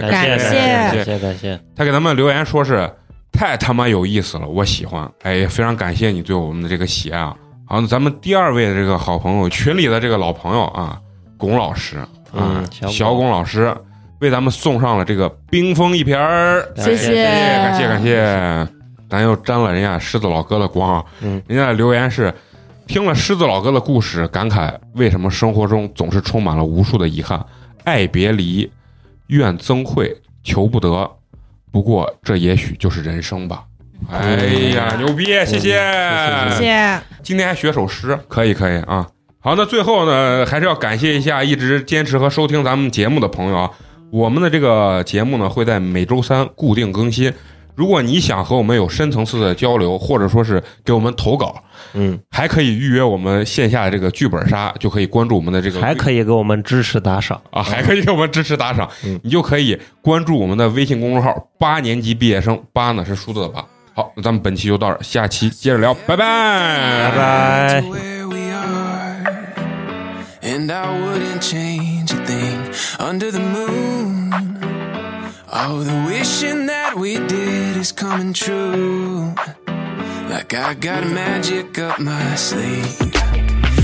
[0.00, 2.88] 感感谢谢感谢感谢，他给咱们留言说是
[3.32, 7.36] 太他妈有意思了，我喜欢，哎，也非常感谢你对我们的这个喜爱啊。
[7.70, 11.00] 好，那咱们第二位的这个好朋友，群里的这个老朋友啊，
[11.38, 13.30] 龚老师嗯，小龚。
[13.30, 13.72] 老师
[14.18, 16.96] 为咱们送上了这个冰封一瓶儿，谢。
[16.96, 18.68] 谢感谢感谢，
[19.08, 22.34] 咱又沾了人家狮子老哥的光，嗯，人家的留言是
[22.88, 27.40] 听了狮子老哥的故事，感慨为什么生活中总是充满了无数的遗憾，
[27.84, 28.68] 爱别离，
[29.28, 31.08] 怨憎会，求不得，
[31.70, 33.62] 不过这也许就是人生吧。
[34.08, 34.44] 哎
[34.74, 35.24] 呀，牛逼！
[35.24, 37.00] 谢谢，谢谢谢。
[37.22, 39.06] 今天还学首诗，可以可以啊。
[39.40, 43.70] 好，那最后呢，还是要感谢一下一直坚持和收听咱们节目的朋友啊。
[44.10, 47.32] 我们的这个节目呢，会在每周三固定更新。
[47.76, 51.54] 如果你想和我们有深层次的交流，或者说是给我们投稿，
[51.94, 63.64] 嗯，还可以预约我们线下的这个剧本杀，就可以关注我们的这个还可以给我们支持打赏啊，还可以给我们支持打赏，嗯你就可以关注我们的微信公众号“八年级毕业生”，八呢是数字的八。
[63.99, 69.53] 好，那咱们本期就到这儿，下期接着聊，拜拜，拜拜 to。where we are.
[70.41, 74.31] And I wouldn't change a thing under the moon.
[75.49, 79.33] All the wishing that we did is coming true.
[80.29, 82.99] Like I got magic up my sleeve.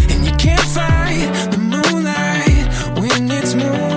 [0.09, 2.67] And you can't fight the moonlight
[2.99, 3.94] when it's moving